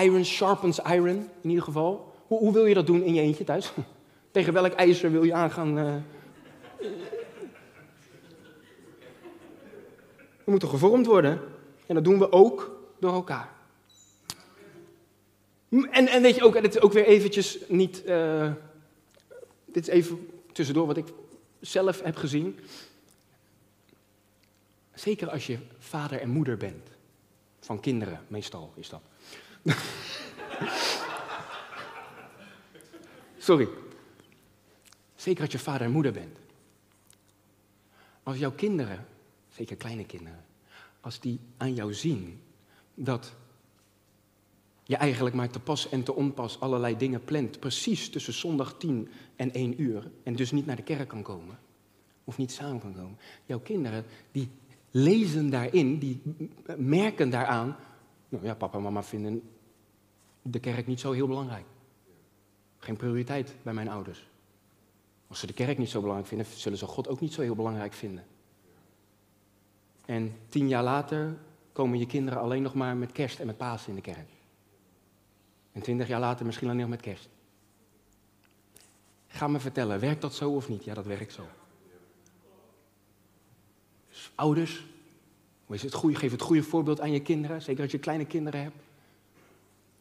Iron 0.00 0.24
sharpens 0.24 0.78
iron, 0.78 1.28
in 1.40 1.48
ieder 1.48 1.64
geval. 1.64 2.14
Hoe, 2.26 2.38
hoe, 2.38 2.52
wil 2.52 2.66
je 2.66 2.74
dat 2.74 2.86
doen 2.86 3.02
in 3.02 3.14
je 3.14 3.20
eentje 3.20 3.44
thuis? 3.44 3.72
Tegen 4.30 4.52
welk 4.52 4.72
ijzer 4.72 5.10
wil 5.10 5.22
je 5.22 5.34
aangaan? 5.34 5.78
Uh... 5.78 5.94
We 10.44 10.50
moeten 10.50 10.68
gevormd 10.68 11.06
worden. 11.06 11.40
En 11.86 11.94
dat 11.94 12.04
doen 12.04 12.18
we 12.18 12.32
ook 12.32 12.80
door 12.98 13.12
elkaar. 13.12 13.48
En, 15.70 16.08
en 16.08 16.22
weet 16.22 16.34
je 16.34 16.44
ook, 16.44 16.54
en 16.54 16.62
dit 16.62 16.74
is 16.74 16.80
ook 16.80 16.92
weer 16.92 17.06
eventjes 17.06 17.58
niet... 17.68 18.02
Uh, 18.06 18.50
dit 19.76 19.88
is 19.88 19.94
even 19.94 20.30
tussendoor 20.52 20.86
wat 20.86 20.96
ik 20.96 21.12
zelf 21.60 22.02
heb 22.02 22.16
gezien. 22.16 22.58
Zeker 24.94 25.30
als 25.30 25.46
je 25.46 25.58
vader 25.78 26.20
en 26.20 26.28
moeder 26.28 26.56
bent. 26.56 26.88
Van 27.60 27.80
kinderen, 27.80 28.24
meestal 28.28 28.72
is 28.76 28.88
dat. 28.88 29.02
Sorry. 33.38 33.68
Zeker 35.14 35.42
als 35.42 35.52
je 35.52 35.58
vader 35.58 35.86
en 35.86 35.92
moeder 35.92 36.12
bent. 36.12 36.38
Als 38.22 38.38
jouw 38.38 38.52
kinderen, 38.52 39.06
zeker 39.48 39.76
kleine 39.76 40.04
kinderen, 40.04 40.44
als 41.00 41.20
die 41.20 41.40
aan 41.56 41.74
jou 41.74 41.94
zien 41.94 42.42
dat 42.94 43.32
je 44.88 44.96
eigenlijk 44.96 45.34
maar 45.34 45.50
te 45.50 45.60
pas 45.60 45.88
en 45.88 46.02
te 46.02 46.14
onpas 46.14 46.60
allerlei 46.60 46.96
dingen 46.96 47.24
plant, 47.24 47.60
precies 47.60 48.10
tussen 48.10 48.32
zondag 48.32 48.76
10 48.78 49.08
en 49.36 49.52
1 49.52 49.82
uur, 49.82 50.10
en 50.22 50.36
dus 50.36 50.50
niet 50.50 50.66
naar 50.66 50.76
de 50.76 50.82
kerk 50.82 51.08
kan 51.08 51.22
komen, 51.22 51.58
of 52.24 52.38
niet 52.38 52.52
samen 52.52 52.80
kan 52.80 52.94
komen. 52.94 53.18
Jouw 53.46 53.60
kinderen, 53.60 54.04
die 54.32 54.48
lezen 54.90 55.50
daarin, 55.50 55.98
die 55.98 56.22
merken 56.76 57.30
daaraan, 57.30 57.76
nou 58.28 58.44
ja, 58.44 58.54
papa 58.54 58.76
en 58.76 58.82
mama 58.82 59.02
vinden 59.02 59.42
de 60.42 60.60
kerk 60.60 60.86
niet 60.86 61.00
zo 61.00 61.12
heel 61.12 61.26
belangrijk. 61.26 61.66
Geen 62.78 62.96
prioriteit 62.96 63.54
bij 63.62 63.74
mijn 63.74 63.88
ouders. 63.88 64.28
Als 65.26 65.40
ze 65.40 65.46
de 65.46 65.52
kerk 65.52 65.78
niet 65.78 65.90
zo 65.90 66.00
belangrijk 66.00 66.28
vinden, 66.28 66.46
zullen 66.46 66.78
ze 66.78 66.86
God 66.86 67.08
ook 67.08 67.20
niet 67.20 67.32
zo 67.32 67.42
heel 67.42 67.54
belangrijk 67.54 67.92
vinden. 67.92 68.24
En 70.04 70.32
tien 70.48 70.68
jaar 70.68 70.82
later 70.82 71.38
komen 71.72 71.98
je 71.98 72.06
kinderen 72.06 72.40
alleen 72.40 72.62
nog 72.62 72.74
maar 72.74 72.96
met 72.96 73.12
kerst 73.12 73.40
en 73.40 73.46
met 73.46 73.56
Pasen 73.56 73.88
in 73.88 73.94
de 73.94 74.00
kerk. 74.00 74.35
En 75.76 75.82
twintig 75.82 76.08
jaar 76.08 76.20
later 76.20 76.46
misschien 76.46 76.68
alleen 76.68 76.80
nog 76.80 76.88
met 76.88 77.00
kerst. 77.00 77.28
Ga 79.26 79.48
me 79.48 79.60
vertellen, 79.60 80.00
werkt 80.00 80.20
dat 80.20 80.34
zo 80.34 80.50
of 80.50 80.68
niet? 80.68 80.84
Ja, 80.84 80.94
dat 80.94 81.06
werkt 81.06 81.32
zo. 81.32 81.42
Dus 84.08 84.32
ouders, 84.34 84.84
is 85.68 85.82
het 85.82 85.94
goede, 85.94 86.16
geef 86.16 86.30
het 86.30 86.40
goede 86.40 86.62
voorbeeld 86.62 87.00
aan 87.00 87.12
je 87.12 87.20
kinderen, 87.20 87.62
zeker 87.62 87.82
als 87.82 87.92
je 87.92 87.98
kleine 87.98 88.24
kinderen 88.24 88.62
hebt. 88.62 88.76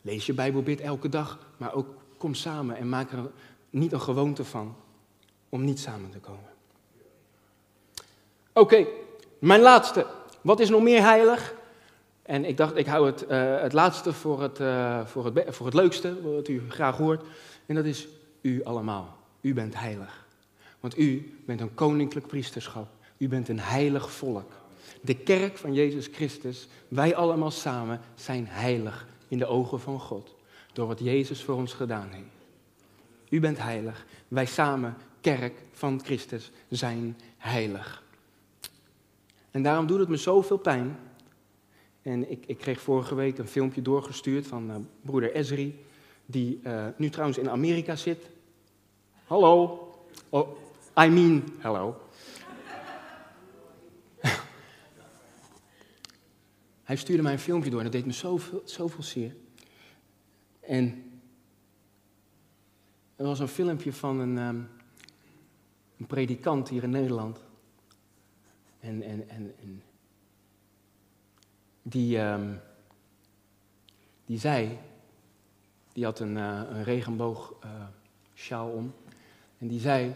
Lees 0.01 0.26
je 0.26 0.34
Bijbelbid 0.34 0.80
elke 0.80 1.09
dag, 1.09 1.39
maar 1.57 1.73
ook 1.73 1.88
kom 2.17 2.34
samen 2.34 2.78
en 2.78 2.89
maak 2.89 3.11
er 3.11 3.32
niet 3.69 3.91
een 3.91 4.01
gewoonte 4.01 4.45
van 4.45 4.76
om 5.49 5.63
niet 5.63 5.80
samen 5.80 6.11
te 6.11 6.19
komen. 6.19 6.49
Oké, 8.53 8.88
mijn 9.39 9.61
laatste. 9.61 10.07
Wat 10.41 10.59
is 10.59 10.69
nog 10.69 10.82
meer 10.82 11.01
heilig? 11.01 11.55
En 12.26 12.45
ik 12.45 12.57
dacht, 12.57 12.76
ik 12.76 12.86
hou 12.86 13.05
het, 13.05 13.26
uh, 13.30 13.61
het 13.61 13.73
laatste 13.73 14.13
voor 14.13 14.41
het, 14.41 14.59
uh, 14.59 15.05
voor, 15.05 15.26
het, 15.26 15.55
voor 15.55 15.65
het 15.65 15.76
leukste, 15.76 16.21
wat 16.21 16.47
u 16.47 16.61
graag 16.69 16.97
hoort. 16.97 17.26
En 17.65 17.76
dat 17.76 17.86
is 17.86 18.07
u 18.41 18.63
allemaal. 18.63 19.17
U 19.41 19.53
bent 19.53 19.80
heilig. 19.80 20.26
Want 20.80 20.97
u 20.97 21.38
bent 21.45 21.61
een 21.61 21.73
koninklijk 21.73 22.28
priesterschap. 22.28 22.88
U 23.17 23.28
bent 23.28 23.49
een 23.49 23.59
heilig 23.59 24.11
volk. 24.11 24.51
De 25.01 25.15
kerk 25.15 25.57
van 25.57 25.73
Jezus 25.73 26.07
Christus, 26.11 26.67
wij 26.88 27.15
allemaal 27.15 27.51
samen, 27.51 27.99
zijn 28.15 28.47
heilig 28.49 29.07
in 29.28 29.38
de 29.38 29.45
ogen 29.45 29.80
van 29.80 29.99
God. 29.99 30.36
Door 30.73 30.88
wat 30.88 30.99
Jezus 30.99 31.43
voor 31.43 31.55
ons 31.55 31.73
gedaan 31.73 32.09
heeft. 32.11 32.28
U 33.30 33.39
bent 33.39 33.57
heilig. 33.57 34.05
Wij 34.28 34.45
samen, 34.45 34.97
kerk 35.21 35.53
van 35.71 36.01
Christus, 36.03 36.51
zijn 36.69 37.17
heilig. 37.38 38.03
En 39.51 39.63
daarom 39.63 39.88
doet 39.88 39.99
het 39.99 40.09
me 40.09 40.17
zoveel 40.17 40.57
pijn. 40.57 40.97
En 42.06 42.32
ik, 42.32 42.45
ik 42.45 42.58
kreeg 42.58 42.82
vorige 42.82 43.16
week 43.16 43.38
een 43.38 43.47
filmpje 43.47 43.82
doorgestuurd 43.82 44.47
van 44.47 44.70
uh, 44.70 44.76
broeder 45.01 45.36
Ezri, 45.36 45.86
die 46.26 46.60
uh, 46.64 46.88
nu 46.97 47.10
trouwens 47.10 47.38
in 47.38 47.49
Amerika 47.49 47.95
zit. 47.95 48.30
Hallo. 49.24 49.80
Oh, 50.30 50.58
I 51.03 51.08
mean, 51.08 51.43
hello. 51.58 52.01
Hij 56.84 56.95
stuurde 56.95 57.24
mij 57.24 57.32
een 57.32 57.39
filmpje 57.39 57.70
door 57.70 57.80
en 57.80 57.86
dat 57.86 57.93
deed 57.93 58.06
me 58.06 58.12
zoveel, 58.12 58.62
zoveel 58.66 59.03
zeer. 59.03 59.36
En 60.60 61.03
er 63.16 63.26
was 63.26 63.39
een 63.39 63.47
filmpje 63.47 63.93
van 63.93 64.20
een, 64.20 64.38
um, 64.38 64.70
een 65.97 66.06
predikant 66.08 66.70
hier 66.70 66.84
in 66.84 66.89
Nederland. 66.89 67.43
En, 68.80 69.01
en, 69.01 69.30
en, 69.30 69.53
en 69.62 69.82
die, 71.88 72.19
um, 72.19 72.59
die 74.25 74.39
zei, 74.39 74.79
die 75.93 76.03
had 76.03 76.19
een, 76.19 76.38
uh, 76.38 76.61
een 76.69 76.83
regenboog 76.83 77.53
uh, 77.63 77.86
sjaal 78.33 78.69
om. 78.69 78.93
En 79.57 79.67
die 79.67 79.79
zei, 79.79 80.15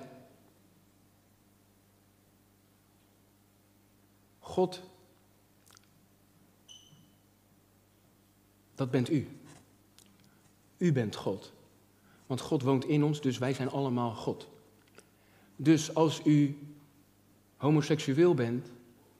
God, 4.39 4.81
dat 8.75 8.91
bent 8.91 9.09
u. 9.09 9.27
U 10.77 10.91
bent 10.91 11.15
God. 11.15 11.53
Want 12.25 12.41
God 12.41 12.61
woont 12.61 12.85
in 12.85 13.03
ons, 13.03 13.21
dus 13.21 13.37
wij 13.37 13.53
zijn 13.53 13.69
allemaal 13.69 14.15
God. 14.15 14.47
Dus 15.55 15.93
als 15.93 16.25
u 16.25 16.57
homoseksueel 17.57 18.33
bent, 18.33 18.71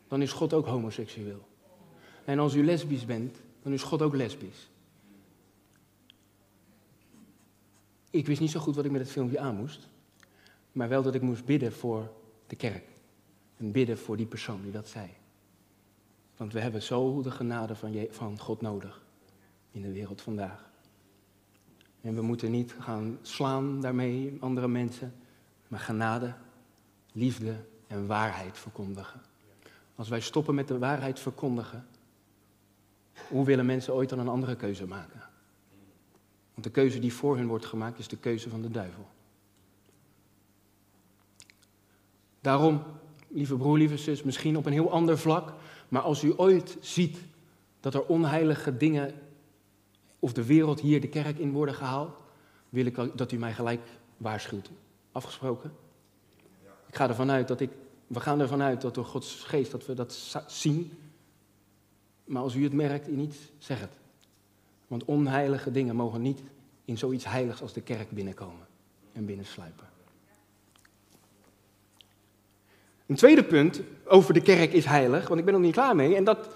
dan 0.08 0.22
is 0.22 0.32
God 0.32 0.54
ook 0.54 0.66
homoseksueel. 0.66 1.49
En 2.30 2.40
als 2.40 2.54
u 2.54 2.66
lesbisch 2.66 3.06
bent, 3.06 3.38
dan 3.62 3.74
is 3.74 3.84
God 3.84 4.02
ook 4.02 4.16
lesbisch. 4.16 4.70
Ik 8.10 8.28
wist 8.28 8.40
niet 8.40 8.52
zo 8.52 8.60
goed 8.60 8.76
wat 8.76 8.86
ik 8.86 8.92
met 8.92 9.02
het 9.02 9.12
filmpje 9.12 9.40
aan 9.40 9.56
moest, 9.56 9.88
maar 10.72 10.90
wel 10.90 11.04
dat 11.04 11.16
ik 11.16 11.22
moest 11.22 11.46
bidden 11.46 11.74
voor 11.74 12.12
de 12.48 12.56
kerk. 12.56 12.84
En 13.58 13.72
bidden 13.72 13.98
voor 13.98 14.18
die 14.18 14.26
persoon 14.26 14.62
die 14.62 14.72
dat 14.72 14.88
zei. 14.88 15.08
Want 16.38 16.54
we 16.54 16.60
hebben 16.60 16.82
zo 16.82 17.22
de 17.22 17.32
genade 17.32 17.76
van, 17.76 18.08
van 18.10 18.40
God 18.40 18.62
nodig 18.62 19.02
in 19.72 19.82
de 19.82 19.92
wereld 19.92 20.22
vandaag. 20.22 20.70
En 22.02 22.16
we 22.16 22.22
moeten 22.22 22.52
niet 22.52 22.76
gaan 22.80 23.18
slaan 23.22 23.82
daarmee 23.82 24.38
andere 24.40 24.68
mensen, 24.68 25.14
maar 25.68 25.80
genade, 25.80 26.34
liefde 27.12 27.56
en 27.88 28.08
waarheid 28.08 28.58
verkondigen. 28.58 29.22
Als 29.96 30.10
wij 30.10 30.22
stoppen 30.22 30.56
met 30.56 30.68
de 30.68 30.78
waarheid 30.78 31.20
verkondigen, 31.20 31.88
hoe 33.28 33.46
willen 33.46 33.66
mensen 33.66 33.94
ooit 33.94 34.10
dan 34.10 34.20
een 34.20 34.28
andere 34.28 34.56
keuze 34.56 34.88
maken? 34.88 35.22
Want 36.54 36.64
de 36.64 36.72
keuze 36.72 37.00
die 37.00 37.14
voor 37.14 37.38
hen 37.38 37.48
wordt 37.48 37.66
gemaakt 37.66 38.00
is 38.00 38.08
de 38.08 38.18
keuze 38.18 38.50
van 38.50 38.62
de 38.62 38.72
duivel. 38.72 39.08
Daarom, 42.42 42.84
lieve 43.28 43.56
broer, 43.56 43.78
lieve 43.78 43.98
zus, 43.98 44.24
misschien 44.24 44.58
op 44.58 44.66
een 44.66 44.74
heel 44.74 44.92
ander 44.92 45.18
vlak, 45.18 45.54
maar 45.88 46.02
als 46.02 46.24
u 46.24 46.34
ooit 46.38 46.78
ziet 46.82 47.18
dat 47.80 47.94
er 47.94 48.06
onheilige 48.06 48.78
dingen 48.78 49.14
of 50.20 50.34
de 50.34 50.46
wereld 50.46 50.80
hier 50.80 51.02
de 51.02 51.08
kerk 51.08 51.38
in 51.38 51.52
worden 51.52 51.76
gehaald, 51.76 52.18
wil 52.70 52.86
ik 52.86 53.18
dat 53.18 53.32
u 53.32 53.38
mij 53.38 53.54
gelijk 53.54 53.82
waarschuwt. 54.18 54.70
Afgesproken? 55.12 55.72
Ik 56.88 56.96
ga 56.96 57.08
ervan 57.08 57.32
uit 57.32 57.48
dat 57.48 57.60
ik, 57.60 57.70
we 58.08 58.20
gaan 58.20 58.40
ervan 58.40 58.62
uit 58.62 58.82
dat 58.82 58.96
door 58.96 59.06
Gods 59.06 59.44
geest 59.44 59.72
dat 59.72 59.86
we 59.86 59.94
dat 59.94 60.44
zien. 60.48 60.92
Maar 62.30 62.42
als 62.42 62.56
u 62.56 62.64
het 62.64 62.74
merkt, 62.74 63.08
niet, 63.08 63.36
zeg 63.58 63.80
het. 63.80 63.92
Want 64.88 65.06
onheilige 65.06 65.72
dingen 65.72 65.96
mogen 65.96 66.22
niet 66.22 66.42
in 66.86 66.98
zoiets 66.98 67.26
heiligs 67.26 67.62
als 67.62 67.74
de 67.74 67.82
kerk 67.82 68.12
binnenkomen 68.12 68.68
en 69.14 69.26
binnensluipen. 69.26 69.88
Een 73.06 73.16
tweede 73.16 73.44
punt 73.44 73.82
over 74.06 74.34
de 74.34 74.42
kerk 74.42 74.74
is 74.74 74.86
heilig, 74.86 75.28
want 75.28 75.40
ik 75.40 75.46
ben 75.46 75.54
er 75.54 75.60
niet 75.60 75.74
klaar 75.74 75.96
mee. 75.96 76.16
En 76.16 76.24
dat 76.24 76.50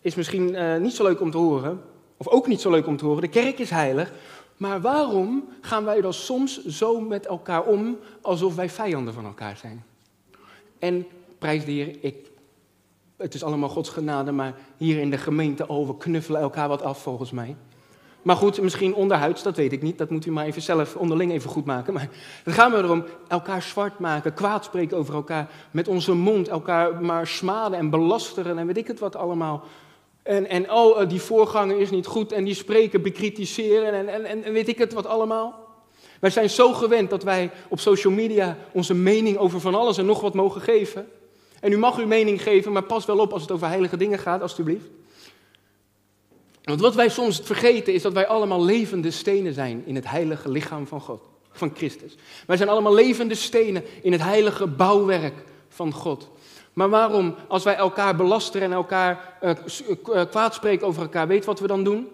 is 0.00 0.14
misschien 0.14 0.52
uh, 0.52 0.76
niet 0.76 0.94
zo 0.94 1.02
leuk 1.02 1.20
om 1.20 1.30
te 1.30 1.38
horen, 1.38 1.82
of 2.16 2.28
ook 2.28 2.46
niet 2.46 2.60
zo 2.60 2.70
leuk 2.70 2.86
om 2.86 2.96
te 2.96 3.04
horen. 3.04 3.22
De 3.22 3.28
kerk 3.28 3.58
is 3.58 3.70
heilig, 3.70 4.12
maar 4.56 4.80
waarom 4.80 5.48
gaan 5.60 5.84
wij 5.84 6.00
dan 6.00 6.12
soms 6.12 6.64
zo 6.64 7.00
met 7.00 7.26
elkaar 7.26 7.64
om 7.64 7.98
alsof 8.20 8.54
wij 8.54 8.70
vijanden 8.70 9.14
van 9.14 9.24
elkaar 9.24 9.56
zijn? 9.56 9.84
En 10.78 11.06
prijs 11.38 11.64
de 11.64 11.72
Heer, 11.72 11.96
ik, 12.00 12.30
het 13.22 13.34
is 13.34 13.44
allemaal 13.44 13.68
Gods 13.68 13.88
genade, 13.88 14.32
maar 14.32 14.54
hier 14.76 14.98
in 14.98 15.10
de 15.10 15.18
gemeente, 15.18 15.68
oh, 15.68 15.86
we 15.86 15.96
knuffelen 15.96 16.40
elkaar 16.40 16.68
wat 16.68 16.82
af 16.82 17.02
volgens 17.02 17.30
mij. 17.30 17.56
Maar 18.22 18.36
goed, 18.36 18.60
misschien 18.60 18.94
onderhuids, 18.94 19.42
dat 19.42 19.56
weet 19.56 19.72
ik 19.72 19.82
niet. 19.82 19.98
Dat 19.98 20.10
moet 20.10 20.26
u 20.26 20.30
maar 20.30 20.44
even 20.44 20.62
zelf 20.62 20.96
onderling 20.96 21.32
even 21.32 21.50
goed 21.50 21.64
maken. 21.64 21.92
Maar 21.92 22.08
dan 22.44 22.54
gaan 22.54 22.70
we 22.72 22.76
erom 22.76 23.04
elkaar 23.28 23.62
zwart 23.62 23.98
maken, 23.98 24.34
kwaad 24.34 24.64
spreken 24.64 24.96
over 24.96 25.14
elkaar, 25.14 25.50
met 25.70 25.88
onze 25.88 26.14
mond 26.14 26.48
elkaar 26.48 27.02
maar 27.02 27.26
smaden 27.26 27.78
en 27.78 27.90
belasteren 27.90 28.58
en 28.58 28.66
weet 28.66 28.76
ik 28.76 28.86
het 28.86 28.98
wat 28.98 29.16
allemaal. 29.16 29.64
En, 30.22 30.48
en 30.48 30.72
oh, 30.72 31.00
eh, 31.00 31.08
die 31.08 31.20
voorganger 31.20 31.80
is 31.80 31.90
niet 31.90 32.06
goed 32.06 32.32
en 32.32 32.44
die 32.44 32.54
spreken 32.54 33.02
bekritiseren 33.02 34.08
en, 34.08 34.24
en, 34.24 34.44
en 34.44 34.52
weet 34.52 34.68
ik 34.68 34.78
het 34.78 34.92
wat 34.92 35.06
allemaal. 35.06 35.68
Wij 36.20 36.30
zijn 36.30 36.50
zo 36.50 36.72
gewend 36.72 37.10
dat 37.10 37.22
wij 37.22 37.50
op 37.68 37.80
social 37.80 38.12
media 38.12 38.56
onze 38.72 38.94
mening 38.94 39.36
over 39.36 39.60
van 39.60 39.74
alles 39.74 39.98
en 39.98 40.06
nog 40.06 40.20
wat 40.20 40.34
mogen 40.34 40.60
geven. 40.60 41.08
En 41.62 41.72
u 41.72 41.78
mag 41.78 41.98
uw 41.98 42.06
mening 42.06 42.42
geven, 42.42 42.72
maar 42.72 42.82
pas 42.82 43.04
wel 43.04 43.18
op 43.18 43.32
als 43.32 43.42
het 43.42 43.50
over 43.50 43.68
heilige 43.68 43.96
dingen 43.96 44.18
gaat, 44.18 44.42
alstublieft. 44.42 44.86
Want 46.62 46.80
wat 46.80 46.94
wij 46.94 47.08
soms 47.08 47.40
vergeten 47.44 47.94
is 47.94 48.02
dat 48.02 48.12
wij 48.12 48.26
allemaal 48.26 48.64
levende 48.64 49.10
stenen 49.10 49.54
zijn 49.54 49.82
in 49.86 49.94
het 49.94 50.08
heilige 50.08 50.50
lichaam 50.50 50.86
van 50.86 51.00
God, 51.00 51.22
van 51.50 51.72
Christus. 51.74 52.16
Wij 52.46 52.56
zijn 52.56 52.68
allemaal 52.68 52.94
levende 52.94 53.34
stenen 53.34 53.84
in 54.02 54.12
het 54.12 54.22
heilige 54.22 54.66
bouwwerk 54.66 55.34
van 55.68 55.92
God. 55.92 56.30
Maar 56.72 56.88
waarom, 56.88 57.34
als 57.48 57.64
wij 57.64 57.74
elkaar 57.74 58.16
belasteren 58.16 58.68
en 58.68 58.74
elkaar 58.74 59.38
uh, 59.42 60.22
kwaad 60.30 60.54
spreken 60.54 60.86
over 60.86 61.02
elkaar, 61.02 61.26
weet 61.28 61.44
wat 61.44 61.60
we 61.60 61.66
dan 61.66 61.84
doen? 61.84 62.08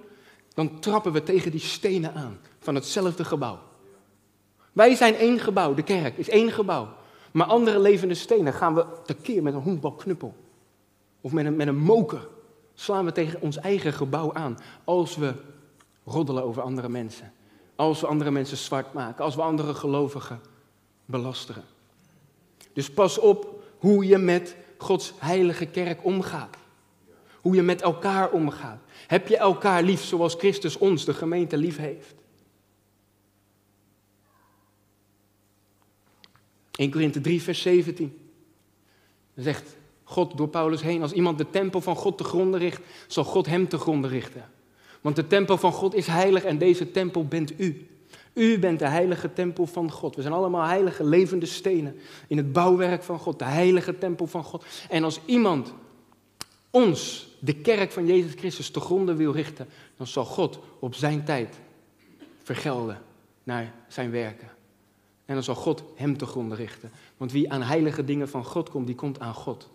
Dan 0.54 0.80
trappen 0.80 1.12
we 1.12 1.22
tegen 1.22 1.50
die 1.50 1.60
stenen 1.60 2.14
aan 2.14 2.40
van 2.58 2.74
hetzelfde 2.74 3.24
gebouw. 3.24 3.58
Wij 4.72 4.94
zijn 4.94 5.14
één 5.14 5.38
gebouw, 5.38 5.74
de 5.74 5.82
kerk 5.82 6.18
is 6.18 6.28
één 6.28 6.52
gebouw. 6.52 6.88
Maar 7.38 7.46
andere 7.46 7.78
levende 7.78 8.14
stenen 8.14 8.52
gaan 8.52 8.74
we 8.74 8.84
tekeer 9.04 9.42
met 9.42 9.54
een 9.54 9.60
honkbalknuppel. 9.60 10.34
Of 11.20 11.32
met 11.32 11.46
een, 11.46 11.56
met 11.56 11.66
een 11.66 11.78
moker 11.78 12.28
slaan 12.74 13.04
we 13.04 13.12
tegen 13.12 13.40
ons 13.40 13.56
eigen 13.56 13.92
gebouw 13.92 14.32
aan. 14.32 14.58
Als 14.84 15.16
we 15.16 15.34
roddelen 16.04 16.42
over 16.42 16.62
andere 16.62 16.88
mensen. 16.88 17.32
Als 17.76 18.00
we 18.00 18.06
andere 18.06 18.30
mensen 18.30 18.56
zwart 18.56 18.92
maken. 18.92 19.24
Als 19.24 19.34
we 19.34 19.42
andere 19.42 19.74
gelovigen 19.74 20.40
belasteren. 21.04 21.64
Dus 22.72 22.90
pas 22.90 23.18
op 23.18 23.62
hoe 23.78 24.06
je 24.06 24.18
met 24.18 24.56
Gods 24.78 25.12
heilige 25.18 25.66
kerk 25.66 26.04
omgaat. 26.04 26.56
Hoe 27.40 27.54
je 27.54 27.62
met 27.62 27.82
elkaar 27.82 28.30
omgaat. 28.30 28.80
Heb 29.06 29.28
je 29.28 29.36
elkaar 29.36 29.82
lief 29.82 30.02
zoals 30.04 30.34
Christus 30.34 30.78
ons, 30.78 31.04
de 31.04 31.14
gemeente, 31.14 31.56
lief 31.56 31.76
heeft? 31.76 32.14
1 36.78 36.90
Korinthe 36.90 37.20
3, 37.20 37.42
vers 37.42 37.62
17. 37.62 38.18
Dan 39.34 39.44
zegt 39.44 39.76
God 40.04 40.36
door 40.36 40.48
Paulus 40.48 40.82
heen. 40.82 41.02
Als 41.02 41.12
iemand 41.12 41.38
de 41.38 41.50
tempel 41.50 41.80
van 41.80 41.96
God 41.96 42.18
te 42.18 42.24
gronden 42.24 42.60
richt, 42.60 42.80
zal 43.06 43.24
God 43.24 43.46
hem 43.46 43.68
te 43.68 43.78
gronden 43.78 44.10
richten. 44.10 44.50
Want 45.00 45.16
de 45.16 45.26
tempel 45.26 45.58
van 45.58 45.72
God 45.72 45.94
is 45.94 46.06
heilig 46.06 46.44
en 46.44 46.58
deze 46.58 46.90
tempel 46.90 47.26
bent 47.26 47.60
u. 47.60 47.86
U 48.34 48.58
bent 48.58 48.78
de 48.78 48.86
heilige 48.86 49.32
tempel 49.32 49.66
van 49.66 49.90
God. 49.90 50.16
We 50.16 50.22
zijn 50.22 50.34
allemaal 50.34 50.66
heilige 50.66 51.04
levende 51.04 51.46
stenen 51.46 51.96
in 52.26 52.36
het 52.36 52.52
bouwwerk 52.52 53.02
van 53.02 53.18
God, 53.18 53.38
de 53.38 53.44
heilige 53.44 53.98
tempel 53.98 54.26
van 54.26 54.44
God. 54.44 54.64
En 54.88 55.04
als 55.04 55.20
iemand 55.24 55.74
ons, 56.70 57.28
de 57.38 57.54
kerk 57.54 57.92
van 57.92 58.06
Jezus 58.06 58.32
Christus, 58.34 58.70
te 58.70 58.80
gronden 58.80 59.16
wil 59.16 59.32
richten, 59.32 59.68
dan 59.96 60.06
zal 60.06 60.24
God 60.24 60.58
op 60.78 60.94
zijn 60.94 61.24
tijd 61.24 61.56
vergelden 62.42 62.98
naar 63.42 63.74
zijn 63.88 64.10
werken. 64.10 64.57
En 65.28 65.34
dan 65.34 65.42
zal 65.42 65.54
God 65.54 65.82
hem 65.94 66.16
te 66.16 66.26
gronden 66.26 66.58
richten. 66.58 66.90
Want 67.16 67.32
wie 67.32 67.52
aan 67.52 67.62
heilige 67.62 68.04
dingen 68.04 68.28
van 68.28 68.44
God 68.44 68.70
komt, 68.70 68.86
die 68.86 68.94
komt 68.94 69.20
aan 69.20 69.34
God. 69.34 69.68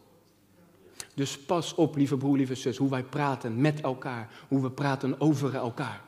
Dus 1.14 1.40
pas 1.40 1.76
op, 1.76 1.96
lieve 1.96 2.18
broer, 2.18 2.38
lieve 2.38 2.56
zus, 2.56 2.78
hoe 2.78 2.90
wij 2.90 3.04
praten 3.04 3.62
met 3.62 3.82
elkaar, 3.82 4.30
hoe 4.48 4.62
we 4.62 4.72
praten 4.72 5.20
over 5.22 5.56
elkaar. 5.56 6.02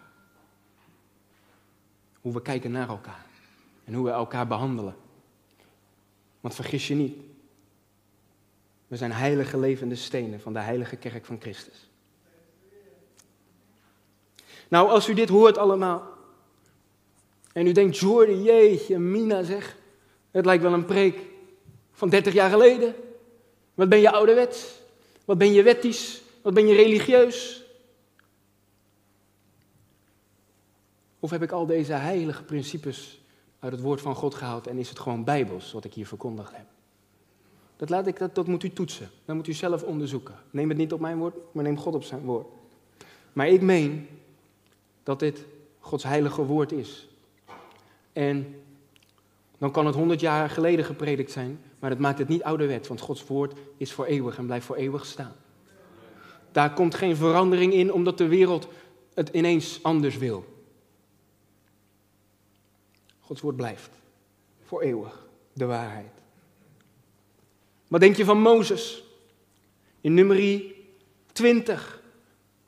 Hoe 2.22 2.34
we 2.34 2.42
kijken 2.42 2.72
naar 2.72 2.90
elkaar 2.90 3.26
en 3.84 3.94
hoe 3.94 4.06
we 4.06 4.12
elkaar 4.12 4.48
behandelen. 4.48 4.96
Want 6.40 6.56
vergis 6.56 6.88
je 6.88 6.96
niet, 6.96 7.16
we 8.88 8.98
zijn 8.98 9.12
heilige 9.12 9.60
levende 9.60 9.96
stenen 9.96 10.42
van 10.42 10.54
de 10.54 10.60
heilige 10.60 10.96
kerk 10.96 11.26
van 11.26 11.42
Christus. 11.42 11.90
Nou, 14.68 14.90
als 14.90 15.10
u 15.10 15.14
dit 15.14 15.30
hoort 15.30 15.58
allemaal, 15.58 16.15
en 17.56 17.68
u 17.68 17.72
denkt, 17.72 17.98
Jordi, 17.98 18.44
jeetje, 18.44 19.00
Mina 19.00 19.44
zeg, 19.44 19.78
het 20.32 20.46
lijkt 20.46 20.64
wel 20.64 20.74
een 20.74 20.86
preek 20.86 21.20
van 21.92 22.10
30 22.10 22.34
jaar 22.34 22.50
geleden. 22.50 22.96
Wat 23.74 23.90
ben 23.90 24.00
je 24.00 24.12
ouderwets? 24.12 24.82
Wat 25.26 25.38
ben 25.38 25.54
je 25.54 25.64
wettisch? 25.64 26.22
Wat 26.42 26.54
ben 26.54 26.68
je 26.68 26.76
religieus? 26.76 27.64
Of 31.20 31.30
heb 31.30 31.42
ik 31.42 31.52
al 31.52 31.66
deze 31.66 31.94
heilige 31.94 32.44
principes 32.44 33.22
uit 33.60 33.72
het 33.72 33.82
woord 33.82 34.02
van 34.02 34.16
God 34.16 34.36
gehaald 34.36 34.68
en 34.68 34.78
is 34.78 34.90
het 34.90 35.00
gewoon 35.00 35.24
bijbels 35.24 35.72
wat 35.72 35.86
ik 35.86 35.94
hier 35.94 36.08
verkondigd 36.08 36.56
heb? 36.56 36.66
Dat, 37.76 37.90
laat 37.90 38.08
ik, 38.08 38.18
dat, 38.18 38.36
dat 38.36 38.48
moet 38.48 38.64
u 38.64 38.70
toetsen. 38.70 39.10
Dat 39.26 39.36
moet 39.36 39.48
u 39.48 39.54
zelf 39.54 39.84
onderzoeken. 39.84 40.36
Neem 40.52 40.70
het 40.70 40.78
niet 40.78 40.94
op 40.94 41.00
mijn 41.00 41.18
woord, 41.18 41.36
maar 41.52 41.64
neem 41.64 41.78
God 41.78 41.96
op 41.96 42.04
zijn 42.04 42.22
woord. 42.22 42.48
Maar 43.34 43.48
ik 43.48 43.62
meen 43.62 44.08
dat 45.04 45.20
dit 45.20 45.46
Gods 45.80 46.04
heilige 46.04 46.46
woord 46.46 46.72
is. 46.72 47.08
En 48.16 48.56
dan 49.58 49.72
kan 49.72 49.86
het 49.86 49.96
honderd 49.96 50.20
jaar 50.20 50.50
geleden 50.50 50.86
gepredikt 50.86 51.32
zijn, 51.32 51.60
maar 51.80 51.90
dat 51.90 52.00
maakt 52.00 52.20
het 52.20 52.28
niet 52.28 52.44
ouderwet, 52.44 52.88
want 52.88 53.00
Gods 53.00 53.26
woord 53.26 53.60
is 53.78 53.92
voor 53.92 54.06
eeuwig 54.06 54.38
en 54.38 54.46
blijft 54.46 54.66
voor 54.66 54.76
eeuwig 54.76 55.06
staan. 55.06 55.36
Daar 56.52 56.74
komt 56.74 56.96
geen 56.96 57.16
verandering 57.16 57.74
in 57.74 57.94
omdat 57.94 58.18
de 58.18 58.28
wereld 58.28 58.68
het 59.14 59.30
ineens 59.30 59.84
anders 59.84 60.18
wil. 60.18 60.46
Gods 63.20 63.42
woord 63.42 63.56
blijft 63.56 63.90
voor 64.64 64.82
eeuwig 64.82 65.28
de 65.54 65.66
waarheid. 65.66 66.12
Wat 67.88 68.00
denk 68.00 68.16
je 68.16 68.26
van 68.26 68.42
Mozes? 68.42 69.04
In 70.02 70.14
nummerie 70.14 70.76
20. 71.32 72.02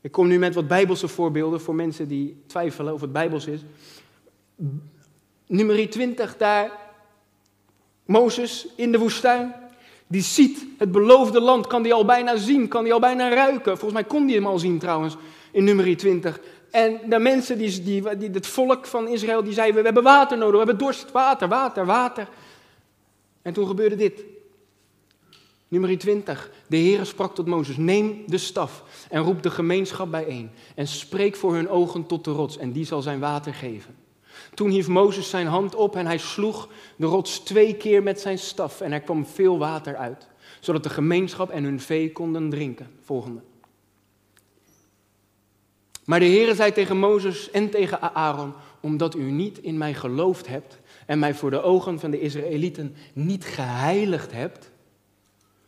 Ik 0.02 0.12
kom 0.12 0.28
nu 0.28 0.40
met 0.40 0.56
wat 0.56 0.68
bijbelse 0.68 1.08
voorbeelden 1.08 1.62
voor 1.62 1.76
mensen 1.76 2.08
die 2.08 2.44
twijfelen 2.48 2.94
of 2.94 3.02
het 3.02 3.12
bijbels 3.12 3.48
is. 3.48 3.62
Nummer 5.48 5.90
20, 5.90 6.38
daar 6.38 6.72
Mozes 8.06 8.68
in 8.76 8.92
de 8.92 8.98
woestijn. 8.98 9.56
Die 10.08 10.22
ziet 10.22 10.66
het 10.78 10.92
beloofde 10.92 11.42
land, 11.42 11.68
kan 11.68 11.84
die 11.84 11.94
al 11.94 12.06
bijna 12.06 12.38
zien, 12.38 12.68
kan 12.68 12.84
die 12.84 12.94
al 12.94 13.00
bijna 13.00 13.30
ruiken. 13.30 13.78
Volgens 13.78 13.94
mij 13.94 14.04
kon 14.04 14.26
die 14.26 14.36
hem 14.36 14.46
al 14.46 14.60
zien 14.60 14.80
trouwens, 14.80 15.16
in 15.52 15.64
nummer 15.64 15.98
20. 15.98 16.40
En 16.72 17.00
de 17.10 17.20
mensen, 17.20 17.58
die, 17.58 17.84
die, 17.84 18.30
het 18.32 18.48
volk 18.48 18.86
van 18.86 19.08
Israël, 19.08 19.44
die 19.44 19.54
zeiden, 19.54 19.78
we 19.78 19.86
hebben 19.86 20.04
water 20.04 20.38
nodig, 20.38 20.52
we 20.52 20.66
hebben 20.66 20.86
dorst, 20.86 21.12
water, 21.12 21.48
water, 21.48 21.86
water. 21.86 22.28
En 23.42 23.54
toen 23.54 23.68
gebeurde 23.68 23.96
dit. 23.96 24.24
Nummer 25.68 25.98
20. 25.98 26.52
De 26.68 26.78
Heere 26.78 27.06
sprak 27.06 27.36
tot 27.36 27.48
Mozes: 27.48 27.78
Neem 27.78 28.24
de 28.26 28.38
staf 28.38 28.84
en 29.10 29.22
roep 29.22 29.44
de 29.44 29.50
gemeenschap 29.50 30.12
bijeen. 30.12 30.52
En 30.76 30.88
spreek 30.88 31.36
voor 31.36 31.54
hun 31.54 31.70
ogen 31.70 32.06
tot 32.06 32.24
de 32.24 32.32
rots, 32.32 32.58
en 32.58 32.72
die 32.72 32.86
zal 32.86 33.02
zijn 33.02 33.20
water 33.20 33.54
geven. 33.54 33.96
Toen 34.58 34.70
hief 34.70 34.88
Mozes 34.88 35.30
zijn 35.30 35.48
hand 35.48 35.76
op 35.76 35.96
en 35.96 36.06
hij 36.06 36.18
sloeg 36.18 36.70
de 36.96 37.06
rots 37.06 37.40
twee 37.40 37.76
keer 37.76 38.04
met 38.04 38.20
zijn 38.20 38.38
staf 38.38 38.82
en 38.82 38.92
er 38.92 39.02
kwam 39.02 39.26
veel 39.26 39.58
water 39.58 39.96
uit, 39.96 40.28
zodat 40.60 40.84
de 40.84 40.90
gemeenschap 40.90 41.50
en 41.50 41.64
hun 41.64 41.80
vee 41.80 42.12
konden 42.12 42.50
drinken. 42.50 42.88
Volgende. 43.02 43.42
Maar 46.06 46.20
de 46.20 46.26
Heere 46.26 46.56
zei 46.56 46.72
tegen 46.72 46.98
Mozes 46.98 47.52
en 47.52 47.70
tegen 47.70 48.16
Aaron, 48.16 48.54
omdat 48.80 49.16
u 49.16 49.32
niet 49.32 49.58
in 49.58 49.78
mij 49.78 49.94
geloofd 49.94 50.48
hebt 50.48 50.80
en 51.06 51.20
mij 51.20 51.36
voor 51.36 51.50
de 51.50 51.62
ogen 51.62 52.00
van 52.00 52.12
de 52.12 52.20
Israëlieten 52.20 52.96
niet 53.14 53.46
geheiligd 53.46 54.32
hebt, 54.32 54.72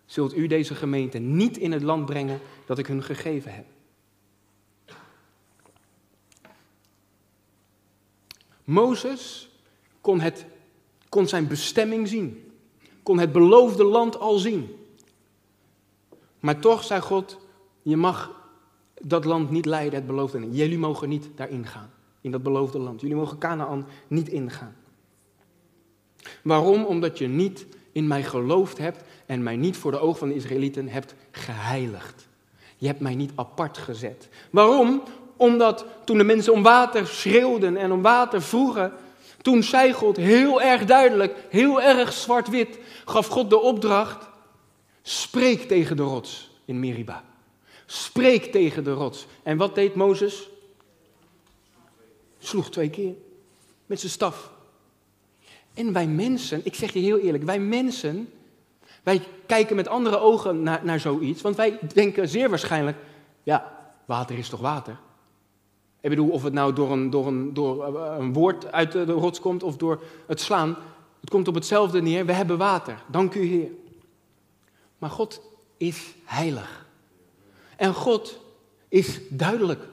zult 0.05 0.35
u 0.35 0.47
deze 0.47 0.75
gemeente 0.75 1.17
niet 1.17 1.57
in 1.57 1.71
het 1.71 1.83
land 1.83 2.05
brengen 2.05 2.39
dat 2.65 2.77
ik 2.77 2.87
hun 2.87 3.03
gegeven 3.03 3.53
heb. 3.53 3.65
Mozes 8.69 9.49
kon, 10.01 10.19
het, 10.19 10.45
kon 11.09 11.27
zijn 11.27 11.47
bestemming 11.47 12.07
zien, 12.07 12.51
kon 13.03 13.19
het 13.19 13.31
beloofde 13.31 13.83
land 13.83 14.19
al 14.19 14.37
zien. 14.37 14.75
Maar 16.39 16.59
toch 16.59 16.83
zei 16.83 17.01
God, 17.01 17.37
je 17.81 17.97
mag 17.97 18.31
dat 19.01 19.25
land 19.25 19.49
niet 19.49 19.65
leiden, 19.65 19.99
het 19.99 20.07
beloofde 20.07 20.39
land. 20.39 20.55
Jullie 20.55 20.77
mogen 20.77 21.09
niet 21.09 21.27
daarin 21.35 21.65
gaan, 21.65 21.89
in 22.21 22.31
dat 22.31 22.43
beloofde 22.43 22.79
land. 22.79 23.01
Jullie 23.01 23.15
mogen 23.15 23.37
Canaan 23.37 23.87
niet 24.07 24.29
ingaan. 24.29 24.75
Waarom? 26.43 26.85
Omdat 26.85 27.17
je 27.17 27.27
niet 27.27 27.65
in 27.91 28.07
mij 28.07 28.23
geloofd 28.23 28.77
hebt 28.77 29.03
en 29.25 29.43
mij 29.43 29.55
niet 29.55 29.77
voor 29.77 29.91
de 29.91 29.99
ogen 29.99 30.19
van 30.19 30.27
de 30.27 30.35
Israëlieten 30.35 30.87
hebt 30.87 31.15
geheiligd. 31.31 32.27
Je 32.77 32.87
hebt 32.87 32.99
mij 32.99 33.15
niet 33.15 33.31
apart 33.35 33.77
gezet. 33.77 34.29
Waarom? 34.51 35.03
Omdat 35.39 35.85
toen 36.03 36.17
de 36.17 36.23
mensen 36.23 36.53
om 36.53 36.63
water 36.63 37.07
schreeuwden 37.07 37.77
en 37.77 37.91
om 37.91 38.01
water 38.01 38.41
vroegen, 38.41 38.93
toen 39.41 39.63
zei 39.63 39.93
God 39.93 40.17
heel 40.17 40.61
erg 40.61 40.85
duidelijk, 40.85 41.35
heel 41.49 41.81
erg 41.81 42.13
zwart-wit, 42.13 42.79
gaf 43.05 43.27
God 43.27 43.49
de 43.49 43.59
opdracht, 43.59 44.27
spreek 45.01 45.67
tegen 45.67 45.97
de 45.97 46.03
rots 46.03 46.51
in 46.65 46.79
Meriba. 46.79 47.23
Spreek 47.85 48.51
tegen 48.51 48.83
de 48.83 48.91
rots. 48.91 49.25
En 49.43 49.57
wat 49.57 49.75
deed 49.75 49.95
Mozes? 49.95 50.49
Sloeg 52.39 52.69
twee 52.69 52.89
keer 52.89 53.13
met 53.85 53.99
zijn 53.99 54.11
staf. 54.11 54.51
En 55.73 55.93
wij 55.93 56.07
mensen, 56.07 56.61
ik 56.63 56.75
zeg 56.75 56.93
je 56.93 56.99
heel 56.99 57.19
eerlijk, 57.19 57.43
wij 57.43 57.59
mensen, 57.59 58.29
wij 59.03 59.21
kijken 59.45 59.75
met 59.75 59.87
andere 59.87 60.17
ogen 60.17 60.63
naar, 60.63 60.79
naar 60.83 60.99
zoiets, 60.99 61.41
want 61.41 61.55
wij 61.55 61.79
denken 61.93 62.29
zeer 62.29 62.49
waarschijnlijk, 62.49 62.97
ja, 63.43 63.77
water 64.05 64.37
is 64.37 64.49
toch 64.49 64.59
water? 64.59 64.99
Ik 66.01 66.09
bedoel, 66.09 66.29
of 66.29 66.43
het 66.43 66.53
nou 66.53 66.73
door 66.73 66.91
een, 66.91 67.09
door 67.09 67.27
een, 67.27 67.53
door 67.53 67.97
een 67.97 68.33
woord 68.33 68.71
uit 68.71 68.91
de 68.91 69.03
rots 69.05 69.39
komt 69.39 69.63
of 69.63 69.77
door 69.77 70.03
het 70.27 70.41
slaan. 70.41 70.77
Het 71.19 71.29
komt 71.29 71.47
op 71.47 71.55
hetzelfde 71.55 72.01
neer. 72.01 72.25
We 72.25 72.33
hebben 72.33 72.57
water. 72.57 73.03
Dank 73.07 73.33
u, 73.33 73.45
Heer. 73.45 73.69
Maar 74.97 75.09
God 75.09 75.41
is 75.77 76.13
heilig. 76.23 76.87
En 77.75 77.93
God 77.93 78.39
is 78.87 79.19
duidelijk. 79.29 79.87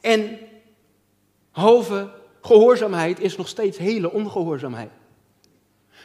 En 0.00 0.38
halve 1.50 2.10
gehoorzaamheid 2.40 3.20
is 3.20 3.36
nog 3.36 3.48
steeds 3.48 3.78
hele 3.78 4.12
ongehoorzaamheid. 4.12 4.90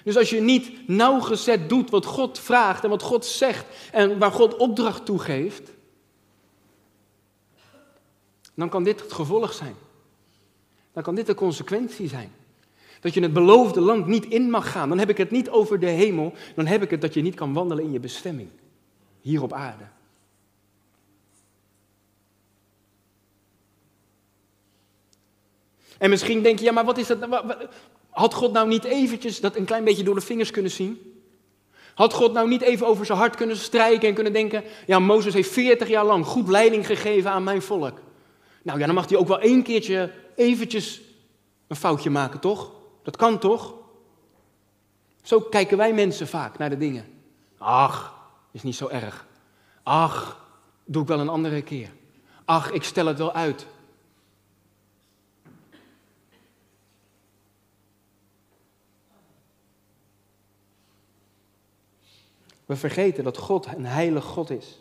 Dus 0.04 0.18
als 0.18 0.30
je 0.30 0.42
niet 0.42 0.88
nauwgezet 0.88 1.70
doet 1.70 1.90
wat 1.90 2.06
God 2.06 2.40
vraagt 2.40 2.84
en 2.84 2.90
wat 2.90 3.02
God 3.02 3.26
zegt 3.26 3.66
en 3.92 4.18
waar 4.20 4.32
God 4.32 4.56
opdracht 4.58 5.06
toe 5.06 5.20
geeft, 5.20 5.72
dan 8.60 8.70
kan 8.70 8.84
dit 8.84 9.02
het 9.02 9.14
gevolg 9.14 9.54
zijn. 9.54 9.76
Dan 10.94 11.04
kan 11.04 11.16
dit 11.16 11.26
de 11.26 11.34
consequentie 11.34 12.08
zijn. 12.08 12.32
Dat 13.00 13.14
je 13.14 13.22
het 13.22 13.34
beloofde 13.34 13.82
land 13.82 14.08
niet 14.08 14.26
in 14.26 14.50
mag 14.50 14.72
gaan. 14.72 14.90
Dan 14.90 15.00
heb 15.00 15.10
ik 15.10 15.18
het 15.18 15.32
niet 15.32 15.50
over 15.50 15.80
de 15.80 15.86
hemel. 15.86 16.34
Dan 16.56 16.66
heb 16.66 16.84
ik 16.84 16.90
het 16.90 17.02
dat 17.02 17.14
je 17.14 17.22
niet 17.22 17.36
kan 17.36 17.54
wandelen 17.54 17.84
in 17.84 17.92
je 17.92 18.00
bestemming. 18.00 18.50
Hier 19.22 19.44
op 19.44 19.54
aarde. 19.54 19.84
En 25.98 26.10
misschien 26.10 26.44
denk 26.44 26.60
je, 26.60 26.66
ja, 26.66 26.72
maar 26.72 26.86
wat 26.86 26.98
is 26.98 27.08
dat? 27.08 27.20
Nou? 27.20 27.54
Had 28.10 28.34
God 28.34 28.52
nou 28.52 28.68
niet 28.68 28.84
eventjes 28.84 29.40
dat 29.40 29.56
een 29.56 29.66
klein 29.66 29.84
beetje 29.84 30.04
door 30.04 30.16
de 30.16 30.22
vingers 30.22 30.52
kunnen 30.52 30.72
zien? 30.72 31.22
Had 31.94 32.14
God 32.14 32.34
nou 32.34 32.48
niet 32.48 32.62
even 32.62 32.88
over 32.88 33.06
zijn 33.06 33.18
hart 33.18 33.36
kunnen 33.36 33.58
strijken 33.58 34.08
en 34.08 34.14
kunnen 34.14 34.34
denken, 34.34 34.64
ja, 34.86 35.00
Mozes 35.00 35.34
heeft 35.34 35.50
40 35.50 35.88
jaar 35.88 36.06
lang 36.06 36.26
goed 36.26 36.48
leiding 36.48 36.86
gegeven 36.86 37.32
aan 37.32 37.44
mijn 37.44 37.62
volk. 37.62 38.00
Nou 38.62 38.80
ja, 38.80 38.86
dan 38.86 38.96
mag 38.96 39.10
hij 39.10 39.18
ook 39.18 39.28
wel 39.28 39.40
één 39.40 39.64
keertje 39.64 40.14
eventjes 40.36 41.02
een 41.68 41.76
foutje 41.76 42.10
maken, 42.10 42.40
toch? 42.40 42.72
Dat 43.04 43.16
kan 43.16 43.40
toch? 43.40 43.74
Zo 45.22 45.40
kijken 45.40 45.78
wij 45.78 45.94
mensen 45.94 46.28
vaak 46.28 46.58
naar 46.58 46.70
de 46.70 46.78
dingen. 46.78 47.06
Ach, 47.58 48.14
is 48.52 48.64
niet 48.64 48.76
zo 48.76 48.88
erg. 48.88 49.26
Ach, 49.84 50.48
doe 50.86 51.02
ik 51.02 51.08
wel 51.08 51.20
een 51.20 51.30
andere 51.30 51.62
keer. 51.62 51.90
Ach, 52.46 52.72
ik 52.72 52.84
stel 52.84 53.06
het 53.06 53.18
wel 53.18 53.34
uit. 53.34 53.66
We 62.66 62.76
vergeten 62.76 63.24
dat 63.24 63.38
God 63.38 63.66
een 63.66 63.86
heilig 63.86 64.26
God 64.26 64.50
is. 64.50 64.79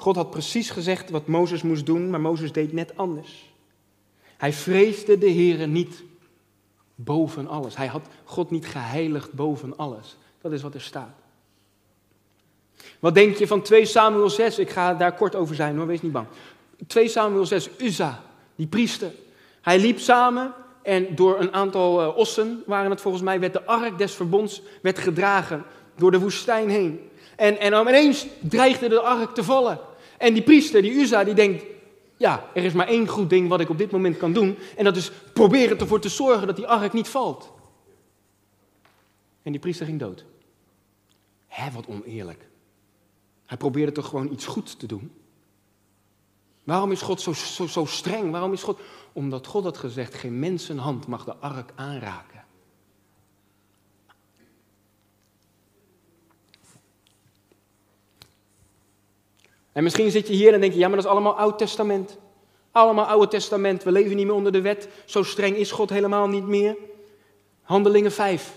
God 0.00 0.16
had 0.16 0.30
precies 0.30 0.70
gezegd 0.70 1.10
wat 1.10 1.26
Mozes 1.26 1.62
moest 1.62 1.86
doen, 1.86 2.10
maar 2.10 2.20
Mozes 2.20 2.52
deed 2.52 2.72
net 2.72 2.96
anders. 2.96 3.52
Hij 4.36 4.52
vreesde 4.52 5.18
de 5.18 5.30
Heere 5.30 5.66
niet 5.66 6.02
boven 6.94 7.48
alles. 7.48 7.76
Hij 7.76 7.86
had 7.86 8.06
God 8.24 8.50
niet 8.50 8.66
geheiligd 8.66 9.32
boven 9.32 9.76
alles. 9.76 10.16
Dat 10.40 10.52
is 10.52 10.62
wat 10.62 10.74
er 10.74 10.80
staat. 10.80 11.16
Wat 12.98 13.14
denk 13.14 13.36
je 13.36 13.46
van 13.46 13.62
2 13.62 13.84
Samuel 13.84 14.30
6? 14.30 14.58
Ik 14.58 14.70
ga 14.70 14.94
daar 14.94 15.14
kort 15.14 15.34
over 15.34 15.54
zijn 15.54 15.76
hoor, 15.76 15.86
wees 15.86 16.02
niet 16.02 16.12
bang. 16.12 16.26
2 16.86 17.08
Samuel 17.08 17.46
6, 17.46 17.70
Uza, 17.78 18.22
die 18.54 18.66
priester. 18.66 19.12
Hij 19.60 19.78
liep 19.78 19.98
samen 19.98 20.52
en 20.82 21.14
door 21.14 21.40
een 21.40 21.52
aantal 21.52 22.02
uh, 22.02 22.16
ossen, 22.16 22.62
waren 22.66 22.90
het 22.90 23.00
volgens 23.00 23.22
mij, 23.22 23.40
werd 23.40 23.52
de 23.52 23.64
ark 23.64 23.98
des 23.98 24.14
verbonds 24.14 24.62
werd 24.82 24.98
gedragen 24.98 25.64
door 25.96 26.10
de 26.10 26.18
woestijn 26.18 26.68
heen. 26.68 27.10
En, 27.36 27.58
en 27.58 27.88
ineens 27.88 28.26
dreigde 28.40 28.88
de 28.88 29.00
ark 29.00 29.34
te 29.34 29.44
vallen. 29.44 29.88
En 30.20 30.32
die 30.32 30.42
priester, 30.42 30.82
die 30.82 30.92
Uza, 30.92 31.24
die 31.24 31.34
denkt, 31.34 31.64
ja, 32.16 32.50
er 32.54 32.64
is 32.64 32.72
maar 32.72 32.86
één 32.86 33.08
goed 33.08 33.30
ding 33.30 33.48
wat 33.48 33.60
ik 33.60 33.68
op 33.68 33.78
dit 33.78 33.90
moment 33.90 34.16
kan 34.16 34.32
doen. 34.32 34.58
En 34.76 34.84
dat 34.84 34.96
is 34.96 35.10
proberen 35.32 35.78
ervoor 35.78 36.00
te 36.00 36.08
zorgen 36.08 36.46
dat 36.46 36.56
die 36.56 36.66
ark 36.66 36.92
niet 36.92 37.08
valt. 37.08 37.52
En 39.42 39.52
die 39.52 39.60
priester 39.60 39.86
ging 39.86 39.98
dood. 39.98 40.24
Hé, 41.46 41.70
wat 41.70 41.86
oneerlijk. 41.86 42.48
Hij 43.46 43.56
probeerde 43.56 43.92
toch 43.92 44.08
gewoon 44.08 44.32
iets 44.32 44.46
goed 44.46 44.78
te 44.78 44.86
doen. 44.86 45.12
Waarom 46.64 46.92
is 46.92 47.02
God 47.02 47.20
zo, 47.20 47.32
zo, 47.32 47.66
zo 47.66 47.84
streng? 47.84 48.30
Waarom 48.30 48.52
is 48.52 48.62
God? 48.62 48.80
Omdat 49.12 49.46
God 49.46 49.64
had 49.64 49.76
gezegd, 49.76 50.14
geen 50.14 50.38
mensenhand 50.38 51.06
mag 51.06 51.24
de 51.24 51.36
ark 51.36 51.72
aanraken. 51.74 52.39
En 59.72 59.82
misschien 59.82 60.10
zit 60.10 60.26
je 60.26 60.34
hier 60.34 60.52
en 60.52 60.60
denk 60.60 60.72
je, 60.72 60.78
ja, 60.78 60.86
maar 60.86 60.96
dat 60.96 61.04
is 61.04 61.10
allemaal 61.10 61.38
Oud 61.38 61.58
Testament. 61.58 62.18
Allemaal 62.72 63.04
Oude 63.04 63.28
Testament. 63.28 63.82
We 63.82 63.92
leven 63.92 64.16
niet 64.16 64.26
meer 64.26 64.34
onder 64.34 64.52
de 64.52 64.60
wet. 64.60 64.88
Zo 65.04 65.22
streng 65.22 65.56
is 65.56 65.70
God 65.70 65.90
helemaal 65.90 66.28
niet 66.28 66.46
meer. 66.46 66.76
Handelingen 67.62 68.12
5. 68.12 68.56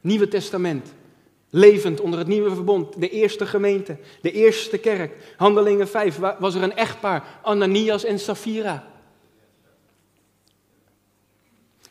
Nieuwe 0.00 0.28
Testament. 0.28 0.92
Levend 1.50 2.00
onder 2.00 2.18
het 2.18 2.28
nieuwe 2.28 2.54
verbond. 2.54 3.00
De 3.00 3.08
eerste 3.08 3.46
gemeente. 3.46 3.96
De 4.20 4.32
eerste 4.32 4.78
kerk. 4.78 5.34
Handelingen 5.36 5.88
5 5.88 6.18
was 6.38 6.54
er 6.54 6.62
een 6.62 6.76
echtpaar. 6.76 7.38
Ananias 7.42 8.04
en 8.04 8.18
Safira. 8.18 8.91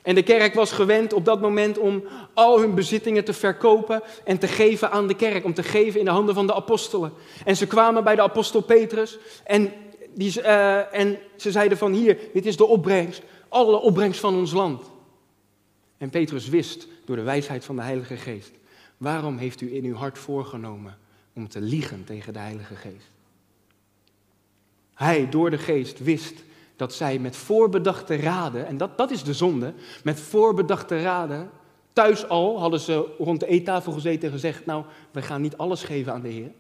En 0.02 0.16
de 0.16 0.24
kerk 0.24 0.54
was 0.54 0.72
gewend 0.72 1.14
op 1.14 1.26
dat 1.26 1.42
moment 1.42 1.78
om 1.78 2.04
al 2.34 2.60
hun 2.60 2.76
bezittingen 2.76 3.24
te 3.24 3.34
verkopen 3.34 4.02
en 4.24 4.38
te 4.38 4.48
geven 4.48 4.92
aan 4.92 5.08
de 5.08 5.16
kerk, 5.16 5.46
om 5.46 5.54
te 5.54 5.64
geven 5.64 6.00
in 6.00 6.06
de 6.06 6.12
handen 6.12 6.36
van 6.36 6.48
de 6.48 6.54
apostelen. 6.54 7.14
En 7.46 7.56
ze 7.58 7.68
kwamen 7.68 8.04
bij 8.04 8.16
de 8.16 8.22
apostel 8.22 8.62
Petrus 8.62 9.18
en, 9.44 9.74
die, 10.14 10.42
uh, 10.42 10.96
en 10.96 11.18
ze 11.36 11.52
zeiden 11.52 11.78
van 11.78 11.94
hier, 11.94 12.18
dit 12.34 12.46
is 12.46 12.58
de 12.58 12.66
opbrengst, 12.66 13.22
alle 13.50 13.80
opbrengst 13.80 14.20
van 14.20 14.36
ons 14.36 14.52
land. 14.52 14.84
En 15.98 16.10
Petrus 16.10 16.50
wist 16.50 16.88
door 17.06 17.16
de 17.16 17.22
wijsheid 17.22 17.66
van 17.66 17.76
de 17.76 17.82
Heilige 17.82 18.18
Geest, 18.18 18.52
waarom 18.98 19.38
heeft 19.38 19.62
u 19.62 19.76
in 19.76 19.84
uw 19.84 19.96
hart 19.96 20.18
voorgenomen 20.18 20.98
om 21.34 21.48
te 21.48 21.62
liegen 21.62 22.04
tegen 22.04 22.34
de 22.34 22.40
Heilige 22.40 22.76
Geest? 22.76 23.10
Hij 24.94 25.30
door 25.30 25.50
de 25.50 25.58
Geest 25.58 26.00
wist 26.00 26.44
dat 26.82 26.94
zij 26.94 27.20
met 27.20 27.36
voorbedachte 27.36 28.16
raden, 28.16 28.68
en 28.68 28.78
dat, 28.78 28.98
dat 28.98 29.12
is 29.12 29.24
de 29.24 29.34
zonde, 29.34 29.74
met 30.04 30.20
voorbedachte 30.20 31.02
raden, 31.02 31.50
thuis 31.94 32.28
al 32.28 32.60
hadden 32.60 32.80
ze 32.80 33.16
rond 33.18 33.40
de 33.40 33.48
eettafel 33.48 33.92
gezeten 33.92 34.28
en 34.28 34.34
gezegd, 34.34 34.66
nou, 34.66 34.86
we 35.12 35.22
gaan 35.22 35.42
niet 35.42 35.58
alles 35.58 35.84
geven 35.84 36.14
aan 36.14 36.22
de 36.22 36.30
Heer. 36.30 36.52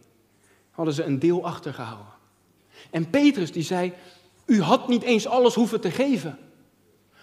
Hadden 0.72 0.93
ze 0.93 1.03
een 1.03 1.19
deel 1.19 1.45
achtergehouden. 1.45 2.13
En 2.89 3.09
Petrus 3.09 3.51
die 3.51 3.63
zei, 3.63 3.93
u 4.45 4.61
had 4.61 4.88
niet 4.88 5.03
eens 5.03 5.28
alles 5.28 5.53
hoeven 5.53 5.82
te 5.82 5.91
geven. 5.91 6.38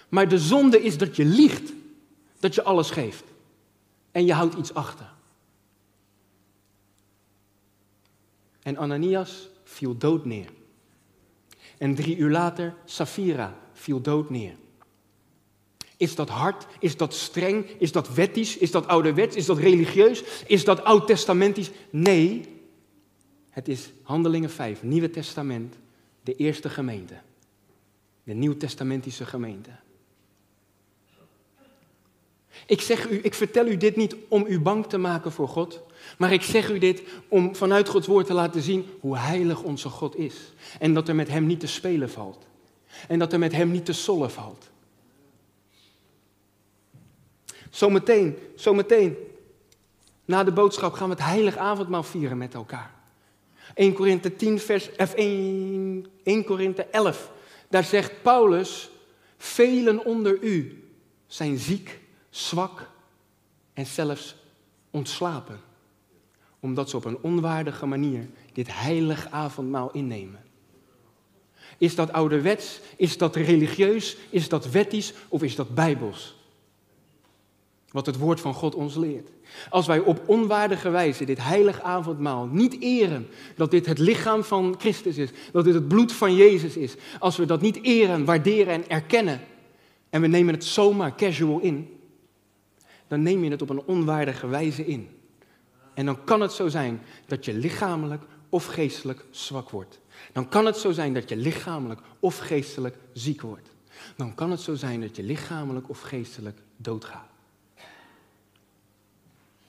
Maar 0.09 0.29
de 0.29 0.39
zonde 0.39 0.83
is 0.83 0.99
dat 0.99 1.17
je 1.17 1.25
liegt, 1.25 1.73
dat 2.41 2.55
je 2.55 2.63
alles 2.63 2.91
geeft. 2.91 3.25
En 4.13 4.27
je 4.27 4.33
houdt 4.33 4.55
iets 4.55 4.75
achter. 4.75 5.11
En 8.63 8.77
Ananias 8.77 9.49
viel 9.65 9.97
dood 9.97 10.25
neer. 10.25 10.57
En 11.79 11.95
drie 11.95 12.17
uur 12.17 12.31
later, 12.31 12.75
Safira 12.85 13.59
viel 13.73 14.01
dood 14.01 14.31
neer. 14.31 14.55
Is 15.97 16.15
dat 16.15 16.29
hard? 16.29 16.67
Is 16.79 16.97
dat 16.97 17.15
streng? 17.15 17.65
Is 17.79 17.93
dat 17.93 18.15
wettisch? 18.15 18.57
Is 18.57 18.71
dat 18.71 18.87
ouderwets? 18.87 19.37
Is 19.37 19.47
dat 19.47 19.59
religieus? 19.59 20.23
Is 20.47 20.65
dat 20.65 20.85
oud-testamentisch? 20.85 21.71
Nee, 21.91 22.43
het 23.51 23.69
is 23.69 23.93
Handelingen 24.03 24.51
5, 24.51 24.83
Nieuwe 24.83 25.11
Testament, 25.11 25.75
de 26.23 26.35
eerste 26.35 26.69
gemeente. 26.69 27.15
De 28.23 28.33
Nieuw-testamentische 28.33 29.27
gemeente. 29.27 29.71
Ik 32.67 32.81
zeg 32.81 33.09
u, 33.09 33.21
ik 33.23 33.35
vertel 33.35 33.67
u 33.67 33.77
dit 33.77 33.97
niet 33.97 34.17
om 34.29 34.45
u 34.49 34.61
bang 34.61 34.87
te 34.87 34.99
maken 34.99 35.33
voor 35.33 35.49
God, 35.49 35.83
maar 36.19 36.33
ik 36.33 36.43
zeg 36.43 36.71
u 36.71 36.79
dit 36.79 37.03
om 37.29 37.55
vanuit 37.57 37.89
Gods 37.89 38.07
woord 38.07 38.27
te 38.27 38.33
laten 38.33 38.63
zien 38.63 38.87
hoe 39.01 39.17
heilig 39.17 39.63
onze 39.63 39.89
God 39.89 40.17
is. 40.17 40.35
En 40.79 40.95
dat 40.95 41.09
er 41.09 41.15
met 41.15 41.29
Hem 41.29 41.47
niet 41.47 41.61
te 41.61 41.67
spelen 41.67 42.11
valt. 42.11 42.47
En 43.09 43.19
dat 43.19 43.33
er 43.33 43.39
met 43.39 43.53
Hem 43.53 43.71
niet 43.71 43.85
te 43.85 43.93
sollen 43.93 44.31
valt. 44.31 44.71
Zometeen, 47.71 48.39
zometeen, 48.55 49.17
na 50.25 50.45
de 50.45 50.53
boodschap 50.53 50.93
gaan 50.93 51.09
we 51.09 51.15
het 51.15 51.25
heilig 51.25 51.57
avondmaal 51.57 52.03
vieren 52.03 52.39
met 52.39 52.55
elkaar. 52.55 52.95
1 53.75 53.93
Korinthe 53.93 54.37
10 54.37 54.59
vers, 54.59 54.89
F 55.07 55.15
1, 55.15 56.07
1 56.23 56.45
Korinthe 56.45 56.83
11. 56.85 57.31
Daar 57.69 57.85
zegt 57.85 58.23
Paulus, 58.23 58.91
velen 59.37 60.05
onder 60.05 60.39
u 60.43 60.83
zijn 61.27 61.59
ziek, 61.59 62.01
zwak 62.31 62.91
en 63.73 63.87
zelfs 63.87 64.37
ontslapen 64.91 65.61
omdat 66.61 66.91
ze 66.91 66.97
op 66.97 67.05
een 67.05 67.19
onwaardige 67.21 67.87
manier 67.87 68.29
dit 68.53 68.67
heilig 68.71 69.31
avondmaal 69.31 69.91
innemen. 69.93 70.41
Is 71.79 71.95
dat 71.95 72.13
ouderwets? 72.13 72.81
Is 72.97 73.19
dat 73.19 73.37
religieus? 73.37 74.17
Is 74.31 74.49
dat 74.49 74.71
wettisch? 74.71 75.13
Of 75.29 75.43
is 75.43 75.57
dat 75.57 75.75
bijbels? 75.75 76.37
Wat 77.91 78.07
het 78.07 78.17
woord 78.17 78.41
van 78.41 78.55
God 78.55 78.75
ons 78.75 78.95
leert. 78.95 79.31
Als 79.71 79.87
wij 79.87 79.99
op 79.99 80.29
onwaardige 80.29 80.91
wijze 80.91 81.25
dit 81.25 81.43
heilig 81.43 81.81
avondmaal 81.81 82.47
niet 82.47 82.81
eren, 82.81 83.29
dat 83.57 83.71
dit 83.71 83.87
het 83.87 83.99
lichaam 83.99 84.45
van 84.45 84.75
Christus 84.79 85.17
is, 85.17 85.31
dat 85.53 85.65
dit 85.65 85.75
het 85.75 85.89
bloed 85.89 86.13
van 86.13 86.35
Jezus 86.35 86.77
is, 86.77 86.95
als 87.19 87.37
we 87.37 87.47
dat 87.47 87.61
niet 87.61 87.83
eren, 87.83 88.25
waarderen 88.25 88.73
en 88.73 88.89
erkennen, 88.89 89.41
en 90.11 90.21
we 90.21 90.27
nemen 90.27 90.55
het 90.55 90.65
zomaar 90.65 91.17
casual 91.17 91.59
in, 91.59 91.98
dan 93.09 93.23
neem 93.23 93.45
je 93.45 93.51
het 93.51 93.63
op 93.63 93.71
een 93.71 93.85
onwaardige 93.85 94.47
wijze 94.47 94.87
in. 94.87 95.09
En 95.95 96.07
dan 96.07 96.25
kan 96.25 96.41
het 96.41 96.53
zo 96.53 96.69
zijn 96.69 97.03
dat 97.27 97.45
je 97.45 97.55
lichamelijk 97.55 98.23
of 98.49 98.67
geestelijk 98.67 99.25
zwak 99.31 99.71
wordt. 99.71 100.01
Dan 100.33 100.49
kan 100.49 100.67
het 100.67 100.77
zo 100.77 100.93
zijn 100.93 101.15
dat 101.15 101.29
je 101.29 101.37
lichamelijk 101.37 102.01
of 102.21 102.39
geestelijk 102.39 102.97
ziek 103.13 103.41
wordt. 103.41 103.69
Dan 104.17 104.35
kan 104.35 104.51
het 104.51 104.61
zo 104.61 104.75
zijn 104.75 105.01
dat 105.01 105.17
je 105.17 105.23
lichamelijk 105.23 105.89
of 105.89 106.01
geestelijk 106.01 106.59
doodgaat. 106.77 107.29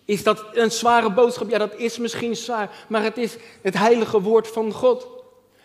Is 0.05 0.23
dat 0.23 0.45
een 0.53 0.71
zware 0.71 1.11
boodschap? 1.11 1.49
Ja, 1.49 1.57
dat 1.57 1.75
is 1.75 1.97
misschien 1.97 2.35
zwaar, 2.35 2.85
maar 2.87 3.03
het 3.03 3.17
is 3.17 3.37
het 3.61 3.77
heilige 3.77 4.21
woord 4.21 4.47
van 4.47 4.71
God. 4.71 5.07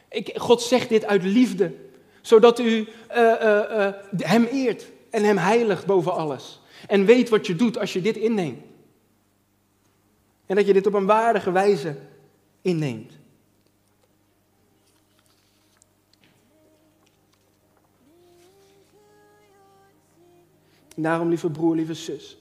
Ik, 0.09 0.39
God 0.39 0.63
zegt 0.63 0.89
dit 0.89 1.05
uit 1.05 1.23
liefde, 1.23 1.75
zodat 2.21 2.59
u 2.59 2.65
uh, 2.65 2.87
uh, 3.17 3.63
uh, 3.71 3.89
Hem 4.17 4.45
eert 4.45 4.85
en 5.11 5.25
Hem 5.25 5.37
heiligt 5.37 5.87
boven 5.87 6.13
alles. 6.13 6.61
En 6.87 7.05
weet 7.05 7.29
wat 7.29 7.47
je 7.47 7.57
doet 7.57 7.79
als 7.79 7.93
je 7.93 8.01
dit 8.01 8.17
inneemt. 8.17 8.63
En 10.47 10.57
dat 10.57 10.67
je 10.67 10.73
dit 10.73 10.87
op 10.87 10.95
een 10.95 11.07
waardige 11.07 11.53
wijze 11.53 11.97
inneemt. 12.61 13.13
daarom, 20.95 21.29
lieve 21.29 21.51
broer, 21.51 21.75
lieve 21.77 21.95
zus, 21.95 22.37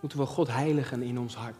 moeten 0.00 0.18
we 0.18 0.26
God 0.26 0.48
heiligen 0.48 1.02
in 1.02 1.18
ons 1.18 1.34
hart. 1.34 1.56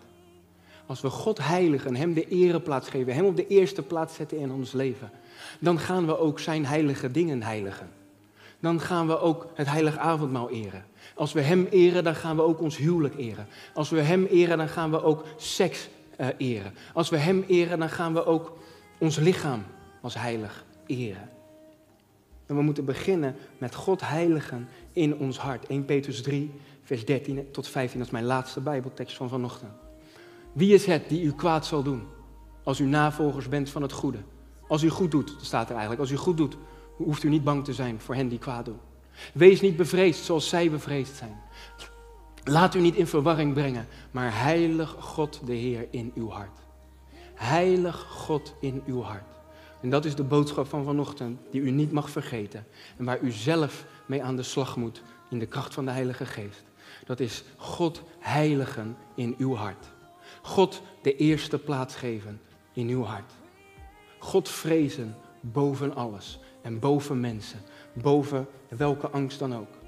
Als 0.87 1.01
we 1.01 1.11
God 1.11 1.39
heiligen, 1.39 1.97
Hem 1.97 2.15
de 2.15 2.29
ereplaats 2.29 2.89
geven, 2.89 3.15
Hem 3.15 3.25
op 3.25 3.37
de 3.37 3.47
eerste 3.47 3.83
plaats 3.83 4.15
zetten 4.15 4.39
in 4.39 4.51
ons 4.51 4.73
leven, 4.73 5.11
dan 5.59 5.79
gaan 5.79 6.07
we 6.07 6.19
ook 6.19 6.39
Zijn 6.41 6.67
heilige 6.67 7.11
dingen 7.11 7.43
heiligen. 7.43 7.91
Dan 8.61 8.81
gaan 8.81 9.07
we 9.07 9.19
ook 9.19 9.47
het 9.55 9.67
heilige 9.67 9.99
avondmaal 9.99 10.51
eren. 10.51 10.85
Als 11.15 11.33
we 11.33 11.41
Hem 11.41 11.67
eren, 11.71 12.05
dan 12.05 12.15
gaan 12.15 12.37
we 12.37 12.43
ook 12.43 12.61
ons 12.61 12.77
huwelijk 12.77 13.17
eren. 13.17 13.47
Als 13.75 13.91
we 13.91 14.01
Hem 14.01 14.25
eren, 14.25 14.59
dan 14.59 14.69
gaan 14.69 14.91
we 14.91 15.03
ook 15.03 15.25
seks 15.37 15.89
eh, 16.17 16.29
eren. 16.39 16.75
Als 16.93 17.09
we 17.09 17.17
Hem 17.17 17.45
eren, 17.49 17.79
dan 17.79 17.91
gaan 17.91 18.15
we 18.15 18.25
ook 18.25 18.57
ons 18.99 19.17
lichaam 19.17 19.63
als 20.01 20.15
heilig 20.15 20.65
eren. 20.87 21.29
En 22.47 22.57
we 22.57 22.63
moeten 22.63 22.85
beginnen 22.85 23.37
met 23.59 23.75
God 23.75 24.01
heiligen 24.01 24.69
in 24.93 25.17
ons 25.17 25.39
hart. 25.39 25.67
1 25.67 25.85
Petrus 25.85 26.23
3, 26.23 26.51
vers 26.83 27.05
13 27.05 27.51
tot 27.51 27.69
15, 27.69 27.99
dat 27.99 28.07
is 28.07 28.13
mijn 28.13 28.25
laatste 28.25 28.61
Bijbeltekst 28.61 29.17
van 29.17 29.29
vanochtend. 29.29 29.73
Wie 30.53 30.75
is 30.75 30.87
het 30.87 31.09
die 31.09 31.23
u 31.23 31.33
kwaad 31.33 31.67
zal 31.67 31.83
doen 31.83 32.03
als 32.63 32.81
u 32.81 32.85
navolgers 32.85 33.49
bent 33.49 33.71
van 33.71 33.83
het 33.83 33.93
goede? 33.93 34.19
Als 34.69 34.83
u 34.83 34.89
goed 34.89 35.11
doet, 35.11 35.37
staat 35.41 35.65
er 35.65 35.73
eigenlijk, 35.73 36.01
als 36.01 36.11
u 36.11 36.17
goed 36.17 36.37
doet, 36.37 36.57
hoeft 36.97 37.23
u 37.23 37.29
niet 37.29 37.45
bang 37.45 37.65
te 37.65 37.73
zijn 37.73 38.01
voor 38.01 38.15
hen 38.15 38.29
die 38.29 38.39
kwaad 38.39 38.65
doen. 38.65 38.79
Wees 39.33 39.61
niet 39.61 39.77
bevreesd 39.77 40.25
zoals 40.25 40.49
zij 40.49 40.71
bevreesd 40.71 41.17
zijn. 41.17 41.41
Laat 42.45 42.75
u 42.75 42.81
niet 42.81 42.95
in 42.95 43.07
verwarring 43.07 43.53
brengen, 43.53 43.87
maar 44.11 44.41
heilig 44.41 44.97
God 44.99 45.41
de 45.47 45.55
Heer 45.55 45.87
in 45.91 46.13
uw 46.15 46.31
hart. 46.31 46.59
Heilig 47.35 47.97
God 48.01 48.55
in 48.61 48.83
uw 48.87 49.03
hart. 49.03 49.35
En 49.81 49.91
dat 49.91 50.05
is 50.05 50.15
de 50.15 50.23
boodschap 50.23 50.69
van 50.69 50.85
vanochtend 50.85 51.41
die 51.51 51.61
u 51.61 51.71
niet 51.71 51.93
mag 51.93 52.11
vergeten 52.11 52.67
en 52.97 53.05
waar 53.05 53.21
u 53.21 53.31
zelf 53.31 53.87
mee 54.07 54.23
aan 54.23 54.37
de 54.37 54.43
slag 54.43 54.77
moet 54.77 55.03
in 55.31 55.39
de 55.39 55.47
kracht 55.47 55.75
van 55.75 55.85
de 55.85 55.91
Heilige 55.91 56.27
Geest. 56.27 56.63
Dat 57.07 57.21
is 57.21 57.45
God 57.57 58.03
heiligen 58.19 58.97
in 59.15 59.35
uw 59.39 59.55
hart. 59.55 59.87
God 60.43 60.83
de 61.03 61.17
eerste 61.17 61.59
plaats 61.59 61.97
geven 61.97 62.41
in 62.73 62.89
uw 62.89 63.03
hart. 63.03 63.33
God 64.19 64.49
vrezen 64.49 65.17
boven 65.41 65.95
alles 65.95 66.39
en 66.63 66.79
boven 66.79 67.21
mensen, 67.21 67.61
boven 67.95 68.47
welke 68.69 69.09
angst 69.09 69.39
dan 69.39 69.55
ook. 69.55 69.84